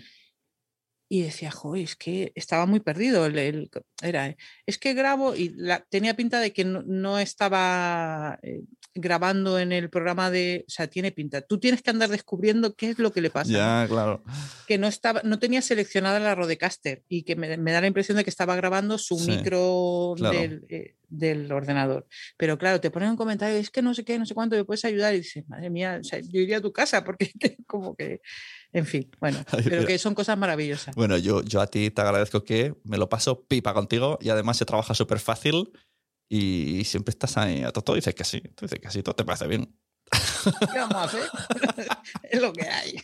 y 1.09 1.23
decía, 1.23 1.51
joder, 1.51 1.83
es 1.83 1.95
que 1.97 2.31
estaba 2.35 2.65
muy 2.65 2.79
perdido. 2.79 3.25
el- 3.25 3.37
el- 3.37 3.69
era, 4.01 4.35
es 4.65 4.77
que 4.77 4.93
grabo 4.93 5.35
y 5.35 5.49
la- 5.49 5.85
tenía 5.89 6.15
pinta 6.15 6.39
de 6.39 6.53
que 6.53 6.63
no, 6.63 6.83
no 6.83 7.19
estaba 7.19 8.39
eh, 8.43 8.61
grabando 8.93 9.57
en 9.59 9.71
el 9.71 9.89
programa 9.89 10.29
de, 10.31 10.65
o 10.67 10.71
sea, 10.71 10.87
tiene 10.87 11.11
pinta. 11.11 11.41
Tú 11.41 11.59
tienes 11.59 11.81
que 11.81 11.89
andar 11.89 12.09
descubriendo 12.09 12.75
qué 12.75 12.89
es 12.89 12.99
lo 12.99 13.11
que 13.13 13.21
le 13.21 13.29
pasa. 13.29 13.51
ya, 13.51 13.85
claro. 13.87 14.23
que 14.67 14.77
no 14.77 14.87
estaba, 14.87 15.21
no 15.23 15.39
tenía 15.39 15.61
seleccionada 15.61 16.19
la 16.19 16.35
Rodecaster 16.35 17.03
y 17.07 17.23
que 17.23 17.35
me, 17.35 17.57
me 17.57 17.71
da 17.71 17.81
la 17.81 17.87
impresión 17.87 18.17
de 18.17 18.23
que 18.23 18.29
estaba 18.29 18.55
grabando 18.55 18.97
su 18.97 19.17
Sí, 19.17 19.31
micro 19.31 20.13
claro. 20.17 20.37
del, 20.37 20.65
eh, 20.69 20.95
del 21.07 21.51
ordenador. 21.51 22.07
Pero 22.37 22.57
claro, 22.57 22.81
te 22.81 22.91
ponen 22.91 23.09
un 23.09 23.17
comentario, 23.17 23.57
es 23.57 23.69
que 23.69 23.81
no 23.81 23.93
sé 23.93 24.03
qué, 24.03 24.17
no 24.19 24.25
sé 24.25 24.33
cuánto, 24.33 24.55
me 24.55 24.65
puedes 24.65 24.83
ayudar. 24.85 25.13
Y 25.13 25.17
dices, 25.19 25.47
madre 25.47 25.69
mía, 25.69 25.99
o 26.01 26.03
sea, 26.03 26.19
yo 26.19 26.41
iría 26.41 26.57
a 26.57 26.61
tu 26.61 26.73
casa 26.73 27.03
porque 27.03 27.31
como 27.67 27.95
que, 27.95 28.21
en 28.73 28.85
fin, 28.85 29.09
bueno, 29.19 29.39
pero 29.63 29.85
que 29.85 29.97
son 29.97 30.15
cosas 30.15 30.37
maravillosas. 30.37 30.95
Bueno, 30.95 31.17
yo, 31.17 31.43
yo 31.43 31.61
a 31.61 31.67
ti 31.67 31.91
te 31.91 32.01
agradezco 32.01 32.43
que 32.43 32.73
me 32.83 32.97
lo 32.97 33.09
paso 33.09 33.45
pipa 33.45 33.73
contigo 33.73 34.17
y 34.21 34.29
además 34.29 34.57
se 34.57 34.65
trabaja 34.65 34.93
súper 34.93 35.19
fácil 35.19 35.71
y 36.33 36.85
siempre 36.85 37.11
estás 37.11 37.35
ahí 37.35 37.61
a 37.61 37.71
todo. 37.71 37.95
Dices 37.95 38.15
que 38.15 38.23
sí, 38.23 38.39
tú 38.55 38.65
dices 38.65 38.79
que 38.79 38.89
sí, 38.89 39.03
todo 39.03 39.15
te 39.15 39.25
parece 39.25 39.47
bien. 39.47 39.75
¿Qué 40.71 40.79
vamos 40.79 40.95
a 40.95 41.03
hacer? 41.03 41.29
es 42.23 42.41
lo 42.41 42.53
que 42.53 42.69
hay. 42.69 42.95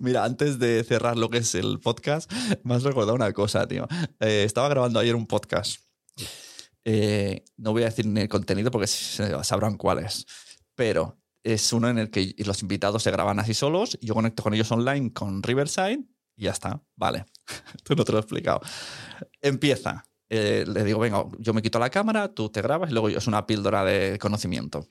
Mira, 0.00 0.24
antes 0.24 0.58
de 0.58 0.82
cerrar 0.82 1.18
lo 1.18 1.28
que 1.28 1.38
es 1.38 1.54
el 1.54 1.80
podcast, 1.80 2.32
me 2.62 2.74
has 2.74 2.82
recordado 2.82 3.14
una 3.14 3.30
cosa, 3.34 3.68
tío. 3.68 3.86
Eh, 4.20 4.44
estaba 4.44 4.70
grabando 4.70 4.98
ayer 4.98 5.14
un 5.14 5.26
podcast. 5.26 5.82
Eh, 6.86 7.44
no 7.58 7.72
voy 7.72 7.82
a 7.82 7.86
decir 7.86 8.06
ni 8.06 8.22
el 8.22 8.28
contenido 8.30 8.70
porque 8.70 8.86
sabrán 8.86 9.76
cuál 9.76 9.98
es. 9.98 10.26
Pero 10.74 11.18
es 11.44 11.74
uno 11.74 11.90
en 11.90 11.98
el 11.98 12.10
que 12.10 12.34
los 12.38 12.62
invitados 12.62 13.02
se 13.02 13.10
graban 13.10 13.38
así 13.38 13.52
solos. 13.52 13.98
Yo 14.00 14.14
conecto 14.14 14.42
con 14.42 14.54
ellos 14.54 14.72
online 14.72 15.12
con 15.12 15.42
Riverside 15.42 16.04
y 16.36 16.44
ya 16.44 16.52
está. 16.52 16.82
Vale. 16.96 17.26
tú 17.84 17.94
no 17.94 18.04
te 18.04 18.12
lo 18.12 18.18
he 18.18 18.22
explicado. 18.22 18.62
Empieza. 19.42 20.04
Eh, 20.34 20.64
le 20.66 20.82
digo, 20.84 20.98
venga, 20.98 21.26
yo 21.40 21.52
me 21.52 21.60
quito 21.60 21.78
la 21.78 21.90
cámara, 21.90 22.32
tú 22.32 22.48
te 22.48 22.62
grabas 22.62 22.88
y 22.88 22.94
luego 22.94 23.10
yo 23.10 23.18
es 23.18 23.26
una 23.26 23.46
píldora 23.46 23.84
de 23.84 24.18
conocimiento. 24.18 24.88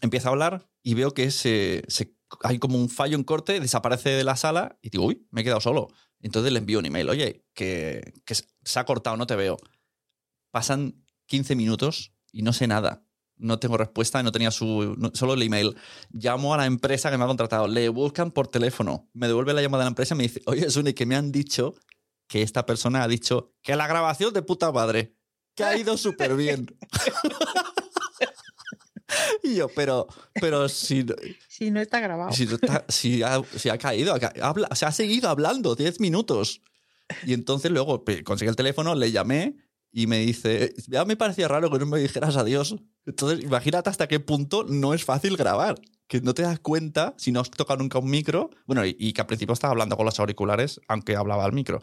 Empieza 0.00 0.28
a 0.28 0.32
hablar 0.32 0.70
y 0.84 0.94
veo 0.94 1.10
que 1.12 1.32
se, 1.32 1.82
se- 1.88 2.14
hay 2.44 2.60
como 2.60 2.78
un 2.78 2.88
fallo 2.88 3.16
en 3.16 3.24
corte, 3.24 3.58
desaparece 3.58 4.10
de 4.10 4.22
la 4.22 4.36
sala 4.36 4.78
y 4.80 4.90
digo, 4.90 5.04
uy, 5.06 5.26
me 5.32 5.40
he 5.40 5.44
quedado 5.44 5.60
solo. 5.60 5.88
Entonces 6.20 6.52
le 6.52 6.60
envío 6.60 6.78
un 6.78 6.86
email, 6.86 7.10
oye, 7.10 7.44
que, 7.54 8.14
que 8.24 8.34
se 8.36 8.78
ha 8.78 8.84
cortado, 8.84 9.16
no 9.16 9.26
te 9.26 9.34
veo. 9.34 9.56
Pasan 10.52 11.04
15 11.26 11.56
minutos 11.56 12.12
y 12.30 12.42
no 12.42 12.52
sé 12.52 12.66
nada. 12.66 13.04
No 13.36 13.58
tengo 13.58 13.76
respuesta, 13.76 14.22
no 14.22 14.30
tenía 14.30 14.52
su. 14.52 14.94
no- 14.96 15.10
solo 15.14 15.34
el 15.34 15.42
email. 15.42 15.74
Llamo 16.12 16.54
a 16.54 16.58
la 16.58 16.66
empresa 16.66 17.10
que 17.10 17.18
me 17.18 17.24
ha 17.24 17.26
contratado, 17.26 17.66
le 17.66 17.88
buscan 17.88 18.30
por 18.30 18.46
teléfono, 18.46 19.08
me 19.12 19.26
devuelve 19.26 19.54
la 19.54 19.62
llamada 19.62 19.82
de 19.82 19.86
la 19.86 19.90
empresa 19.90 20.14
y 20.14 20.18
me 20.18 20.22
dice, 20.24 20.42
oye, 20.46 20.70
Sune, 20.70 20.94
que 20.94 21.06
me 21.06 21.16
han 21.16 21.32
dicho 21.32 21.74
que 22.32 22.40
esta 22.40 22.64
persona 22.64 23.02
ha 23.02 23.08
dicho 23.08 23.52
que 23.62 23.76
la 23.76 23.86
grabación 23.86 24.32
de 24.32 24.40
puta 24.40 24.72
madre, 24.72 25.14
que 25.54 25.64
ha 25.64 25.76
ido 25.76 25.98
súper 25.98 26.34
bien. 26.34 26.64
y 29.42 29.56
yo, 29.56 29.68
pero, 29.68 30.06
pero 30.40 30.68
si, 30.68 31.04
Si 31.48 31.70
no 31.70 31.80
está 31.80 32.00
grabado. 32.00 32.32
si, 32.32 32.46
no 32.46 32.54
está- 32.54 32.84
si 32.88 33.22
ha, 33.22 33.42
si 33.56 33.68
ha 33.68 33.76
caído, 33.76 34.14
ha, 34.14 34.46
habla- 34.48 34.68
se 34.74 34.86
ha 34.86 34.92
seguido 34.92 35.28
hablando 35.28 35.74
10 35.74 36.00
minutos. 36.00 36.62
Y 37.26 37.34
entonces 37.34 37.70
luego 37.70 38.02
conseguí 38.24 38.48
el 38.48 38.56
teléfono, 38.56 38.94
le 38.94 39.12
llamé 39.12 39.56
y 39.92 40.06
me 40.06 40.20
dice, 40.20 40.72
ya 40.88 41.04
me 41.04 41.16
parecía 41.18 41.48
raro 41.48 41.70
que 41.70 41.78
no 41.78 41.84
me 41.84 41.98
dijeras 42.00 42.36
adiós. 42.36 42.76
Entonces, 43.04 43.44
imagínate 43.44 43.90
hasta 43.90 44.08
qué 44.08 44.20
punto 44.20 44.64
no 44.66 44.94
es 44.94 45.04
fácil 45.04 45.36
grabar. 45.36 45.74
Que 46.08 46.20
no 46.22 46.32
te 46.34 46.42
das 46.42 46.58
cuenta 46.60 47.14
si 47.18 47.30
no 47.32 47.40
has 47.40 47.50
tocado 47.50 47.78
nunca 47.78 47.98
un 47.98 48.08
micro. 48.10 48.48
Bueno, 48.66 48.84
y, 48.86 48.96
y 48.98 49.12
que 49.12 49.20
al 49.20 49.26
principio 49.26 49.52
estaba 49.52 49.72
hablando 49.72 49.96
con 49.96 50.06
los 50.06 50.18
auriculares, 50.20 50.80
aunque 50.88 51.16
hablaba 51.16 51.44
al 51.44 51.52
micro. 51.52 51.80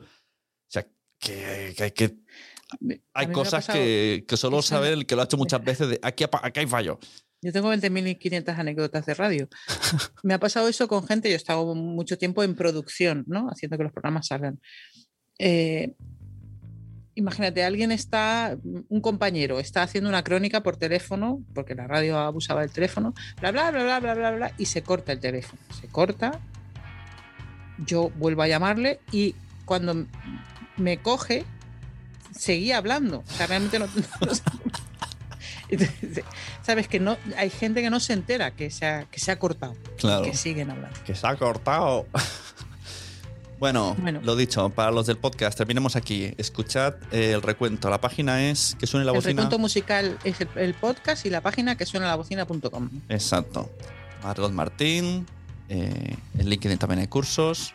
O 0.70 0.72
sea, 0.72 0.88
que, 1.20 1.74
que 1.76 1.84
hay 1.84 1.91
que. 1.91 2.15
Hay 3.13 3.32
cosas 3.32 3.65
que, 3.67 4.26
que 4.28 4.38
solo 4.38 4.61
sabe 4.61 4.93
el 4.93 5.07
que 5.07 5.15
lo 5.15 5.22
ha 5.22 5.26
hecho 5.26 5.38
muchas 5.38 5.63
veces 5.63 5.89
de 5.89 5.99
aquí, 6.03 6.24
aquí 6.24 6.59
hay 6.59 6.67
fallo. 6.67 6.99
Yo 7.41 7.53
tengo 7.53 7.74
20.500 7.74 8.57
anécdotas 8.57 9.05
de 9.05 9.13
radio. 9.13 9.47
Me 10.24 10.34
ha 10.34 10.39
pasado 10.39 10.67
eso 10.67 10.88
con 10.88 11.07
gente, 11.07 11.30
yo 11.30 11.34
he 11.34 11.38
estado 11.38 11.74
mucho 11.74 12.17
tiempo 12.17 12.43
en 12.43 12.55
producción, 12.55 13.24
¿no? 13.28 13.47
Haciendo 13.49 13.78
que 13.78 13.84
los 13.84 13.93
programas 13.93 14.28
salgan. 14.28 14.59
Eh, 15.39 15.95
imagínate, 17.15 17.63
alguien 17.63 17.91
está, 17.91 18.57
un 18.63 19.01
compañero 19.01 19.59
está 19.59 19.84
haciendo 19.84 20.09
una 20.09 20.24
crónica 20.24 20.61
por 20.61 20.78
teléfono, 20.78 21.43
porque 21.55 21.76
la 21.76 21.88
radio 21.88 22.17
abusaba 22.17 22.61
del 22.61 22.72
teléfono, 22.72 23.13
bla, 23.39 23.51
bla, 23.51 23.72
bla, 23.72 23.84
bla, 23.84 23.99
bla, 23.99 24.13
bla, 24.13 24.32
bla, 24.32 24.53
y 24.57 24.65
se 24.65 24.84
corta 24.84 25.13
el 25.13 25.20
teléfono. 25.20 25.61
Se 25.80 25.88
corta, 25.88 26.39
yo 27.86 28.09
vuelvo 28.17 28.41
a 28.41 28.47
llamarle 28.47 28.99
y 29.11 29.34
cuando 29.63 30.05
me 30.80 30.97
coge, 30.99 31.45
seguía 32.38 32.77
hablando. 32.77 33.23
O 33.27 33.32
sea, 33.38 33.47
realmente 33.47 33.77
no... 33.80 33.88
no 34.25 34.34
sé. 34.36 34.41
Entonces, 35.69 36.23
Sabes 36.63 36.88
que 36.88 36.99
no, 36.99 37.17
hay 37.38 37.49
gente 37.51 37.82
que 37.82 37.89
no 37.89 37.99
se 37.99 38.13
entera 38.13 38.51
que 38.51 38.71
se 38.71 38.86
ha, 38.86 39.05
que 39.05 39.19
se 39.19 39.32
ha 39.32 39.38
cortado, 39.39 39.75
Claro. 39.97 40.23
que 40.23 40.36
siguen 40.36 40.71
hablando. 40.71 40.97
Que 41.05 41.13
se 41.15 41.27
ha 41.27 41.36
cortado. 41.36 42.07
Bueno, 43.59 43.93
Bueno. 43.99 44.21
lo 44.23 44.38
dicho, 44.38 44.69
para 44.69 44.89
los 44.89 45.05
del 45.05 45.17
podcast, 45.17 45.57
terminemos 45.57 45.97
aquí. 45.97 46.34
Escuchad 46.38 46.93
eh, 47.11 47.34
el 47.34 47.41
recuento. 47.41 47.89
La 47.89 47.99
página 47.99 48.49
es 48.49 48.77
que 48.80 48.88
suene 48.88 49.05
la 49.05 49.11
El 49.11 49.17
bocina. 49.17 49.34
recuento 49.34 49.59
musical 49.59 50.17
es 50.23 50.39
el, 50.39 50.47
el 50.55 50.73
podcast 50.75 51.25
y 51.25 51.30
la 51.30 51.41
página 51.41 51.75
que 51.75 51.86
suena 51.86 52.07
la 52.07 52.15
bocina.com. 52.15 52.89
Exacto. 53.09 53.69
Margot 54.23 54.53
Martín. 54.53 55.25
eh, 55.67 56.15
en 56.38 56.49
LinkedIn 56.49 56.77
también 56.77 56.99
hay 57.01 57.07
cursos. 57.07 57.73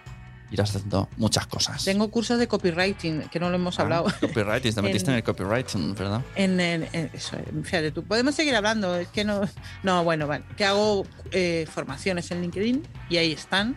Irás 0.54 0.70
haciendo 0.74 1.08
muchas 1.16 1.46
cosas. 1.46 1.84
Tengo 1.84 2.08
cursos 2.10 2.38
de 2.38 2.46
copywriting, 2.48 3.28
que 3.28 3.38
no 3.40 3.50
lo 3.50 3.56
hemos 3.56 3.78
Ah, 3.78 3.82
hablado. 3.82 4.06
Copywriting, 4.20 4.72
te 4.74 4.82
metiste 4.82 5.10
en, 5.10 5.14
En- 5.14 5.18
el 5.18 5.24
copywriting, 5.24 5.94
¿verdad? 5.94 6.22
En, 6.36 6.58
en- 6.60 6.88
en- 6.92 7.10
eso, 7.12 7.36
fíjate 7.64 7.90
tú, 7.90 8.02
podemos 8.04 8.34
seguir 8.34 8.54
hablando, 8.54 8.96
es 8.96 9.08
que 9.08 9.24
no, 9.24 9.42
no, 9.82 10.02
bueno, 10.04 10.26
vale, 10.26 10.44
que 10.56 10.64
hago 10.64 11.04
eh, 11.32 11.66
formaciones 11.70 12.30
en 12.30 12.40
LinkedIn 12.42 12.82
y 13.10 13.16
ahí 13.18 13.32
están. 13.32 13.76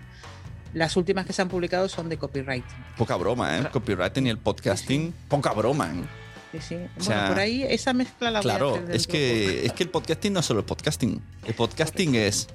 Las 0.74 0.96
últimas 0.98 1.26
que 1.26 1.34
se 1.34 1.42
han 1.42 1.48
publicado 1.50 1.90
son 1.90 2.10
de 2.10 2.18
copywriting. 2.18 2.64
Poca 2.98 3.16
broma, 3.16 3.58
¿eh? 3.58 3.68
Copywriting 3.72 4.28
y 4.28 4.30
el 4.30 4.38
podcasting. 4.38 5.14
Poca 5.28 5.52
broma, 5.54 5.88
¿eh? 5.88 6.04
Sí, 6.52 6.60
sí. 6.62 6.76
Bueno, 6.76 6.92
sea, 7.04 7.28
por 7.30 7.40
ahí 7.40 7.64
esa 7.64 7.94
mezcla 7.94 8.30
la 8.32 8.42
voy 8.42 8.52
a 8.52 8.54
Claro, 8.54 8.76
hacer 8.76 8.92
es 8.96 9.08
que, 9.08 9.66
es 9.66 9.74
que 9.74 9.84
el 9.84 9.90
podcasting 9.90 10.34
no 10.34 10.42
es 10.42 10.46
solo 10.46 10.60
el 10.60 10.66
podcasting. 10.66 11.22
El 11.48 11.54
podcasting 11.56 12.16
es 12.16 12.48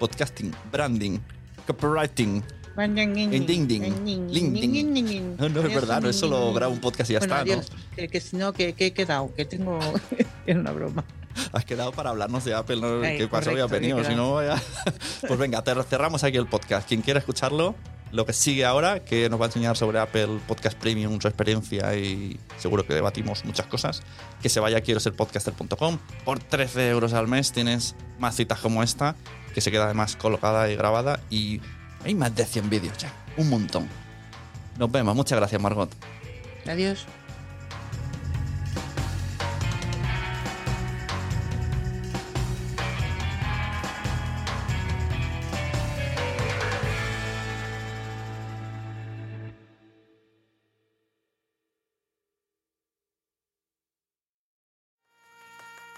podcasting, 0.00 0.52
branding, 0.72 1.20
copywriting. 1.66 2.42
Ding, 2.76 3.46
ding, 3.46 3.66
ding, 3.68 4.30
LinkedIn. 4.30 5.36
No, 5.38 5.48
no 5.48 5.60
es 5.60 5.74
verdad, 5.74 6.02
no 6.02 6.08
es 6.08 6.16
solo 6.16 6.52
grabo 6.52 6.72
un 6.72 6.80
podcast 6.80 7.10
y 7.10 7.12
ya 7.14 7.20
bueno, 7.20 7.34
está, 7.34 7.42
adiós, 7.42 7.70
que, 7.94 8.08
que 8.08 8.20
si 8.20 8.36
no, 8.36 8.52
que, 8.52 8.72
que 8.72 8.86
he 8.86 8.92
quedado, 8.92 9.32
que 9.34 9.44
tengo. 9.44 9.78
es 10.46 10.56
una 10.56 10.72
broma. 10.72 11.04
¿no? 11.08 11.24
Has 11.52 11.64
quedado 11.64 11.92
para 11.92 12.10
hablarnos 12.10 12.44
de 12.44 12.54
Apple, 12.54 12.76
¿no? 12.80 13.02
Ay, 13.02 13.18
¿Qué 13.18 13.28
pasó? 13.28 13.50
correcto, 13.50 13.68
Ya 13.68 13.72
venido, 13.72 14.04
si 14.04 14.14
no, 14.14 14.34
vaya. 14.34 14.60
Pues 15.26 15.38
venga, 15.38 15.62
cerramos 15.88 16.24
aquí 16.24 16.36
el 16.36 16.46
podcast. 16.46 16.86
Quien 16.86 17.02
quiera 17.02 17.18
escucharlo, 17.18 17.74
lo 18.12 18.26
que 18.26 18.32
sigue 18.32 18.64
ahora, 18.64 19.00
que 19.04 19.28
nos 19.28 19.40
va 19.40 19.46
a 19.46 19.48
enseñar 19.48 19.76
sobre 19.76 19.98
Apple 19.98 20.38
Podcast 20.46 20.78
Premium, 20.78 21.20
su 21.20 21.28
experiencia 21.28 21.96
y 21.96 22.38
seguro 22.58 22.86
que 22.86 22.94
debatimos 22.94 23.44
muchas 23.44 23.66
cosas, 23.66 24.02
que 24.42 24.48
se 24.48 24.60
vaya 24.60 24.78
a 24.78 24.80
quiero 24.82 25.00
ser 25.00 25.14
podcaster.com. 25.14 25.98
Por 26.24 26.38
13 26.38 26.88
euros 26.90 27.12
al 27.12 27.26
mes 27.26 27.52
tienes 27.52 27.96
más 28.18 28.36
citas 28.36 28.60
como 28.60 28.82
esta, 28.82 29.16
que 29.54 29.60
se 29.60 29.70
queda 29.70 29.86
además 29.86 30.16
colocada 30.16 30.70
y 30.70 30.76
grabada 30.76 31.20
y 31.30 31.60
hay 32.04 32.14
más 32.14 32.34
de 32.34 32.44
100 32.44 32.70
vídeos 32.70 32.98
ya. 32.98 33.12
Un 33.36 33.48
montón. 33.48 33.88
Nos 34.78 34.90
vemos. 34.90 35.14
Muchas 35.14 35.38
gracias, 35.38 35.60
Margot. 35.60 35.90
Adiós. 36.66 37.06